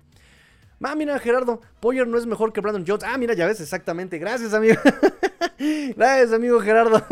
Ah, 0.83 0.93
mira, 0.93 1.17
Gerardo, 1.17 1.61
Poyer 1.79 2.07
no 2.07 2.19
es 2.19 2.27
mejor 2.27 2.53
que 2.53 2.61
Brandon 2.61 2.85
Jones. 2.87 3.03
Ah, 3.03 3.17
mira, 3.17 3.33
ya 3.33 3.47
ves, 3.47 3.59
exactamente. 3.59 4.19
Gracias, 4.19 4.53
amigo. 4.53 4.75
Gracias, 5.97 6.31
amigo 6.31 6.59
Gerardo. 6.59 7.03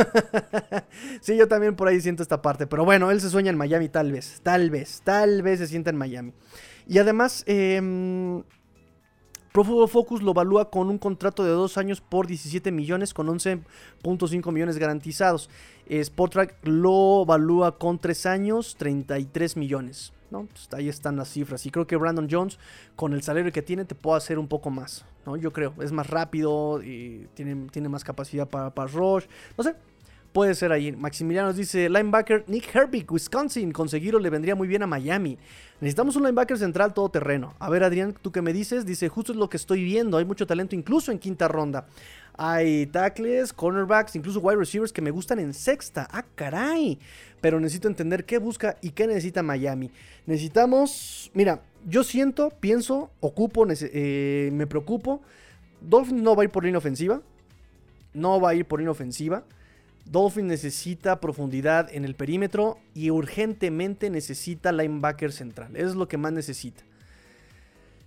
sí, 1.21 1.35
yo 1.35 1.47
también 1.47 1.75
por 1.75 1.87
ahí 1.87 1.99
siento 1.99 2.21
esta 2.21 2.43
parte. 2.43 2.67
Pero 2.67 2.85
bueno, 2.85 3.09
él 3.09 3.19
se 3.19 3.31
sueña 3.31 3.49
en 3.49 3.57
Miami, 3.57 3.89
tal 3.89 4.11
vez. 4.11 4.41
Tal 4.43 4.69
vez, 4.69 5.01
tal 5.03 5.41
vez 5.41 5.57
se 5.57 5.65
sienta 5.65 5.89
en 5.89 5.97
Miami. 5.97 6.33
Y 6.87 6.99
además, 6.99 7.43
eh, 7.47 7.81
Pro 9.55 9.63
Football 9.63 9.87
Focus 9.87 10.21
lo 10.21 10.31
evalúa 10.31 10.69
con 10.69 10.89
un 10.89 10.97
contrato 10.97 11.41
de 11.45 11.51
dos 11.51 11.77
años 11.77 12.01
por 12.01 12.27
17 12.27 12.73
millones 12.73 13.13
con 13.13 13.27
11.5 13.27 14.51
millones 14.51 14.77
garantizados. 14.77 15.49
Sportrack 15.89 16.57
lo 16.63 17.21
evalúa 17.21 17.77
con 17.77 17.97
tres 17.97 18.25
años, 18.25 18.75
33 18.77 19.55
millones. 19.55 20.11
¿no? 20.29 20.49
Ahí 20.73 20.89
están 20.89 21.15
las 21.15 21.29
cifras. 21.29 21.65
Y 21.65 21.71
creo 21.71 21.87
que 21.87 21.95
Brandon 21.95 22.27
Jones, 22.29 22.59
con 22.97 23.13
el 23.13 23.23
salario 23.23 23.49
que 23.53 23.61
tiene, 23.61 23.85
te 23.85 23.95
puede 23.95 24.17
hacer 24.17 24.39
un 24.39 24.49
poco 24.49 24.71
más. 24.71 25.05
¿no? 25.25 25.37
Yo 25.37 25.53
creo. 25.53 25.73
Es 25.79 25.93
más 25.93 26.09
rápido, 26.09 26.83
y 26.83 27.29
tiene, 27.33 27.69
tiene 27.71 27.87
más 27.87 28.03
capacidad 28.03 28.49
para, 28.49 28.71
para 28.71 28.91
rush. 28.91 29.23
No 29.57 29.63
sé. 29.63 29.73
Puede 30.35 30.53
ser 30.53 30.73
ahí. 30.73 30.91
Maximiliano 30.91 31.47
nos 31.47 31.55
dice: 31.55 31.87
Linebacker 31.87 32.43
Nick 32.47 32.75
Herbig, 32.75 33.09
Wisconsin. 33.09 33.71
Conseguirlo 33.71 34.19
le 34.19 34.29
vendría 34.29 34.53
muy 34.53 34.67
bien 34.67 34.83
a 34.83 34.85
Miami. 34.85 35.37
Necesitamos 35.79 36.17
un 36.17 36.23
linebacker 36.23 36.57
central 36.57 36.93
todoterreno. 36.93 37.53
A 37.57 37.69
ver, 37.69 37.85
Adrián, 37.85 38.13
¿tú 38.21 38.33
qué 38.33 38.41
me 38.41 38.51
dices? 38.51 38.85
Dice: 38.85 39.07
Justo 39.07 39.31
es 39.31 39.37
lo 39.37 39.49
que 39.49 39.55
estoy 39.55 39.85
viendo. 39.85 40.17
Hay 40.17 40.25
mucho 40.25 40.45
talento, 40.45 40.75
incluso 40.75 41.13
en 41.13 41.19
quinta 41.19 41.47
ronda. 41.47 41.87
Hay 42.37 42.85
tackles, 42.87 43.53
cornerbacks, 43.53 44.17
incluso 44.17 44.41
wide 44.41 44.57
receivers 44.57 44.91
que 44.91 45.01
me 45.01 45.09
gustan 45.09 45.39
en 45.39 45.53
sexta. 45.53 46.05
¡Ah, 46.11 46.25
caray! 46.35 46.99
Pero 47.39 47.61
necesito 47.61 47.87
entender 47.87 48.25
qué 48.25 48.37
busca 48.37 48.75
y 48.81 48.89
qué 48.89 49.07
necesita 49.07 49.41
Miami. 49.41 49.89
Necesitamos. 50.25 51.31
Mira, 51.33 51.61
yo 51.87 52.03
siento, 52.03 52.49
pienso, 52.49 53.09
ocupo, 53.21 53.65
eh, 53.69 54.49
me 54.51 54.67
preocupo. 54.67 55.21
Dolphins 55.79 56.21
no 56.21 56.35
va 56.35 56.41
a 56.41 56.43
ir 56.43 56.51
por 56.51 56.65
línea 56.65 56.79
ofensiva. 56.79 57.21
No 58.13 58.41
va 58.41 58.49
a 58.49 58.53
ir 58.53 58.65
por 58.65 58.81
línea 58.81 58.91
ofensiva. 58.91 59.45
Dolphin 60.05 60.47
necesita 60.47 61.19
profundidad 61.19 61.89
en 61.91 62.05
el 62.05 62.15
perímetro 62.15 62.77
y 62.93 63.09
urgentemente 63.09 64.09
necesita 64.09 64.71
linebacker 64.71 65.31
central. 65.31 65.75
Es 65.75 65.95
lo 65.95 66.07
que 66.07 66.17
más 66.17 66.31
necesita. 66.31 66.83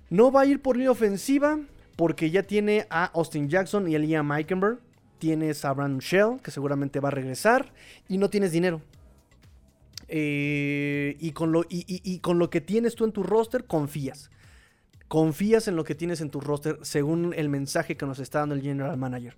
No 0.09 0.31
va 0.31 0.43
a 0.43 0.47
ir 0.47 0.63
por 0.63 0.77
línea 0.77 0.93
ofensiva 0.93 1.59
porque 1.97 2.31
ya 2.31 2.45
tiene 2.45 2.87
a 2.89 3.07
Austin 3.07 3.49
Jackson 3.49 3.89
y 3.89 3.97
a 3.97 3.99
Liam 3.99 4.31
Eikenberg. 4.33 4.79
Tienes 5.19 5.65
a 5.65 5.73
Brandon 5.73 5.99
Shell, 5.99 6.41
que 6.41 6.53
seguramente 6.53 7.01
va 7.01 7.09
a 7.09 7.11
regresar. 7.11 7.73
Y 8.09 8.19
no 8.19 8.31
tienes 8.31 8.53
dinero. 8.53 8.81
Eh, 10.07 11.17
y, 11.19 11.33
con 11.33 11.51
lo, 11.51 11.67
y 11.69 12.21
con 12.21 12.39
lo 12.39 12.49
que 12.49 12.61
tienes 12.61 12.95
tú 12.95 13.05
en 13.05 13.13
tu 13.13 13.25
roster, 13.25 13.65
confías. 13.65 14.31
Confías 15.09 15.67
en 15.67 15.75
lo 15.75 15.85
que 15.85 15.97
tienes 15.97 16.21
en 16.21 16.31
tu 16.31 16.41
roster 16.41 16.79
según 16.83 17.35
el 17.35 17.49
mensaje 17.49 17.97
que 17.97 18.07
nos 18.07 18.21
está 18.21 18.39
dando 18.39 18.55
el 18.55 18.63
general 18.63 18.97
manager. 18.97 19.35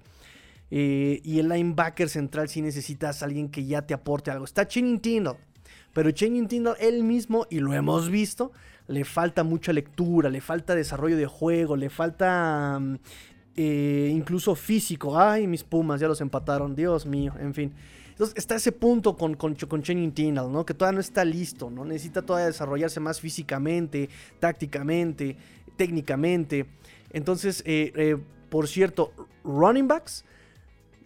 Eh, 0.71 1.21
y 1.25 1.41
el 1.41 1.49
linebacker 1.49 2.09
central 2.09 2.49
si 2.49 2.63
necesitas 2.63 3.23
a 3.23 3.27
alguien 3.27 3.49
que 3.49 3.65
ya 3.67 3.83
te 3.83 3.95
aporte 3.95 4.31
algo. 4.31 4.45
Está 4.45 4.67
Channing 4.67 5.01
Tindall. 5.01 5.37
Pero 5.93 6.11
Channing 6.13 6.47
Tindall 6.47 6.77
él 6.79 7.03
mismo, 7.03 7.47
y 7.51 7.59
lo 7.59 7.73
hemos 7.73 8.09
visto, 8.09 8.53
le 8.87 9.05
falta 9.05 9.43
mucha 9.43 9.73
lectura, 9.73 10.31
le 10.31 10.41
falta 10.41 10.75
desarrollo 10.75 11.17
de 11.17 11.27
juego, 11.27 11.77
le 11.77 11.91
falta 11.91 12.77
um, 12.79 12.99
eh, 13.57 14.11
incluso 14.13 14.55
físico. 14.55 15.19
Ay, 15.19 15.47
mis 15.47 15.65
Pumas 15.65 16.01
ya 16.01 16.07
los 16.07 16.21
empataron, 16.21 16.77
Dios 16.77 17.07
mío, 17.07 17.35
en 17.41 17.55
fin. 17.55 17.73
Entonces 18.11 18.37
está 18.37 18.55
ese 18.55 18.71
punto 18.71 19.17
con, 19.17 19.35
con, 19.35 19.55
con 19.55 19.83
Channing 19.83 20.13
Tindall, 20.13 20.53
¿no? 20.53 20.65
Que 20.65 20.75
todavía 20.75 20.97
no 20.97 21.01
está 21.01 21.25
listo, 21.25 21.71
¿no? 21.71 21.85
Necesita 21.85 22.23
todavía 22.23 22.47
desarrollarse 22.47 23.01
más 23.01 23.21
físicamente, 23.21 24.09
tácticamente, 24.39 25.37
técnicamente. 25.77 26.67
Entonces, 27.13 27.63
eh, 27.67 28.19
por 28.51 28.69
cierto, 28.69 29.13
running 29.43 29.89
backs 29.89 30.25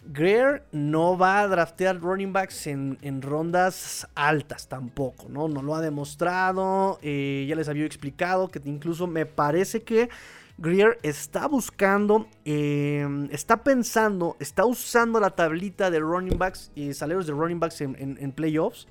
Greer 0.07 0.65
no 0.73 1.17
va 1.17 1.41
a 1.41 1.49
draftear 1.49 1.99
running 2.01 2.33
backs 2.33 2.67
en, 2.67 2.99
rondas 3.23 4.07
altas 4.15 4.69
tampoco, 4.69 5.29
¿no? 5.31 5.49
No 5.49 5.63
lo 5.63 5.75
ha 5.75 5.81
demostrado. 5.81 6.99
eh, 7.03 7.47
ya 7.49 7.57
les 7.57 7.69
había 7.69 7.87
explicado 7.87 8.49
que 8.49 8.61
incluso 8.65 9.07
me 9.07 9.25
parece 9.27 9.83
que 9.83 10.11
Greer 10.59 10.99
está 11.03 11.49
buscando, 11.49 12.29
eh, 12.45 13.07
está 13.31 13.65
pensando, 13.65 14.37
está 14.41 14.65
usando 14.67 15.19
la 15.21 15.31
tablita 15.31 15.91
de 15.91 15.99
running 16.01 16.39
backs 16.39 16.71
y 16.75 16.93
salarios 16.95 17.27
de 17.27 17.33
running 17.33 17.59
backs 17.59 17.81
en, 17.81 17.97
en- 17.99 18.19
en 18.21 18.31
playoffs. 18.33 18.87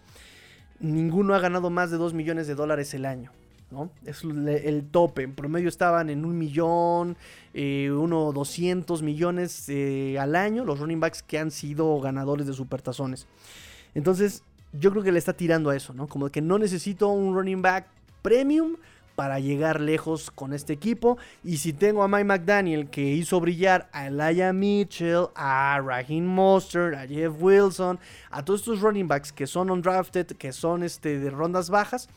Ninguno 0.80 1.34
ha 1.36 1.40
ganado 1.40 1.70
más 1.70 1.92
de 1.92 1.98
2 1.98 2.14
millones 2.14 2.48
de 2.48 2.56
dólares 2.56 2.94
el 2.94 3.06
año. 3.06 3.32
Es 4.06 4.24
el 4.24 4.88
tope. 4.92 5.24
En 5.24 5.34
promedio 5.34 5.70
estaban 5.70 6.10
en 6.10 6.26
un 6.26 6.38
millón, 6.38 7.18
eh, 7.54 7.92
uno 7.92 8.32
200 8.32 9.02
millones 9.02 9.68
eh, 9.70 10.18
al 10.20 10.36
año 10.36 10.66
los 10.66 10.80
running 10.80 11.00
backs 11.00 11.24
que 11.24 11.40
han 11.40 11.52
sido 11.52 12.00
ganadores 12.00 12.48
de 12.48 12.54
supertazones. 12.54 13.28
Entonces, 13.96 14.44
yo 14.74 14.92
creo 14.92 15.04
que 15.04 15.12
le 15.12 15.20
está 15.20 15.34
tirando 15.34 15.70
a 15.70 15.76
eso, 15.76 15.94
¿no? 15.94 16.08
Como 16.08 16.30
que 16.30 16.42
no 16.42 16.58
necesito 16.58 17.08
un 17.10 17.36
running 17.36 17.62
back 17.62 17.88
premium 18.22 18.76
para 19.16 19.40
llegar 19.40 19.80
lejos 19.80 20.32
con 20.32 20.54
este 20.54 20.74
equipo. 20.74 21.18
Y 21.44 21.58
si 21.58 21.74
tengo 21.74 22.04
a 22.04 22.08
Mike 22.08 22.24
McDaniel 22.24 22.90
que 22.90 23.02
hizo 23.02 23.40
brillar 23.40 23.90
a 23.92 24.08
Elijah 24.08 24.54
Mitchell, 24.54 25.28
a 25.36 25.80
Raheem 25.84 26.26
Mostert, 26.26 26.96
a 26.96 27.08
Jeff 27.08 27.34
Wilson, 27.40 28.00
a 28.32 28.44
todos 28.44 28.62
estos 28.62 28.82
running 28.82 29.08
backs 29.08 29.32
que 29.32 29.48
son 29.48 29.70
undrafted, 29.70 30.28
que 30.28 30.52
son 30.52 30.84
este, 30.84 31.20
de 31.20 31.30
rondas 31.30 31.70
bajas, 31.70 32.10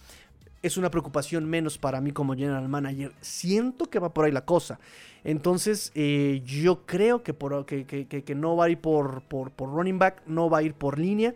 es 0.66 0.76
una 0.76 0.90
preocupación 0.90 1.44
menos 1.48 1.78
para 1.78 2.00
mí 2.00 2.10
como 2.12 2.34
general 2.34 2.68
manager. 2.68 3.12
Siento 3.20 3.86
que 3.86 3.98
va 3.98 4.12
por 4.12 4.24
ahí 4.24 4.32
la 4.32 4.44
cosa. 4.44 4.78
Entonces, 5.24 5.90
eh, 5.94 6.42
yo 6.44 6.84
creo 6.86 7.22
que, 7.22 7.34
por, 7.34 7.64
que, 7.66 7.84
que- 7.86 8.06
que- 8.06 8.34
no 8.34 8.56
va 8.56 8.66
a 8.66 8.68
ir 8.70 8.78
por, 8.78 9.22
por, 9.22 9.50
por 9.50 9.70
running 9.70 9.98
back, 9.98 10.22
no 10.26 10.48
va 10.50 10.58
a 10.58 10.62
ir 10.62 10.74
por 10.74 10.98
línea. 10.98 11.34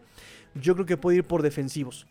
Yo 0.55 0.75
creo 0.75 0.87
que 0.87 0.97
puede 0.97 1.19
ir 1.19 1.25
por 1.25 1.43
defensivos. 1.43 2.07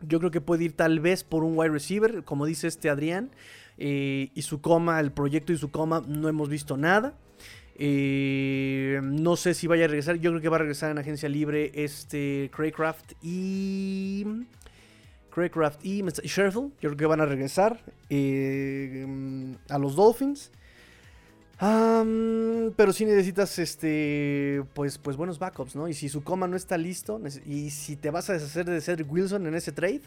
Yo 0.00 0.18
creo 0.18 0.30
que 0.30 0.40
puede 0.40 0.64
ir 0.64 0.72
tal 0.72 1.00
vez 1.00 1.24
por 1.24 1.42
un 1.44 1.58
wide 1.58 1.70
receiver, 1.72 2.22
como 2.24 2.46
dice 2.46 2.68
este 2.68 2.88
Adrián. 2.90 3.30
eh, 3.78 4.30
y 4.34 4.42
su 4.42 4.60
coma, 4.60 4.98
el 5.00 5.12
proyecto 5.12 5.52
y 5.52 5.56
su 5.58 5.70
coma, 5.70 6.02
no 6.06 6.28
hemos 6.28 6.48
visto 6.48 6.76
nada. 6.76 7.14
Eh, 7.80 9.00
no 9.04 9.36
sé 9.36 9.54
si 9.54 9.66
vaya 9.68 9.84
a 9.84 9.88
regresar. 9.88 10.16
Yo 10.16 10.30
creo 10.30 10.40
que 10.42 10.48
va 10.48 10.56
a 10.56 10.58
regresar 10.58 10.90
en 10.90 10.98
agencia 10.98 11.28
libre 11.28 11.70
este 11.74 12.50
Craycraft 12.52 13.12
y. 13.22 14.26
Craycraft 15.38 15.84
y 15.84 16.02
Sherfield. 16.02 16.72
Yo 16.80 16.90
creo 16.90 16.96
que 16.96 17.06
van 17.06 17.20
a 17.20 17.26
regresar 17.26 17.80
eh, 18.10 19.04
mm, 19.06 19.52
a 19.68 19.78
los 19.78 19.94
Dolphins. 19.96 20.50
Pero 21.60 22.92
si 22.92 23.04
necesitas 23.04 23.58
este 23.58 24.62
pues, 24.74 24.98
pues 24.98 25.16
buenos 25.16 25.38
backups, 25.38 25.74
¿no? 25.74 25.88
Y 25.88 25.94
si 25.94 26.08
su 26.08 26.22
coma 26.22 26.46
no 26.46 26.56
está 26.56 26.78
listo, 26.78 27.20
y 27.46 27.70
si 27.70 27.96
te 27.96 28.10
vas 28.10 28.30
a 28.30 28.34
deshacer 28.34 28.64
de 28.66 28.80
Cedric 28.80 29.10
Wilson 29.10 29.46
en 29.46 29.54
ese 29.54 29.72
trade, 29.72 30.02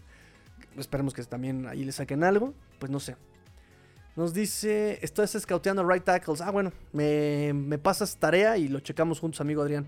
esperemos 0.77 1.13
que 1.13 1.23
también 1.23 1.67
ahí 1.67 1.83
le 1.83 1.91
saquen 1.91 2.23
algo, 2.23 2.53
pues 2.79 2.89
no 2.91 2.99
sé. 2.99 3.15
Nos 4.15 4.33
dice, 4.33 4.99
estás 5.01 5.31
scouteando 5.39 5.85
right 5.87 6.03
tackles. 6.03 6.41
Ah, 6.41 6.51
bueno, 6.51 6.71
me, 6.93 7.53
me 7.53 7.77
pasas 7.77 8.15
tarea 8.17 8.57
y 8.57 8.67
lo 8.67 8.79
checamos 8.79 9.19
juntos, 9.19 9.41
amigo 9.41 9.61
Adrián. 9.61 9.87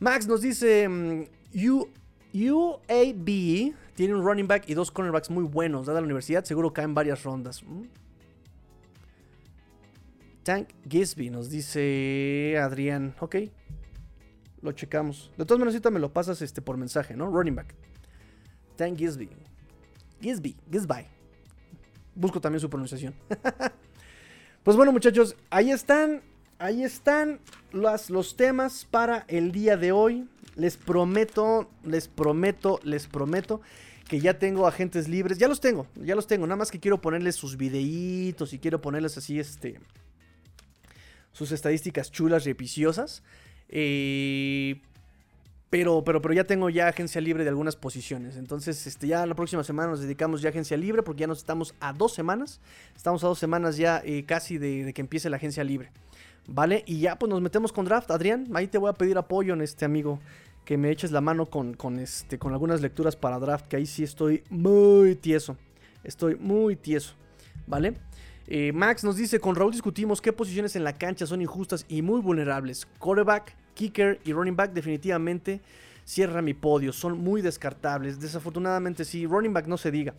Max 0.00 0.26
nos 0.26 0.40
dice, 0.42 0.88
mm, 0.88 1.22
U- 1.66 1.88
UAB 2.32 3.72
tiene 4.00 4.14
un 4.14 4.24
running 4.24 4.48
back 4.48 4.66
y 4.66 4.72
dos 4.72 4.90
cornerbacks 4.90 5.28
muy 5.28 5.44
buenos. 5.44 5.84
Dada 5.84 6.00
la 6.00 6.06
universidad, 6.06 6.42
seguro 6.42 6.72
caen 6.72 6.94
varias 6.94 7.22
rondas. 7.22 7.62
Mm. 7.62 7.82
Tank 10.42 10.70
Gisby 10.88 11.28
nos 11.28 11.50
dice 11.50 12.56
Adrián. 12.58 13.14
Ok. 13.20 13.36
Lo 14.62 14.72
checamos. 14.72 15.30
De 15.36 15.44
todas 15.44 15.58
maneras, 15.58 15.74
ahorita 15.74 15.90
me 15.90 16.00
lo 16.00 16.14
pasas 16.14 16.40
este, 16.40 16.62
por 16.62 16.78
mensaje, 16.78 17.14
¿no? 17.14 17.30
Running 17.30 17.56
back. 17.56 17.74
Tank 18.76 18.96
Gisby. 18.96 19.28
Gisby. 20.22 20.56
Gisby. 20.72 21.06
Busco 22.14 22.40
también 22.40 22.60
su 22.60 22.70
pronunciación. 22.70 23.14
pues 24.62 24.78
bueno, 24.78 24.92
muchachos, 24.92 25.36
ahí 25.50 25.72
están. 25.72 26.22
Ahí 26.58 26.84
están 26.84 27.38
las, 27.70 28.08
los 28.08 28.34
temas 28.34 28.86
para 28.90 29.26
el 29.28 29.52
día 29.52 29.76
de 29.76 29.92
hoy. 29.92 30.26
Les 30.56 30.78
prometo, 30.78 31.68
les 31.84 32.08
prometo, 32.08 32.80
les 32.82 33.06
prometo 33.06 33.60
que 34.10 34.18
ya 34.18 34.40
tengo 34.40 34.66
agentes 34.66 35.06
libres. 35.06 35.38
Ya 35.38 35.46
los 35.46 35.60
tengo, 35.60 35.86
ya 35.94 36.16
los 36.16 36.26
tengo. 36.26 36.44
Nada 36.44 36.56
más 36.56 36.72
que 36.72 36.80
quiero 36.80 37.00
ponerles 37.00 37.36
sus 37.36 37.56
videitos 37.56 38.52
y 38.52 38.58
quiero 38.58 38.80
ponerles 38.80 39.16
así, 39.16 39.38
este. 39.38 39.78
Sus 41.30 41.52
estadísticas 41.52 42.10
chulas 42.10 42.44
y 42.44 42.50
epiciosas. 42.50 43.22
Eh, 43.68 44.82
pero, 45.70 46.02
pero, 46.02 46.20
pero 46.20 46.34
ya 46.34 46.42
tengo 46.42 46.70
ya 46.70 46.88
agencia 46.88 47.20
libre 47.20 47.44
de 47.44 47.50
algunas 47.50 47.76
posiciones. 47.76 48.36
Entonces, 48.36 48.84
este, 48.88 49.06
ya 49.06 49.24
la 49.26 49.36
próxima 49.36 49.62
semana 49.62 49.90
nos 49.90 50.00
dedicamos 50.00 50.42
ya 50.42 50.48
a 50.48 50.50
agencia 50.50 50.76
libre 50.76 51.04
porque 51.04 51.20
ya 51.20 51.28
nos 51.28 51.38
estamos 51.38 51.76
a 51.78 51.92
dos 51.92 52.12
semanas. 52.12 52.60
Estamos 52.96 53.22
a 53.22 53.28
dos 53.28 53.38
semanas 53.38 53.76
ya 53.76 54.02
eh, 54.04 54.24
casi 54.26 54.58
de, 54.58 54.86
de 54.86 54.92
que 54.92 55.02
empiece 55.02 55.30
la 55.30 55.36
agencia 55.36 55.62
libre. 55.62 55.92
¿Vale? 56.48 56.82
Y 56.84 56.98
ya 56.98 57.16
pues 57.16 57.30
nos 57.30 57.40
metemos 57.40 57.70
con 57.70 57.84
draft. 57.84 58.10
Adrián, 58.10 58.48
ahí 58.54 58.66
te 58.66 58.76
voy 58.76 58.90
a 58.90 58.94
pedir 58.94 59.16
apoyo 59.18 59.54
en 59.54 59.60
este 59.60 59.84
amigo. 59.84 60.18
Que 60.64 60.76
me 60.76 60.90
eches 60.90 61.10
la 61.10 61.20
mano 61.20 61.46
con, 61.46 61.74
con, 61.74 61.98
este, 61.98 62.38
con 62.38 62.52
algunas 62.52 62.80
lecturas 62.80 63.16
para 63.16 63.38
draft. 63.38 63.66
Que 63.66 63.76
ahí 63.76 63.86
sí 63.86 64.02
estoy 64.02 64.44
muy 64.50 65.16
tieso. 65.16 65.56
Estoy 66.04 66.36
muy 66.36 66.76
tieso. 66.76 67.14
¿Vale? 67.66 67.94
Eh, 68.46 68.72
Max 68.72 69.04
nos 69.04 69.16
dice, 69.16 69.38
con 69.38 69.54
Raúl 69.54 69.72
discutimos 69.72 70.20
qué 70.20 70.32
posiciones 70.32 70.74
en 70.74 70.82
la 70.82 70.98
cancha 70.98 71.24
son 71.24 71.40
injustas 71.40 71.86
y 71.88 72.02
muy 72.02 72.20
vulnerables. 72.20 72.86
Quarterback, 72.98 73.54
kicker 73.74 74.18
y 74.24 74.32
running 74.32 74.56
back 74.56 74.72
definitivamente 74.72 75.60
cierra 76.04 76.42
mi 76.42 76.54
podio. 76.54 76.92
Son 76.92 77.16
muy 77.16 77.42
descartables. 77.42 78.18
Desafortunadamente 78.18 79.04
sí, 79.04 79.26
running 79.26 79.52
back 79.52 79.66
no 79.66 79.78
se 79.78 79.92
diga. 79.92 80.14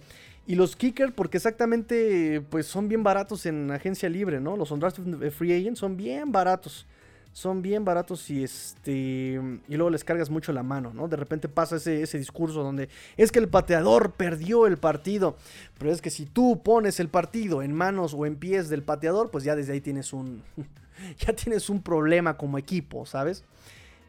Y 0.47 0.55
los 0.55 0.77
kicker 0.77 1.13
porque 1.13 1.37
exactamente 1.37 2.41
pues 2.49 2.65
son 2.67 2.87
bien 2.87 3.03
baratos 3.03 3.45
en 3.45 3.69
agencia 3.69 4.07
libre, 4.07 4.39
¿no? 4.39 4.55
Los 4.55 4.71
undrafted 4.71 5.29
free 5.31 5.53
agents 5.53 5.81
son 5.81 5.97
bien 5.97 6.31
baratos. 6.31 6.87
Son 7.33 7.61
bien 7.61 7.85
baratos 7.85 8.29
y 8.29 8.43
este 8.43 9.39
y 9.67 9.75
luego 9.75 9.89
les 9.89 10.03
cargas 10.03 10.29
mucho 10.29 10.51
la 10.51 10.63
mano, 10.63 10.93
¿no? 10.93 11.07
De 11.07 11.15
repente 11.15 11.47
pasa 11.47 11.77
ese, 11.77 12.03
ese 12.03 12.17
discurso 12.17 12.61
donde 12.61 12.89
es 13.15 13.31
que 13.31 13.39
el 13.39 13.47
pateador 13.47 14.11
perdió 14.13 14.67
el 14.67 14.77
partido, 14.77 15.37
pero 15.77 15.91
es 15.91 16.01
que 16.01 16.09
si 16.09 16.25
tú 16.25 16.61
pones 16.61 16.99
el 16.99 17.07
partido 17.07 17.61
en 17.61 17.73
manos 17.73 18.13
o 18.13 18.25
en 18.25 18.35
pies 18.35 18.67
del 18.67 18.83
pateador, 18.83 19.31
pues 19.31 19.45
ya 19.45 19.55
desde 19.55 19.73
ahí 19.73 19.81
tienes 19.81 20.11
un 20.11 20.43
ya 21.19 21.33
tienes 21.33 21.69
un 21.69 21.81
problema 21.81 22.37
como 22.37 22.57
equipo, 22.57 23.05
¿sabes? 23.05 23.43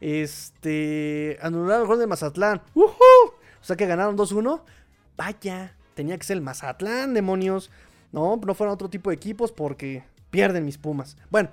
Este 0.01 1.39
anular 1.41 1.81
el 1.81 1.87
gol 1.87 2.01
de 2.01 2.09
Mazatlán. 2.09 2.61
¡Uhú! 2.75 2.93
O 3.61 3.65
sea 3.65 3.77
que 3.77 3.87
ganaron 3.87 4.19
2-1. 4.19 4.63
Vaya, 5.17 5.77
tenía 5.95 6.19
que 6.19 6.25
ser 6.25 6.39
el 6.39 6.43
Mazatlán, 6.43 7.15
demonios. 7.15 7.71
No, 8.11 8.39
no 8.45 8.55
fueron 8.55 8.75
otro 8.75 8.91
tipo 8.91 9.11
de 9.11 9.17
equipos 9.17 9.53
porque 9.53 10.03
pierden 10.31 10.65
mis 10.65 10.79
Pumas. 10.79 11.17
Bueno, 11.31 11.51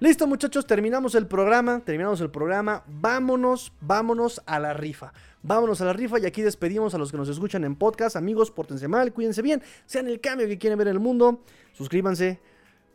Listo 0.00 0.26
muchachos, 0.26 0.66
terminamos 0.66 1.14
el 1.14 1.26
programa, 1.26 1.80
terminamos 1.80 2.22
el 2.22 2.30
programa, 2.30 2.84
vámonos, 2.86 3.70
vámonos 3.82 4.40
a 4.46 4.58
la 4.58 4.72
rifa, 4.72 5.12
vámonos 5.42 5.82
a 5.82 5.84
la 5.84 5.92
rifa 5.92 6.18
y 6.18 6.24
aquí 6.24 6.40
despedimos 6.40 6.94
a 6.94 6.98
los 6.98 7.10
que 7.10 7.18
nos 7.18 7.28
escuchan 7.28 7.64
en 7.64 7.76
podcast, 7.76 8.16
amigos, 8.16 8.50
pórtense 8.50 8.88
mal, 8.88 9.12
cuídense 9.12 9.42
bien, 9.42 9.62
sean 9.84 10.08
el 10.08 10.18
cambio 10.22 10.48
que 10.48 10.56
quieren 10.56 10.78
ver 10.78 10.88
en 10.88 10.94
el 10.94 11.00
mundo, 11.00 11.42
suscríbanse, 11.74 12.40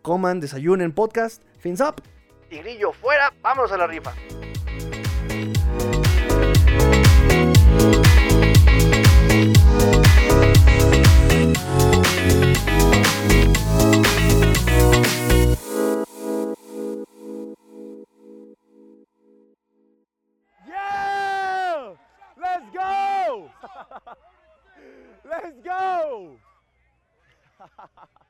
coman, 0.02 0.40
desayunen 0.40 0.94
podcast, 0.94 1.44
fins 1.60 1.80
up. 1.80 2.02
Y 2.50 2.58
grillo 2.58 2.92
fuera, 2.92 3.32
vámonos 3.40 3.72
a 3.72 3.78
la 3.78 3.86
rifa. 3.86 4.12
Let's 25.30 25.60
go! 25.64 26.38